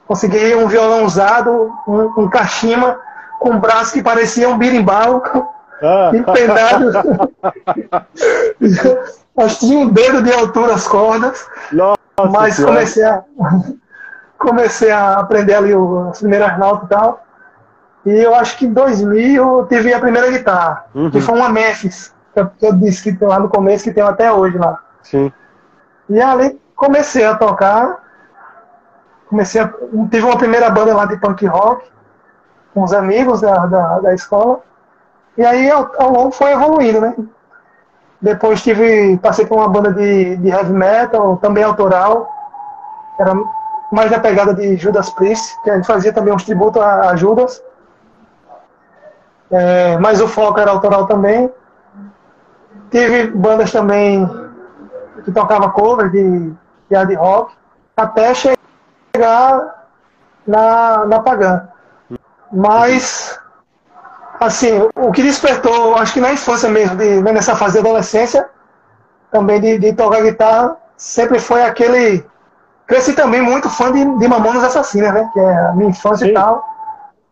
Consegui 0.09 0.55
um 0.55 0.67
violão 0.67 1.05
usado, 1.05 1.71
um, 1.87 2.23
um 2.23 2.31
cachimba, 2.31 2.99
com 3.39 3.51
um 3.51 3.61
braço 3.61 3.93
que 3.93 4.03
parecia 4.03 4.49
um 4.49 4.57
birimbau, 4.57 5.23
ah. 5.83 6.11
empendado. 6.17 6.93
Mas 9.37 9.59
tinha 9.59 9.79
um 9.79 9.91
dedo 9.91 10.23
de 10.23 10.33
altura 10.33 10.73
as 10.75 10.89
cordas. 10.89 11.47
Nossa, 11.71 11.99
mas 12.33 12.59
comecei 12.59 13.05
a, 13.05 13.23
comecei 14.37 14.91
a 14.91 15.21
aprender 15.21 15.55
ali 15.55 15.73
as 16.11 16.19
primeiras 16.19 16.59
notas 16.59 16.87
e 16.87 16.89
tal. 16.89 17.25
E 18.05 18.11
eu 18.11 18.35
acho 18.35 18.57
que 18.57 18.67
em 18.67 18.73
2000 18.73 19.59
eu 19.61 19.67
tive 19.67 19.95
a 19.95 20.01
primeira 20.01 20.29
guitarra, 20.29 20.87
uhum. 20.93 21.11
que 21.11 21.21
foi 21.21 21.37
uma 21.37 21.49
Memphis, 21.51 22.13
que 22.47 22.67
eu, 22.67 22.73
disse 22.75 23.03
que 23.03 23.13
tem 23.13 23.29
lá 23.29 23.39
no 23.39 23.49
começo, 23.49 23.85
que 23.85 23.93
tem 23.93 24.03
até 24.03 24.33
hoje 24.33 24.57
lá. 24.59 24.79
Sim. 25.03 25.33
E 26.09 26.21
ali 26.21 26.61
comecei 26.75 27.25
a 27.25 27.35
tocar 27.35 28.07
comecei 29.29 29.61
a, 29.61 29.69
tive 30.11 30.25
uma 30.25 30.39
primeira 30.39 30.71
banda 30.71 30.95
lá 30.95 31.05
de 31.05 31.19
punk 31.19 31.45
rock 31.47 31.87
com 32.73 32.83
os 32.83 32.95
amigos 32.95 33.43
da, 33.43 33.67
da, 33.67 33.99
da 34.01 34.15
escola 34.15 34.61
e 35.37 35.45
aí 35.45 35.71
ao, 35.71 35.91
ao, 35.99 36.11
longo 36.11 36.31
foi 36.33 36.53
evoluindo, 36.53 37.01
né? 37.01 37.15
Depois 38.21 38.63
tive 38.63 39.17
passei 39.19 39.47
por 39.47 39.57
uma 39.57 39.69
banda 39.69 39.93
de, 39.93 40.37
de 40.37 40.49
heavy 40.49 40.73
metal 40.73 41.37
também 41.37 41.63
autoral, 41.63 42.29
era 43.21 43.35
mais 43.93 44.11
na 44.11 44.19
pegada 44.19 44.53
de 44.53 44.77
Judas 44.77 45.11
Priest, 45.11 45.61
que 45.63 45.71
a 45.71 45.77
gente 45.77 45.87
fazia 45.87 46.13
também 46.13 46.35
uns 46.35 46.45
tributos 46.45 46.83
a, 46.83 47.15
Judas. 47.15 47.63
É, 49.51 49.97
mas 49.99 50.21
o 50.21 50.29
foco 50.29 50.59
era 50.59 50.71
autoral 50.71 51.07
também. 51.07 51.51
Tive 52.91 53.29
bandas 53.29 53.71
também 53.71 54.29
que 55.25 55.33
tocava 55.33 55.71
cover 55.71 56.11
de, 56.11 56.53
de 56.89 56.97
hard 56.97 57.15
rock, 57.17 57.55
até 57.97 58.33
chegar 58.35 59.87
na, 60.47 61.05
na 61.07 61.21
Pagã. 61.21 61.69
Mas, 62.53 63.39
assim, 64.41 64.89
o 64.95 65.13
que 65.13 65.23
despertou, 65.23 65.97
acho 65.97 66.15
que 66.15 66.21
na 66.21 66.33
infância 66.33 66.69
mesmo, 66.69 66.97
de, 66.97 67.21
né, 67.21 67.33
nessa 67.33 67.55
fase 67.55 67.75
de 67.75 67.81
adolescência, 67.81 68.49
também 69.31 69.61
de, 69.61 69.79
de 69.79 69.93
tocar 69.93 70.23
guitarra, 70.23 70.77
sempre 70.97 71.39
foi 71.39 71.63
aquele. 71.63 72.25
Cresci 72.87 73.13
também 73.13 73.43
muito 73.43 73.69
fã 73.69 73.93
de, 73.93 74.03
de 74.19 74.29
Mamonas 74.29 74.65
Assassinas, 74.65 75.13
né? 75.13 75.29
Que 75.35 75.39
é 75.39 75.67
a 75.67 75.73
minha 75.73 75.91
infância 75.91 76.25
Sim. 76.25 76.31
e 76.31 76.35
tal. 76.35 76.65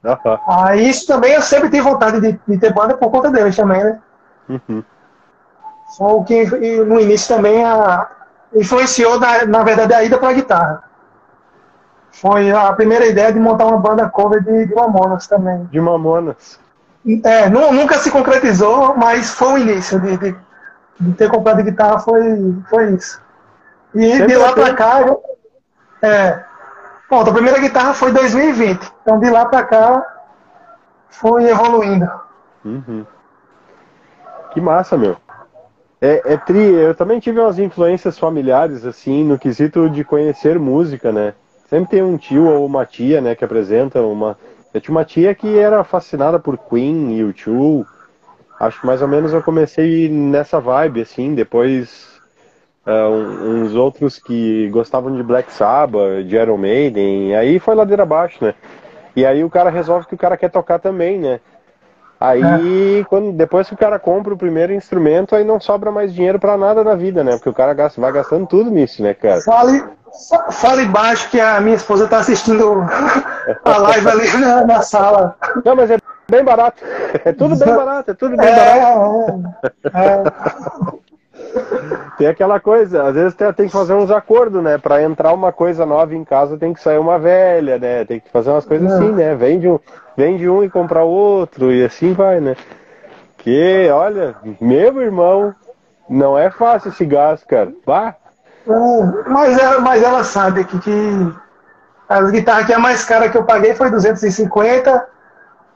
Uhum. 0.04 0.38
Aí 0.46 0.88
isso 0.88 1.07
também 1.07 1.32
eu 1.32 1.40
sempre 1.40 1.70
tive 1.70 1.80
vontade 1.80 2.20
de, 2.20 2.38
de 2.46 2.59
ter 2.59 2.72
banda 2.74 2.94
por 2.94 3.11
conta 3.11 3.30
deles 3.30 3.57
também, 3.57 3.82
né? 3.82 3.98
Uhum. 4.48 4.84
Só 5.89 6.16
o 6.16 6.24
que 6.24 6.45
no 6.84 7.01
início 7.01 7.34
também 7.34 7.64
a, 7.64 8.09
influenciou, 8.55 9.18
na, 9.18 9.45
na 9.47 9.62
verdade, 9.62 9.95
a 9.95 10.05
ida 10.05 10.18
para 10.18 10.30
a 10.30 10.34
guitarra. 10.34 10.82
Foi 12.11 12.51
a 12.51 12.72
primeira 12.72 13.07
ideia 13.07 13.32
de 13.32 13.39
montar 13.39 13.66
uma 13.66 13.78
banda 13.78 14.09
cover 14.09 14.43
de, 14.43 14.66
de 14.66 14.74
Mamonas 14.74 15.26
também. 15.26 15.64
De 15.64 15.80
Mamonas. 15.80 16.59
É, 17.24 17.49
nunca 17.49 17.99
se 17.99 18.11
concretizou, 18.11 18.97
mas 18.97 19.30
foi 19.30 19.53
o 19.53 19.59
início 19.59 20.01
de, 20.01 20.16
de, 20.16 20.37
de 20.99 21.12
ter 21.12 21.30
comprado 21.30 21.62
guitarra, 21.62 22.01
foi, 22.01 22.22
foi 22.68 22.95
isso. 22.95 23.22
E 23.95 24.12
Sempre 24.12 24.26
de 24.26 24.37
lá 24.37 24.53
para 24.53 24.74
cá, 24.74 25.03
eu, 25.03 25.22
é, 26.03 26.43
pronto, 27.09 27.30
a 27.30 27.32
primeira 27.32 27.61
guitarra 27.61 27.95
foi 27.95 28.11
em 28.11 28.14
2020. 28.14 28.93
Então 29.03 29.20
de 29.20 29.30
lá 29.30 29.47
para 29.47 29.64
cá 29.64 30.16
foi 31.09 31.45
evoluindo. 31.45 32.11
Uhum. 32.64 33.07
Que 34.51 34.61
massa, 34.61 34.97
meu. 34.97 35.16
É, 36.07 36.34
é 36.34 36.36
tri, 36.36 36.61
eu 36.61 36.94
também 36.94 37.18
tive 37.18 37.40
umas 37.40 37.59
influências 37.59 38.16
familiares, 38.16 38.84
assim, 38.84 39.24
no 39.24 39.36
quesito 39.36 39.90
de 39.90 40.04
conhecer 40.04 40.57
música, 40.57 41.11
né? 41.11 41.34
Sempre 41.68 41.90
tem 41.90 42.02
um 42.02 42.16
tio 42.16 42.44
ou 42.46 42.64
uma 42.64 42.86
tia, 42.86 43.20
né, 43.20 43.34
que 43.34 43.44
apresenta 43.44 44.00
uma. 44.00 44.38
Eu 44.72 44.80
tinha 44.80 44.94
uma 44.96 45.04
tia 45.04 45.34
que 45.34 45.59
era 45.59 45.82
fascinada 45.82 46.38
por 46.38 46.57
Queen 46.57 47.16
e 47.16 47.24
o 47.24 47.32
tio. 47.32 47.84
Acho 48.61 48.80
que 48.80 48.86
mais 48.86 49.02
ou 49.02 49.09
menos 49.09 49.32
eu 49.32 49.42
comecei 49.42 50.09
nessa 50.09 50.61
vibe, 50.61 51.00
assim. 51.00 51.34
Depois, 51.34 52.20
uh, 52.86 53.44
uns 53.44 53.74
outros 53.74 54.16
que 54.16 54.68
gostavam 54.68 55.12
de 55.12 55.24
Black 55.24 55.52
Sabbath, 55.52 56.24
de 56.24 56.36
Iron 56.36 56.57
Maiden. 56.57 57.34
Aí 57.34 57.59
foi 57.59 57.74
ladeira 57.74 58.04
abaixo, 58.04 58.44
né? 58.44 58.54
E 59.16 59.26
aí 59.26 59.42
o 59.42 59.50
cara 59.50 59.70
resolve 59.70 60.07
que 60.07 60.14
o 60.14 60.18
cara 60.18 60.36
quer 60.36 60.50
tocar 60.50 60.78
também, 60.78 61.18
né? 61.18 61.40
Aí, 62.18 63.00
é. 63.00 63.04
quando, 63.04 63.32
depois 63.32 63.68
que 63.68 63.74
o 63.74 63.78
cara 63.78 63.98
compra 63.98 64.32
o 64.32 64.38
primeiro 64.38 64.72
instrumento, 64.72 65.34
aí 65.34 65.44
não 65.44 65.60
sobra 65.60 65.90
mais 65.90 66.14
dinheiro 66.14 66.38
para 66.38 66.56
nada 66.56 66.82
na 66.82 66.94
vida, 66.94 67.22
né? 67.22 67.32
Porque 67.32 67.50
o 67.50 67.54
cara 67.54 67.74
gasta, 67.74 68.00
vai 68.00 68.10
gastando 68.10 68.46
tudo 68.46 68.70
nisso, 68.70 69.02
né, 69.02 69.12
cara? 69.12 69.40
Fale, 69.42 69.84
fale 70.50 70.86
baixo 70.86 71.28
que 71.30 71.38
a 71.38 71.60
minha 71.60 71.76
esposa 71.76 72.08
tá 72.08 72.18
assistindo 72.18 72.86
a 73.64 73.76
live 73.76 74.08
ali 74.08 74.36
na, 74.38 74.64
na, 74.64 74.82
sala. 74.82 75.36
Não, 75.62 75.76
mas 75.76 75.90
é 75.90 75.98
bem 76.30 76.42
barato. 76.42 76.82
É 77.24 77.32
tudo 77.32 77.54
bem 77.54 77.74
barato, 77.74 78.10
é 78.10 78.14
tudo 78.14 78.36
bem 78.36 78.48
é, 78.48 78.56
barato. 78.56 79.44
É, 79.92 79.98
é. 80.06 80.22
Tem 82.16 82.26
aquela 82.26 82.58
coisa, 82.58 83.08
às 83.08 83.14
vezes 83.14 83.34
tem, 83.34 83.52
tem 83.52 83.66
que 83.66 83.72
fazer 83.72 83.92
uns 83.92 84.10
acordos, 84.10 84.62
né? 84.62 84.78
Para 84.78 85.02
entrar 85.02 85.34
uma 85.34 85.52
coisa 85.52 85.84
nova 85.84 86.14
em 86.14 86.24
casa 86.24 86.56
tem 86.56 86.72
que 86.72 86.80
sair 86.80 86.98
uma 86.98 87.18
velha, 87.18 87.78
né? 87.78 88.06
Tem 88.06 88.20
que 88.20 88.30
fazer 88.30 88.50
umas 88.50 88.64
coisas 88.64 88.90
assim, 88.90 89.12
né? 89.12 89.34
Vende 89.34 89.68
um, 89.68 89.78
vende 90.16 90.48
um 90.48 90.64
e 90.64 90.70
comprar 90.70 91.04
outro 91.04 91.72
e 91.72 91.84
assim 91.84 92.12
vai, 92.12 92.40
né? 92.40 92.56
Que, 93.36 93.88
olha, 93.90 94.34
meu 94.60 95.00
irmão, 95.00 95.54
não 96.08 96.38
é 96.38 96.50
fácil 96.50 96.90
esse 96.90 97.04
gás, 97.04 97.44
cara. 97.44 97.72
Vá. 97.84 98.16
É, 98.66 99.28
mas, 99.28 99.58
ela, 99.58 99.80
mas 99.80 100.02
ela 100.02 100.24
sabe 100.24 100.64
que, 100.64 100.78
que 100.80 101.32
as 102.08 102.30
guitarras 102.30 102.66
que 102.66 102.72
a 102.72 102.78
mais 102.78 103.04
cara 103.04 103.28
que 103.28 103.36
eu 103.36 103.44
paguei 103.44 103.74
foi 103.74 103.90
250, 103.90 105.06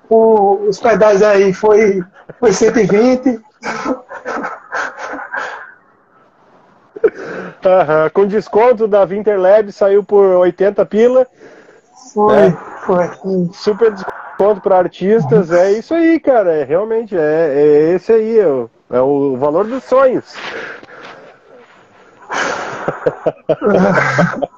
o, 0.09 0.55
os 0.69 0.81
pedais 0.81 1.23
aí 1.23 1.53
foi, 1.53 2.03
foi 2.39 2.53
120. 2.53 3.29
Uhum. 3.29 3.43
Com 8.13 8.27
desconto 8.27 8.89
da 8.89 9.05
Winterlab 9.05 9.71
saiu 9.71 10.03
por 10.03 10.25
80 10.25 10.85
pila. 10.87 11.27
Foi, 12.13 12.37
né? 12.37 12.59
foi. 12.85 13.09
Super 13.53 13.93
desconto 13.93 14.20
para 14.63 14.79
artistas. 14.79 15.53
É 15.53 15.73
isso 15.73 15.93
aí, 15.93 16.19
cara. 16.19 16.53
É, 16.53 16.65
realmente, 16.65 17.15
é, 17.17 17.53
é 17.55 17.93
esse 17.95 18.11
aí. 18.13 18.39
É 18.39 18.47
o, 18.47 18.71
é 18.91 19.01
o 19.01 19.37
valor 19.37 19.67
dos 19.67 19.85
sonhos. 19.85 20.35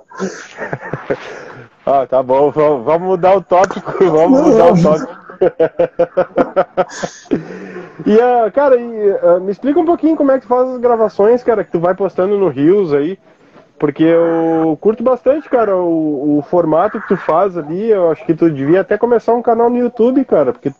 ah, 1.85 2.07
tá 2.07 2.23
bom. 2.23 2.51
Vamos 2.51 3.03
mudar 3.03 3.37
o 3.37 3.43
tópico. 3.43 3.93
Vamos 3.99 4.43
mudar 4.43 4.73
o 4.73 4.83
tópico. 4.83 5.21
e, 8.07 8.15
uh, 8.15 8.53
cara, 8.53 8.77
e, 8.77 9.11
uh, 9.11 9.41
me 9.41 9.51
explica 9.51 9.81
um 9.81 9.85
pouquinho 9.85 10.17
como 10.17 10.31
é 10.31 10.37
que 10.37 10.43
tu 10.43 10.49
faz 10.49 10.69
as 10.69 10.79
gravações, 10.79 11.43
cara, 11.43 11.65
que 11.65 11.73
tu 11.73 11.81
vai 11.81 11.95
postando 11.95 12.39
no 12.39 12.49
Rios 12.49 12.95
aí. 12.95 13.19
Porque 13.83 14.05
eu 14.05 14.79
curto 14.81 15.03
bastante, 15.03 15.49
cara, 15.49 15.75
o, 15.75 16.39
o, 16.39 16.43
formato 16.43 17.01
que 17.01 17.09
tu 17.09 17.17
faz 17.17 17.59
ali. 17.59 17.91
Eu 17.91 18.13
acho 18.13 18.25
que 18.25 18.33
tu 18.33 18.49
devia 18.49 18.83
até 18.83 18.97
começar 18.97 19.35
um 19.35 19.43
canal 19.43 19.69
no 19.69 19.77
YouTube, 19.77 20.25
cara, 20.25 20.53
porque 20.53 20.73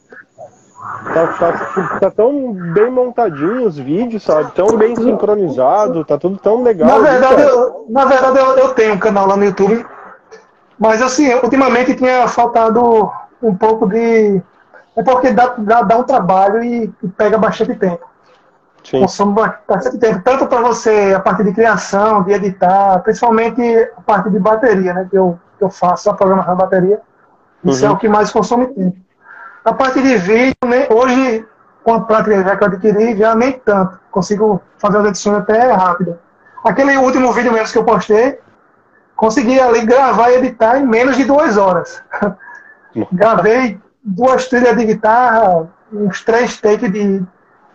tá, 1.13 1.27
tá, 1.37 1.99
tá 1.99 2.11
tão 2.13 2.53
bem 2.53 2.89
montadinho 2.93 3.67
os 3.67 3.77
vídeos, 3.77 4.23
sabe? 4.23 4.53
Tão 4.53 4.77
bem 4.77 4.95
sincronizado, 4.95 6.05
tá 6.05 6.17
tudo 6.17 6.39
tão 6.39 6.63
legal. 6.63 6.89
Na 6.89 6.99
verdade, 7.01 7.43
ali, 7.43 7.51
eu, 7.51 7.87
na 7.91 8.05
verdade 8.05 8.39
eu, 8.39 8.57
eu 8.59 8.69
tenho 8.69 8.95
um 8.95 8.99
canal 9.01 9.27
lá 9.27 9.37
no 9.37 9.47
YouTube, 9.47 9.85
mas 10.79 11.03
assim, 11.03 11.35
ultimamente 11.35 11.97
tinha 11.97 12.29
faltado 12.29 13.11
um 13.43 13.57
pouco 13.57 13.89
de 13.89 14.41
é 14.97 15.03
porque 15.03 15.33
dá, 15.33 15.55
dá, 15.59 15.83
dá 15.83 15.97
um 15.97 16.05
trabalho 16.05 16.63
e, 16.63 16.85
e, 17.03 17.09
pega 17.09 17.37
bastante 17.37 17.75
tempo. 17.75 18.12
Sim. 18.85 19.01
Consome 19.01 19.35
bastante 19.35 19.99
tempo, 19.99 20.23
tanto 20.25 20.47
para 20.47 20.61
você 20.61 21.15
a 21.15 21.21
parte 21.21 21.45
de 21.45 21.53
criação, 21.53 22.23
de 22.25 22.33
editar, 22.33 22.99
principalmente 23.01 23.63
a 23.97 24.01
parte 24.01 24.29
de 24.29 24.39
bateria, 24.39 24.93
né? 24.93 25.07
Que 25.09 25.17
eu, 25.17 25.39
que 25.57 25.65
eu 25.65 25.71
faço 25.71 26.11
a 26.11 26.15
programação 26.15 26.57
da 26.57 26.65
bateria. 26.65 27.01
Isso 27.65 27.85
é 27.85 27.89
uhum. 27.89 27.95
é 27.95 27.97
o 27.97 27.99
que 27.99 28.09
mais 28.09 28.33
consome 28.33 28.67
tempo. 28.69 28.97
A 29.65 29.73
parte 29.73 30.03
de 30.03 30.17
vídeo, 30.17 30.57
né, 30.67 30.89
hoje, 30.91 31.47
com 31.85 31.95
a 31.95 32.01
placa 32.01 32.57
que 32.57 32.65
eu 32.65 32.67
adquiri, 32.67 33.17
já 33.17 33.35
nem 33.35 33.53
tanto. 33.53 34.01
Consigo 34.11 34.61
fazer 34.79 34.99
as 34.99 35.07
edições 35.07 35.39
até 35.39 35.71
rápido. 35.71 36.19
Aquele 36.65 36.97
último 36.97 37.33
vídeo 37.33 37.53
mesmo 37.53 37.73
que 37.73 37.79
eu 37.79 37.85
postei, 37.85 38.41
consegui 39.15 39.61
ali 39.61 39.87
gravar 39.87 40.31
e 40.31 40.39
editar 40.39 40.79
em 40.79 40.87
menos 40.87 41.17
de 41.17 41.25
duas 41.25 41.57
horas. 41.57 42.03
Gravei 43.13 43.81
duas 44.03 44.49
trilhas 44.49 44.77
de 44.77 44.85
guitarra, 44.85 45.69
uns 45.93 46.25
três 46.25 46.61
takes 46.61 46.93
de, 46.93 47.23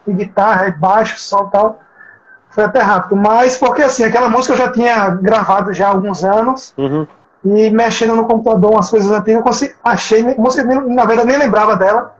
de 0.07 0.13
guitarra, 0.13 0.73
baixo, 0.77 1.19
sol 1.19 1.47
e 1.47 1.51
tal. 1.51 1.79
Foi 2.49 2.63
até 2.63 2.79
rápido. 2.79 3.15
Mas 3.15 3.57
porque 3.57 3.83
assim, 3.83 4.03
aquela 4.03 4.29
música 4.29 4.53
eu 4.53 4.57
já 4.57 4.71
tinha 4.71 5.09
gravado 5.09 5.73
já 5.73 5.87
há 5.87 5.91
alguns 5.91 6.23
anos. 6.23 6.73
Uhum. 6.77 7.07
E 7.45 7.69
mexendo 7.69 8.15
no 8.15 8.25
computador 8.25 8.71
umas 8.71 8.89
coisas 8.89 9.11
antigas, 9.11 9.39
eu 9.39 9.43
consegui, 9.43 9.75
achei, 9.83 10.23
música, 10.35 10.63
na 10.63 11.05
verdade 11.05 11.27
nem 11.27 11.37
lembrava 11.37 11.75
dela. 11.75 12.15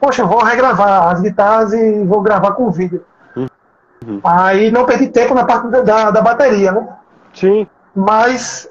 Poxa, 0.00 0.22
eu 0.22 0.28
vou 0.28 0.42
regravar 0.42 1.12
as 1.12 1.20
guitarras 1.20 1.72
e 1.72 2.04
vou 2.04 2.22
gravar 2.22 2.52
com 2.52 2.70
vídeo. 2.70 3.04
Uhum. 3.36 4.20
Aí 4.22 4.70
não 4.70 4.86
perdi 4.86 5.08
tempo 5.08 5.34
na 5.34 5.44
parte 5.44 5.68
da, 5.68 6.10
da 6.10 6.22
bateria, 6.22 6.72
né? 6.72 6.88
Sim. 7.34 7.66
Mas 7.94 8.70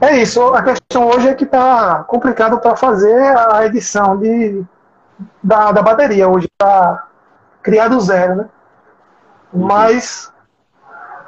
é 0.00 0.16
isso. 0.16 0.42
A 0.54 0.62
questão 0.62 1.08
hoje 1.08 1.28
é 1.28 1.34
que 1.34 1.44
está 1.44 2.04
complicado 2.04 2.58
para 2.58 2.74
fazer 2.74 3.36
a 3.52 3.64
edição 3.66 4.16
de, 4.16 4.64
da, 5.42 5.70
da 5.70 5.82
bateria. 5.82 6.28
Hoje 6.28 6.48
está 7.64 7.70
criado 7.70 8.00
zero, 8.00 8.34
né? 8.36 8.48
Uhum. 9.52 9.66
Mas, 9.66 10.32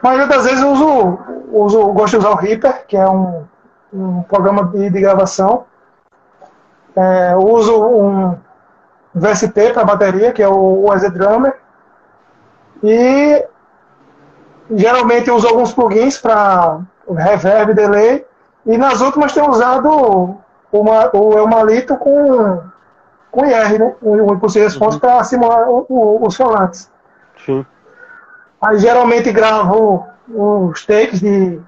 mas 0.02 0.28
das 0.28 0.44
vezes 0.44 0.60
eu 0.60 0.70
uso, 0.70 1.18
uso, 1.50 1.92
gosto 1.92 2.12
de 2.12 2.18
usar 2.18 2.30
o 2.30 2.36
Reaper, 2.36 2.86
que 2.86 2.96
é 2.96 3.08
um, 3.08 3.44
um 3.92 4.22
programa 4.22 4.64
de, 4.64 4.90
de 4.90 5.00
gravação. 5.00 5.64
É, 6.94 7.36
uso 7.36 7.84
um 7.84 8.38
VST 9.14 9.72
para 9.72 9.84
bateria, 9.84 10.32
que 10.32 10.42
é 10.42 10.48
o, 10.48 10.84
o 10.84 10.94
EZ 10.94 11.10
Drummer. 11.12 11.56
E 12.82 13.46
geralmente 14.70 15.28
eu 15.28 15.36
uso 15.36 15.48
alguns 15.48 15.72
plugins 15.72 16.18
para 16.18 16.80
reverb, 17.08 17.74
delay 17.74 18.26
e 18.66 18.76
nas 18.76 19.00
últimas 19.00 19.32
tem 19.32 19.48
usado 19.48 20.36
uma, 20.72 21.10
o 21.16 21.38
Elmalito 21.38 21.96
com, 21.96 22.60
com 23.36 23.44
IR, 23.44 23.78
né? 23.78 23.94
O 24.00 24.32
Impulse 24.32 24.58
Response 24.58 24.96
uhum. 24.96 25.00
para 25.00 25.22
simular 25.24 25.68
o, 25.68 25.84
o, 25.90 26.26
os 26.26 26.34
falantes. 26.34 26.90
Sim. 27.44 27.66
Aí 28.62 28.78
geralmente 28.78 29.30
gravo 29.30 30.06
os 30.26 30.84
takes 30.86 31.20
de 31.20 31.60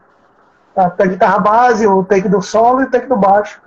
a, 0.74 0.86
a 0.86 1.06
guitarra 1.06 1.38
base, 1.38 1.86
o 1.86 2.02
take 2.04 2.28
do 2.28 2.40
solo 2.40 2.80
e 2.80 2.84
o 2.84 2.90
take 2.90 3.06
do 3.06 3.16
baixo. 3.16 3.60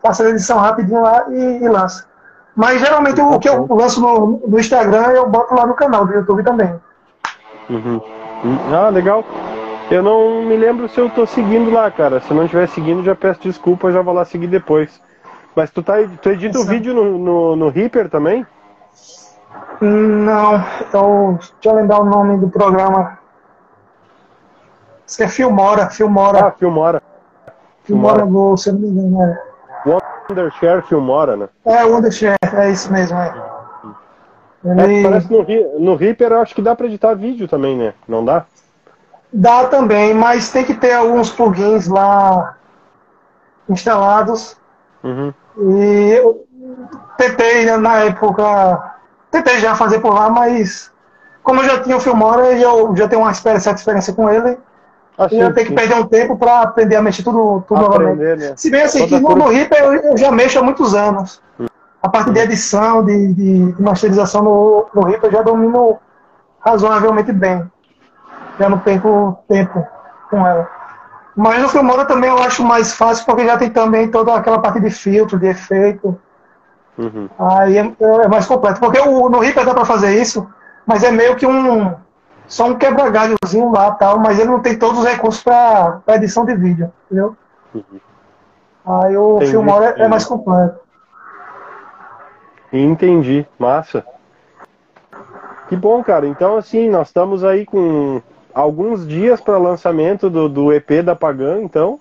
Faço 0.00 0.22
a 0.22 0.30
edição 0.30 0.58
rapidinho 0.58 1.02
lá 1.02 1.26
e, 1.28 1.64
e 1.64 1.68
lanço. 1.68 2.06
Mas 2.54 2.80
geralmente 2.80 3.20
o 3.20 3.38
que 3.40 3.48
eu 3.48 3.66
lanço 3.68 4.00
no, 4.00 4.40
no, 4.46 4.58
Instagram 4.58 5.08
eu 5.08 5.28
boto 5.28 5.52
lá 5.52 5.66
no 5.66 5.74
canal 5.74 6.06
do 6.06 6.14
YouTube 6.14 6.44
também. 6.44 6.72
Uhum. 7.68 8.00
Ah, 8.72 8.88
legal. 8.88 9.24
Eu 9.90 10.02
não 10.02 10.42
me 10.42 10.56
lembro 10.56 10.88
se 10.88 11.00
eu 11.00 11.10
tô 11.10 11.26
seguindo 11.26 11.72
lá, 11.72 11.90
cara. 11.90 12.20
Se 12.20 12.32
não 12.32 12.44
estiver 12.44 12.68
seguindo, 12.68 13.02
já 13.02 13.16
peço 13.16 13.40
desculpa, 13.42 13.90
já 13.90 14.00
vou 14.00 14.14
lá 14.14 14.24
seguir 14.24 14.46
depois. 14.46 15.00
Mas 15.56 15.70
tu, 15.70 15.82
tá, 15.82 15.94
tu 16.20 16.28
edita 16.28 16.58
o 16.58 16.64
vídeo 16.66 16.92
no, 16.92 17.18
no, 17.18 17.56
no 17.56 17.68
Reaper 17.70 18.10
também? 18.10 18.46
Não, 19.80 20.62
então, 20.80 21.38
deixa 21.40 21.50
eu 21.64 21.74
lembrar 21.74 22.00
o 22.00 22.04
nome 22.04 22.36
do 22.36 22.50
programa. 22.50 23.18
Isso 25.06 25.22
é 25.22 25.28
Filmora, 25.28 25.88
Filmora. 25.88 26.48
Ah, 26.48 26.50
Filmora. 26.52 27.02
Filmora, 27.84 28.22
Filmora. 28.22 28.56
se 28.58 28.68
eu 28.68 28.74
não 28.74 28.80
me 28.80 28.88
engano, 28.88 29.22
é. 29.22 29.46
Wondershare 30.28 30.82
Filmora, 30.82 31.36
né? 31.36 31.48
É, 31.64 31.84
Wondershare, 31.84 32.36
é 32.42 32.70
isso 32.70 32.92
mesmo, 32.92 33.18
é. 33.18 33.32
Ele... 34.62 35.00
É, 35.00 35.02
parece 35.04 35.28
que 35.28 35.34
no, 35.34 35.80
no 35.80 35.96
Reaper 35.96 36.32
eu 36.32 36.40
acho 36.40 36.54
que 36.54 36.60
dá 36.60 36.76
pra 36.76 36.86
editar 36.86 37.14
vídeo 37.14 37.48
também, 37.48 37.78
né? 37.78 37.94
Não 38.06 38.22
dá? 38.22 38.44
Dá 39.32 39.68
também, 39.68 40.12
mas 40.12 40.50
tem 40.50 40.64
que 40.64 40.74
ter 40.74 40.92
alguns 40.92 41.30
plugins 41.30 41.88
lá 41.88 42.56
instalados. 43.70 44.56
Uhum. 45.06 45.34
E 45.58 46.12
eu 46.12 46.46
tentei, 47.16 47.64
né, 47.64 47.76
na 47.76 47.98
época, 47.98 48.96
tentei 49.30 49.58
já 49.60 49.74
fazer 49.74 50.00
por 50.00 50.12
lá, 50.12 50.28
mas 50.28 50.90
como 51.42 51.60
eu 51.60 51.64
já 51.64 51.80
tinha 51.80 51.96
o 51.96 52.00
Filmora 52.00 52.52
e 52.52 52.62
eu 52.62 52.94
já 52.96 53.06
tenho 53.06 53.22
uma 53.22 53.32
certa 53.32 53.70
experiência 53.70 54.12
com 54.12 54.28
ele, 54.28 54.58
ah, 55.16 55.28
eu 55.30 55.54
tenho 55.54 55.68
que 55.68 55.74
perder 55.74 55.94
um 55.94 56.06
tempo 56.06 56.36
para 56.36 56.62
aprender 56.62 56.96
a 56.96 57.02
mexer 57.02 57.22
tudo, 57.22 57.64
tudo 57.66 57.80
novamente. 57.80 58.18
Né? 58.18 58.52
Se 58.56 58.70
bem 58.70 58.82
assim, 58.82 59.06
que 59.06 59.18
no, 59.18 59.34
no 59.34 59.48
Reaper 59.48 59.78
eu, 59.78 59.94
eu, 59.94 60.16
já 60.16 60.30
mexo 60.30 60.58
há 60.58 60.62
muitos 60.62 60.94
anos. 60.94 61.40
Hum. 61.58 61.66
A 62.02 62.08
parte 62.08 62.30
de 62.32 62.38
edição, 62.40 63.02
de, 63.02 63.32
de, 63.32 63.72
de 63.72 63.82
masterização 63.82 64.42
no, 64.42 64.86
no 64.94 65.06
Reaper 65.06 65.28
eu 65.28 65.32
já 65.32 65.42
domino 65.42 65.98
razoavelmente 66.60 67.32
bem. 67.32 67.64
Já 68.58 68.68
não 68.68 68.78
perco 68.78 69.38
tempo 69.48 69.86
com 70.28 70.46
ela. 70.46 70.68
Mas 71.36 71.62
no 71.62 71.68
Filmora 71.68 72.06
também 72.06 72.30
eu 72.30 72.38
acho 72.38 72.64
mais 72.64 72.94
fácil 72.94 73.26
porque 73.26 73.44
já 73.44 73.58
tem 73.58 73.68
também 73.68 74.10
toda 74.10 74.34
aquela 74.34 74.58
parte 74.58 74.80
de 74.80 74.88
filtro, 74.90 75.38
de 75.38 75.46
efeito. 75.48 76.18
Uhum. 76.96 77.28
Aí 77.38 77.76
é, 77.76 77.92
é, 78.00 78.28
mais 78.28 78.46
completo. 78.46 78.80
Porque 78.80 78.98
o, 78.98 79.28
no 79.28 79.40
Reaper 79.40 79.66
dá 79.66 79.74
para 79.74 79.84
fazer 79.84 80.18
isso, 80.18 80.48
mas 80.86 81.04
é 81.04 81.10
meio 81.10 81.36
que 81.36 81.46
um. 81.46 81.94
Só 82.46 82.66
um 82.68 82.76
quebra-galhozinho 82.76 83.70
lá 83.72 83.90
tal, 83.90 84.18
mas 84.18 84.38
ele 84.38 84.48
não 84.48 84.60
tem 84.60 84.78
todos 84.78 85.00
os 85.00 85.04
recursos 85.04 85.42
para 85.42 86.00
edição 86.08 86.44
de 86.44 86.54
vídeo, 86.54 86.90
entendeu? 87.04 87.36
Uhum. 87.74 88.00
Aí 88.86 89.16
o 89.16 89.36
Entendi. 89.36 89.50
Filmora 89.50 89.94
é, 89.98 90.02
é 90.02 90.08
mais 90.08 90.24
completo. 90.24 90.78
Entendi, 92.72 93.46
massa. 93.58 94.06
Que 95.68 95.76
bom, 95.76 96.02
cara. 96.02 96.26
Então, 96.26 96.56
assim, 96.56 96.88
nós 96.88 97.08
estamos 97.08 97.42
aí 97.44 97.66
com 97.66 98.22
alguns 98.56 99.06
dias 99.06 99.38
para 99.38 99.58
lançamento 99.58 100.30
do, 100.30 100.48
do 100.48 100.72
EP 100.72 101.02
da 101.04 101.14
Pagan, 101.14 101.60
então. 101.60 102.00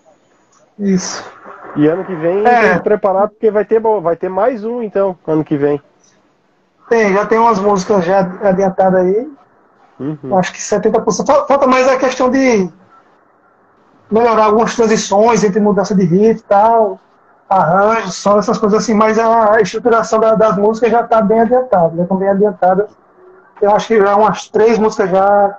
Isso. 0.80 1.30
E 1.76 1.86
ano 1.86 2.06
que 2.06 2.16
vem 2.16 2.47
é. 2.47 2.80
preparar 2.80 3.28
porque 3.28 3.51
vai 3.51 3.66
ter, 3.66 3.82
vai 3.82 4.16
ter 4.16 4.30
mais 4.30 4.64
um, 4.64 4.82
então, 4.82 5.18
ano 5.28 5.43
que 5.43 5.58
vem. 5.58 5.82
Tem, 6.88 7.14
já 7.14 7.26
tem 7.26 7.38
umas 7.38 7.60
músicas 7.60 8.06
já 8.06 8.20
adiantadas 8.41 9.01
aí. 9.01 9.30
Uhum. 9.99 10.38
Acho 10.38 10.53
que 10.53 10.60
70%. 10.60 11.26
Falta 11.45 11.68
mais 11.68 11.89
a 11.89 11.97
questão 11.97 12.30
de 12.30 12.70
melhorar 14.10 14.45
algumas 14.45 14.76
transições 14.76 15.43
entre 15.43 15.60
mudança 15.60 15.93
de 15.93 16.06
ritmo 16.06 16.39
e 16.39 16.43
tal, 16.43 16.99
arranjos, 17.49 18.16
só 18.16 18.39
essas 18.39 18.58
coisas 18.58 18.82
assim, 18.82 18.93
mas 18.93 19.20
a 19.20 19.60
estruturação 19.60 20.20
da, 20.20 20.36
das 20.36 20.56
músicas 20.58 20.91
já 20.91 21.01
está 21.01 21.22
bem 21.22 21.41
adiantada, 21.41 21.97
já 21.97 22.03
estão 22.03 22.18
bem 22.18 22.30
adiantadas. 22.30 22.89
Eu 23.62 23.72
acho 23.76 23.88
que 23.88 23.99
já 23.99 24.16
umas 24.16 24.47
três 24.47 24.78
músicas 24.78 25.10
já, 25.10 25.58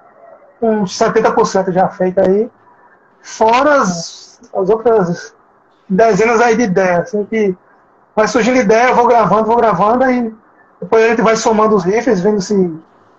uns 0.61 0.98
70% 0.98 1.72
já 1.72 1.88
feitas 1.88 2.26
aí, 2.26 2.50
fora 3.20 3.80
as, 3.80 4.40
as 4.54 4.70
outras 4.70 5.34
dezenas 5.88 6.40
aí 6.40 6.57
de 6.57 6.64
ideias, 6.64 7.00
assim, 7.00 7.24
que 7.24 7.57
vai 8.14 8.26
surgindo 8.26 8.59
ideia, 8.59 8.88
eu 8.88 8.94
vou 8.94 9.07
gravando, 9.07 9.46
vou 9.46 9.57
gravando, 9.57 10.04
aí 10.04 10.34
depois 10.80 11.04
a 11.04 11.09
gente 11.09 11.22
vai 11.22 11.36
somando 11.36 11.74
os 11.74 11.84
riffs, 11.84 12.20
vendo 12.20 12.40
se 12.40 12.74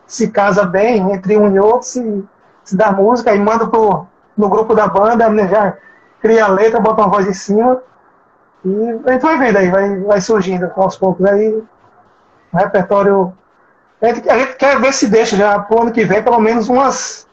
se 0.08 0.30
casa 0.30 0.66
bem 0.66 1.12
entre 1.12 1.38
um 1.38 1.54
e 1.54 1.60
outro, 1.60 1.88
se, 1.88 2.24
se 2.64 2.78
dá 2.78 2.92
música, 2.92 3.36
e 3.36 3.40
manda 3.40 3.68
pro, 3.68 4.08
no 4.38 4.50
grupo 4.50 4.74
da 4.74 4.88
banda, 4.88 5.30
né, 5.30 5.48
já 5.50 5.78
cria 6.22 6.46
a 6.46 6.48
letra, 6.48 6.80
bota 6.80 7.02
uma 7.02 7.10
voz 7.10 7.28
em 7.28 7.34
cima, 7.34 7.82
e 8.66 9.02
a 9.06 9.12
gente 9.12 9.22
vai 9.22 9.38
vendo 9.38 9.58
aí, 9.58 9.70
vai, 9.70 10.00
vai 10.00 10.22
surgindo 10.22 10.72
aos 10.78 10.98
poucos 10.98 11.26
aí, 11.26 11.50
o 11.50 12.58
repertório. 12.58 13.34
A 14.02 14.08
gente, 14.08 14.30
a 14.30 14.38
gente 14.40 14.56
quer 14.56 14.80
ver 14.80 14.94
se 14.94 15.08
deixa 15.08 15.36
já 15.36 15.60
pro 15.60 15.82
ano 15.82 15.92
que 15.92 16.06
vem 16.06 16.24
pelo 16.24 16.40
menos 16.40 16.70
umas, 16.70 17.27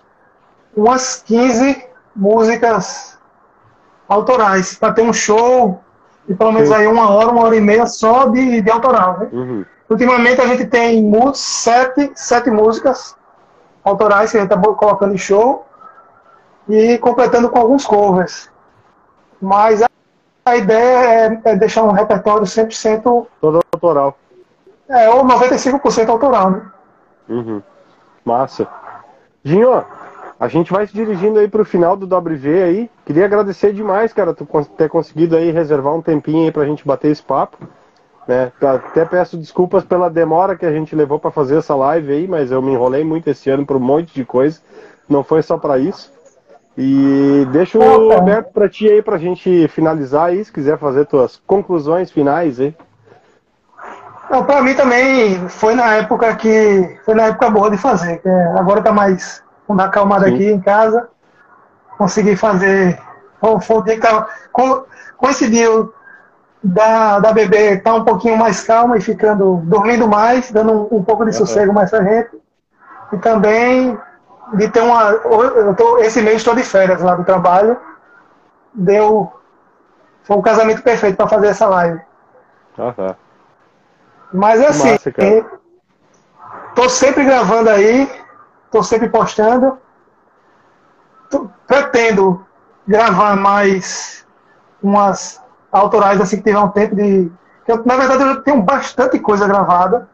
umas 0.77 1.23
15 1.23 1.85
músicas 2.15 3.19
autorais, 4.09 4.77
para 4.77 4.93
ter 4.93 5.03
um 5.03 5.13
show 5.13 5.81
e 6.29 6.35
pelo 6.35 6.53
menos 6.53 6.71
aí 6.71 6.87
uma 6.87 7.11
hora, 7.11 7.31
uma 7.31 7.43
hora 7.43 7.57
e 7.57 7.61
meia 7.61 7.87
só 7.87 8.27
de, 8.27 8.61
de 8.61 8.71
autoral, 8.71 9.19
né? 9.19 9.29
Uhum. 9.33 9.65
Ultimamente 9.89 10.41
a 10.41 10.47
gente 10.47 10.67
tem 10.67 11.13
sete, 11.35 12.11
sete 12.15 12.51
músicas 12.51 13.15
autorais 13.83 14.31
que 14.31 14.39
a 14.39 14.41
gente 14.41 14.55
está 14.55 14.75
colocando 14.75 15.15
em 15.15 15.19
show 15.19 15.67
e 16.69 16.97
completando 16.99 17.51
com 17.51 17.59
alguns 17.59 17.85
covers. 17.85 18.51
Mas 19.41 19.83
a, 19.83 19.89
a 20.47 20.57
ideia 20.57 21.41
é, 21.45 21.51
é, 21.51 21.57
deixar 21.57 21.83
um 21.83 21.93
repertório 21.93 22.45
100%. 22.45 23.27
Todo 23.41 23.61
autoral. 23.73 24.17
É, 24.89 25.11
ou 25.11 25.25
95% 25.25 26.09
autoral, 26.09 26.51
né? 26.51 26.63
Uhum. 27.29 27.63
Massa. 28.25 28.67
Dinho, 29.43 29.85
a 30.39 30.49
gente 30.49 30.73
vai 30.73 30.87
se 30.87 30.93
dirigindo 30.93 31.39
aí 31.39 31.49
para 31.49 31.63
o 31.63 31.65
final 31.65 31.97
do 31.97 32.07
WV 32.07 32.63
aí. 32.63 32.91
Queria 33.05 33.25
agradecer 33.25 33.73
demais, 33.73 34.13
cara, 34.13 34.35
tu 34.35 34.47
ter 34.77 34.89
conseguido 34.89 35.37
aí 35.37 35.51
reservar 35.51 35.95
um 35.95 36.03
tempinho 36.03 36.45
aí 36.45 36.53
para 36.53 36.63
a 36.63 36.67
gente 36.67 36.87
bater 36.87 37.11
esse 37.11 37.23
papo. 37.23 37.57
Né? 38.27 38.51
Até 38.61 39.05
peço 39.05 39.37
desculpas 39.37 39.85
pela 39.85 40.11
demora 40.11 40.57
que 40.57 40.67
a 40.67 40.73
gente 40.73 40.97
levou 40.97 41.19
para 41.19 41.31
fazer 41.31 41.59
essa 41.59 41.75
live 41.75 42.13
aí, 42.13 42.27
mas 42.27 42.51
eu 42.51 42.61
me 42.61 42.73
enrolei 42.73 43.05
muito 43.05 43.29
esse 43.29 43.49
ano 43.51 43.65
por 43.65 43.77
um 43.77 43.81
monte 43.81 44.13
de 44.13 44.25
coisa. 44.25 44.61
Não 45.09 45.23
foi 45.23 45.43
só 45.43 45.57
para 45.57 45.79
isso. 45.79 46.13
E 46.77 47.47
deixo 47.53 47.79
o 47.79 48.13
aberto 48.13 48.53
para 48.53 48.69
ti 48.69 48.89
aí 48.89 49.01
para 49.01 49.15
a 49.15 49.19
gente 49.19 49.69
finalizar 49.69 50.27
aí, 50.27 50.45
se 50.45 50.53
quiser 50.53 50.77
fazer 50.77 51.07
tuas 51.07 51.41
conclusões 51.47 52.11
finais 52.11 52.59
aí. 52.59 52.75
Para 54.29 54.63
mim 54.63 54.75
também 54.75 55.49
foi 55.49 55.75
na 55.77 55.95
época 55.95 56.35
que 56.35 56.99
foi 57.05 57.15
na 57.15 57.27
época 57.27 57.51
boa 57.51 57.71
de 57.71 57.77
fazer. 57.77 58.21
agora 58.59 58.83
tá 58.83 58.93
mais 58.93 59.45
vamos 59.67 59.83
dar 59.83 59.89
acalmada 59.89 60.27
aqui 60.27 60.51
em 60.51 60.61
casa. 60.61 61.09
Consegui 61.97 62.37
fazer. 62.37 62.99
Foi 63.41 63.77
o 63.77 63.83
dia 63.83 63.95
que 63.95 64.01
tava, 64.01 64.29
coincidiu 65.17 65.93
da, 66.63 67.19
da 67.21 67.33
bebê 67.33 67.75
estar 67.75 67.93
tá 67.93 67.97
um 67.97 68.05
pouquinho 68.05 68.37
mais 68.37 68.63
calma 68.63 68.97
e 68.97 69.01
ficando, 69.01 69.57
dormindo 69.65 70.09
mais, 70.09 70.51
dando 70.51 70.73
um, 70.73 70.99
um 70.99 71.05
pouco 71.05 71.25
de 71.25 71.33
sossego 71.33 71.73
mais 71.73 71.91
pra 71.91 72.03
gente. 72.03 72.31
E 73.13 73.19
também 73.19 73.99
de 74.55 74.69
ter 74.69 74.81
uma. 74.81 75.11
Eu 75.11 75.75
tô, 75.75 75.99
esse 75.99 76.21
mês 76.23 76.37
estou 76.37 76.55
de 76.55 76.63
férias 76.63 77.03
lá 77.03 77.15
do 77.15 77.25
trabalho. 77.25 77.77
Deu. 78.73 79.33
Foi 80.23 80.37
um 80.37 80.43
casamento 80.43 80.83
perfeito 80.83 81.17
para 81.17 81.29
fazer 81.29 81.49
essa 81.49 81.67
live. 81.67 82.01
Uhum. 82.79 83.15
Mas 84.33 84.61
é 84.61 84.67
assim, 84.67 84.91
massa, 84.91 85.13
tô 86.75 86.89
sempre 86.89 87.25
gravando 87.25 87.71
aí, 87.71 88.11
tô 88.75 88.83
sempre 88.83 89.09
postando. 89.09 89.79
Tô, 91.31 91.49
pretendo 91.65 92.45
gravar 92.87 93.37
mais 93.37 94.27
umas 94.83 95.41
autorais 95.71 96.21
assim 96.21 96.39
que 96.39 96.43
tiver 96.43 96.59
um 96.59 96.69
tempo 96.69 96.97
de. 96.97 97.31
Eu, 97.69 97.83
na 97.87 97.97
verdade, 97.97 98.25
eu 98.25 98.43
tenho 98.43 98.61
bastante 98.61 99.21
coisa 99.21 99.47
gravada. 99.47 100.09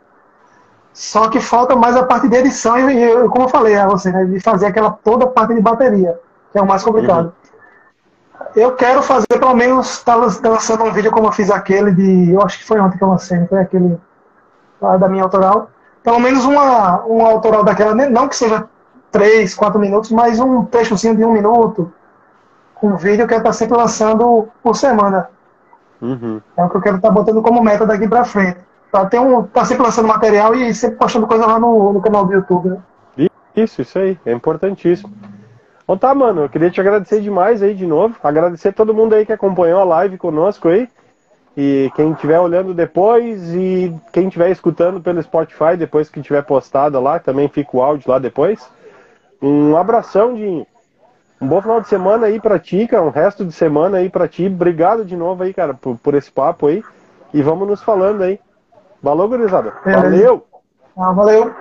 Só 0.92 1.28
que 1.28 1.40
falta 1.40 1.74
mais 1.74 1.96
a 1.96 2.04
parte 2.04 2.28
de 2.28 2.36
edição 2.36 2.90
e, 2.90 3.02
e 3.02 3.28
como 3.30 3.44
eu 3.44 3.48
falei 3.48 3.76
a 3.76 3.86
você, 3.86 4.12
né, 4.12 4.24
de 4.24 4.40
fazer 4.40 4.66
aquela 4.66 4.90
toda 4.90 5.24
a 5.24 5.28
parte 5.28 5.54
de 5.54 5.60
bateria, 5.60 6.20
que 6.52 6.58
é 6.58 6.62
o 6.62 6.66
mais 6.66 6.82
complicado. 6.82 7.26
Uhum. 7.26 8.50
Eu 8.56 8.74
quero 8.74 9.02
fazer 9.02 9.26
pelo 9.28 9.54
menos 9.54 9.90
estar 9.92 10.16
tá 10.16 10.48
lançando 10.48 10.84
um 10.84 10.92
vídeo 10.92 11.12
como 11.12 11.28
eu 11.28 11.32
fiz 11.32 11.50
aquele 11.50 11.92
de. 11.92 12.32
Eu 12.32 12.42
acho 12.42 12.58
que 12.58 12.66
foi 12.66 12.78
ontem 12.78 12.98
que 12.98 13.04
eu 13.04 13.08
lancei, 13.08 13.46
foi 13.46 13.60
aquele 13.60 13.98
lá 14.82 14.98
da 14.98 15.08
minha 15.08 15.22
autoral. 15.22 15.70
Pelo 16.02 16.18
menos 16.18 16.44
uma, 16.44 17.02
uma 17.04 17.28
autoral 17.28 17.62
daquela, 17.62 17.94
né, 17.94 18.08
não 18.08 18.28
que 18.28 18.36
seja 18.36 18.68
3, 19.10 19.54
4 19.54 19.78
minutos, 19.78 20.10
mas 20.10 20.40
um 20.40 20.64
trechozinho 20.64 21.16
de 21.16 21.24
um 21.24 21.32
minuto. 21.32 21.92
Um 22.82 22.96
vídeo 22.96 23.26
que 23.26 23.34
eu 23.34 23.38
estar 23.38 23.52
sempre 23.52 23.76
lançando 23.76 24.48
por 24.62 24.74
semana. 24.74 25.28
Uhum. 26.00 26.40
É 26.56 26.64
o 26.64 26.70
que 26.70 26.76
eu 26.76 26.80
quero 26.80 26.96
estar 26.96 27.08
tá 27.08 27.14
botando 27.14 27.42
como 27.42 27.62
meta 27.62 27.84
daqui 27.84 28.08
pra 28.08 28.24
frente. 28.24 28.58
Pra 28.90 29.04
ter 29.06 29.20
um, 29.20 29.42
tá 29.42 29.64
sempre 29.64 29.84
lançando 29.84 30.08
material 30.08 30.54
e 30.54 30.74
sempre 30.74 30.96
postando 30.96 31.26
coisa 31.26 31.46
lá 31.46 31.58
no, 31.58 31.92
no 31.92 32.00
canal 32.00 32.24
do 32.24 32.32
YouTube, 32.32 32.70
né? 32.70 32.78
Isso, 33.54 33.82
isso 33.82 33.98
aí, 33.98 34.18
é 34.24 34.32
importantíssimo. 34.32 35.12
Então 35.82 35.98
tá, 35.98 36.14
mano, 36.14 36.42
eu 36.42 36.48
queria 36.48 36.70
te 36.70 36.80
agradecer 36.80 37.20
demais 37.20 37.62
aí 37.62 37.74
de 37.74 37.86
novo. 37.86 38.14
Agradecer 38.22 38.72
todo 38.72 38.94
mundo 38.94 39.14
aí 39.14 39.26
que 39.26 39.32
acompanhou 39.32 39.80
a 39.80 39.84
live 39.84 40.16
conosco 40.16 40.68
aí. 40.68 40.88
E 41.56 41.90
quem 41.96 42.12
estiver 42.12 42.38
olhando 42.38 42.72
depois 42.72 43.52
e 43.54 43.94
quem 44.12 44.28
estiver 44.28 44.50
escutando 44.50 45.00
pelo 45.00 45.22
Spotify 45.22 45.76
depois 45.76 46.08
que 46.08 46.22
tiver 46.22 46.42
postada 46.42 47.00
lá, 47.00 47.18
também 47.18 47.48
fica 47.48 47.76
o 47.76 47.82
áudio 47.82 48.10
lá 48.10 48.18
depois. 48.18 48.70
Um 49.42 49.76
abração 49.76 50.34
de 50.34 50.66
um 51.40 51.48
bom 51.48 51.60
final 51.60 51.80
de 51.80 51.88
semana 51.88 52.26
aí 52.26 52.38
pra 52.38 52.58
ti, 52.58 52.86
cara, 52.86 53.02
um 53.02 53.10
resto 53.10 53.44
de 53.44 53.52
semana 53.52 53.98
aí 53.98 54.10
pra 54.10 54.28
ti. 54.28 54.46
Obrigado 54.46 55.04
de 55.04 55.16
novo 55.16 55.42
aí, 55.42 55.54
cara, 55.54 55.74
por, 55.74 55.96
por 55.96 56.14
esse 56.14 56.30
papo 56.30 56.66
aí. 56.66 56.84
E 57.32 57.42
vamos 57.42 57.66
nos 57.66 57.82
falando 57.82 58.22
aí. 58.22 58.38
Valeu, 59.02 59.28
gurizada. 59.28 59.72
Valeu! 59.84 60.46
Ah, 60.96 61.12
valeu! 61.12 61.54